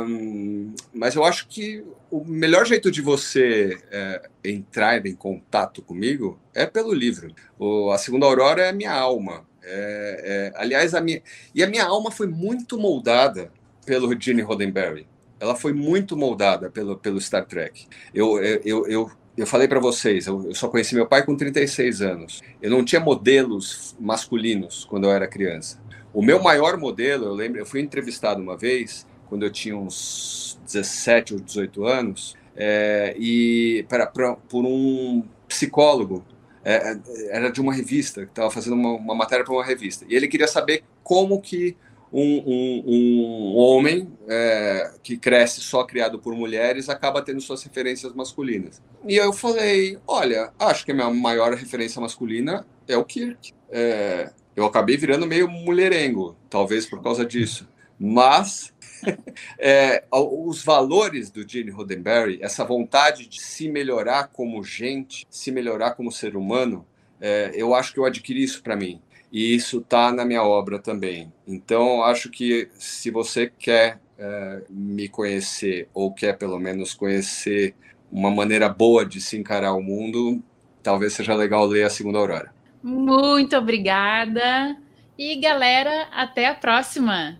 Um, 0.07 0.73
mas 0.93 1.15
eu 1.15 1.25
acho 1.25 1.47
que 1.47 1.83
o 2.11 2.23
melhor 2.25 2.65
jeito 2.65 2.91
de 2.91 3.01
você 3.01 3.77
é, 3.91 4.29
entrar 4.43 5.05
em 5.05 5.15
contato 5.15 5.81
comigo 5.81 6.39
é 6.53 6.65
pelo 6.65 6.93
livro. 6.93 7.33
O, 7.57 7.91
a 7.91 7.97
Segunda 7.97 8.25
Aurora 8.25 8.63
é 8.63 8.69
a 8.69 8.73
minha 8.73 8.91
alma. 8.91 9.45
É, 9.61 10.51
é, 10.55 10.61
aliás, 10.61 10.93
a 10.93 11.01
minha, 11.01 11.21
e 11.53 11.63
a 11.63 11.67
minha 11.67 11.85
alma 11.85 12.11
foi 12.11 12.27
muito 12.27 12.77
moldada 12.77 13.51
pelo 13.85 14.19
Gene 14.19 14.41
Roddenberry. 14.41 15.07
Ela 15.39 15.55
foi 15.55 15.73
muito 15.73 16.17
moldada 16.17 16.69
pelo, 16.69 16.97
pelo 16.97 17.21
Star 17.21 17.45
Trek. 17.45 17.87
Eu, 18.13 18.39
eu, 18.43 18.87
eu, 18.87 19.11
eu 19.37 19.47
falei 19.47 19.67
para 19.67 19.79
vocês, 19.79 20.27
eu, 20.27 20.53
só 20.53 20.67
conheci 20.67 20.95
meu 20.95 21.07
pai 21.07 21.23
com 21.23 21.35
36 21.35 22.01
anos. 22.01 22.41
Eu 22.61 22.71
não 22.71 22.83
tinha 22.83 22.99
modelos 22.99 23.95
masculinos 23.99 24.85
quando 24.85 25.05
eu 25.05 25.11
era 25.11 25.27
criança. 25.27 25.79
O 26.13 26.21
meu 26.21 26.41
maior 26.41 26.75
modelo, 26.77 27.25
eu 27.25 27.33
lembro, 27.33 27.59
eu 27.59 27.65
fui 27.65 27.79
entrevistado 27.79 28.41
uma 28.41 28.57
vez, 28.57 29.07
quando 29.29 29.43
eu 29.43 29.51
tinha 29.51 29.77
uns 29.77 30.59
17 30.65 31.35
ou 31.35 31.39
18 31.39 31.85
anos, 31.85 32.35
é, 32.55 33.15
e 33.17 33.85
pra, 33.87 34.05
pra, 34.07 34.35
por 34.35 34.65
um 34.65 35.23
psicólogo, 35.47 36.25
é, 36.63 36.97
era 37.29 37.49
de 37.49 37.61
uma 37.61 37.73
revista, 37.73 38.23
estava 38.23 38.51
fazendo 38.51 38.73
uma, 38.73 38.91
uma 38.91 39.15
matéria 39.15 39.45
para 39.45 39.53
uma 39.53 39.63
revista. 39.63 40.05
E 40.09 40.15
ele 40.15 40.27
queria 40.27 40.47
saber 40.47 40.83
como 41.03 41.39
que 41.41 41.77
um, 42.11 42.43
um, 42.45 42.83
um 42.87 43.55
homem 43.55 44.11
é, 44.27 44.91
que 45.01 45.17
cresce 45.17 45.61
só 45.61 45.83
criado 45.83 46.19
por 46.19 46.35
mulheres 46.35 46.89
acaba 46.89 47.21
tendo 47.21 47.39
suas 47.39 47.63
referências 47.63 48.13
masculinas. 48.13 48.81
E 49.07 49.15
eu 49.15 49.31
falei, 49.31 49.97
olha, 50.07 50.51
acho 50.59 50.85
que 50.85 50.91
a 50.91 50.95
minha 50.95 51.09
maior 51.09 51.53
referência 51.53 52.01
masculina 52.01 52.65
é 52.87 52.97
o 52.97 53.05
Kirk. 53.05 53.53
É, 53.69 54.31
eu 54.55 54.65
acabei 54.65 54.97
virando 54.97 55.25
meio 55.25 55.47
mulherengo, 55.47 56.35
talvez 56.49 56.85
por 56.85 57.01
causa 57.01 57.25
disso. 57.25 57.67
Mas 57.97 58.73
é, 59.57 60.03
os 60.11 60.63
valores 60.63 61.29
do 61.29 61.47
Gene 61.47 61.71
Roddenberry, 61.71 62.39
essa 62.41 62.63
vontade 62.63 63.27
de 63.27 63.41
se 63.41 63.69
melhorar 63.69 64.27
como 64.27 64.63
gente, 64.63 65.25
se 65.29 65.51
melhorar 65.51 65.91
como 65.91 66.11
ser 66.11 66.35
humano, 66.35 66.85
é, 67.21 67.51
eu 67.53 67.73
acho 67.75 67.93
que 67.93 67.99
eu 67.99 68.05
adquiri 68.05 68.43
isso 68.43 68.63
para 68.63 68.75
mim. 68.75 69.01
E 69.31 69.53
isso 69.53 69.79
está 69.79 70.11
na 70.11 70.25
minha 70.25 70.43
obra 70.43 70.79
também. 70.79 71.31
Então, 71.47 72.03
acho 72.03 72.29
que 72.29 72.69
se 72.73 73.11
você 73.11 73.51
quer 73.59 73.99
é, 74.17 74.63
me 74.69 75.07
conhecer, 75.07 75.87
ou 75.93 76.11
quer 76.11 76.37
pelo 76.37 76.59
menos 76.59 76.93
conhecer 76.93 77.75
uma 78.11 78.31
maneira 78.31 78.67
boa 78.67 79.05
de 79.05 79.21
se 79.21 79.37
encarar 79.37 79.73
o 79.73 79.83
mundo, 79.83 80.41
talvez 80.81 81.13
seja 81.13 81.35
legal 81.35 81.65
ler 81.65 81.83
A 81.83 81.89
Segunda 81.89 82.17
Aurora. 82.17 82.53
Muito 82.81 83.55
obrigada. 83.55 84.75
E 85.17 85.35
galera, 85.35 86.07
até 86.11 86.47
a 86.47 86.55
próxima! 86.55 87.39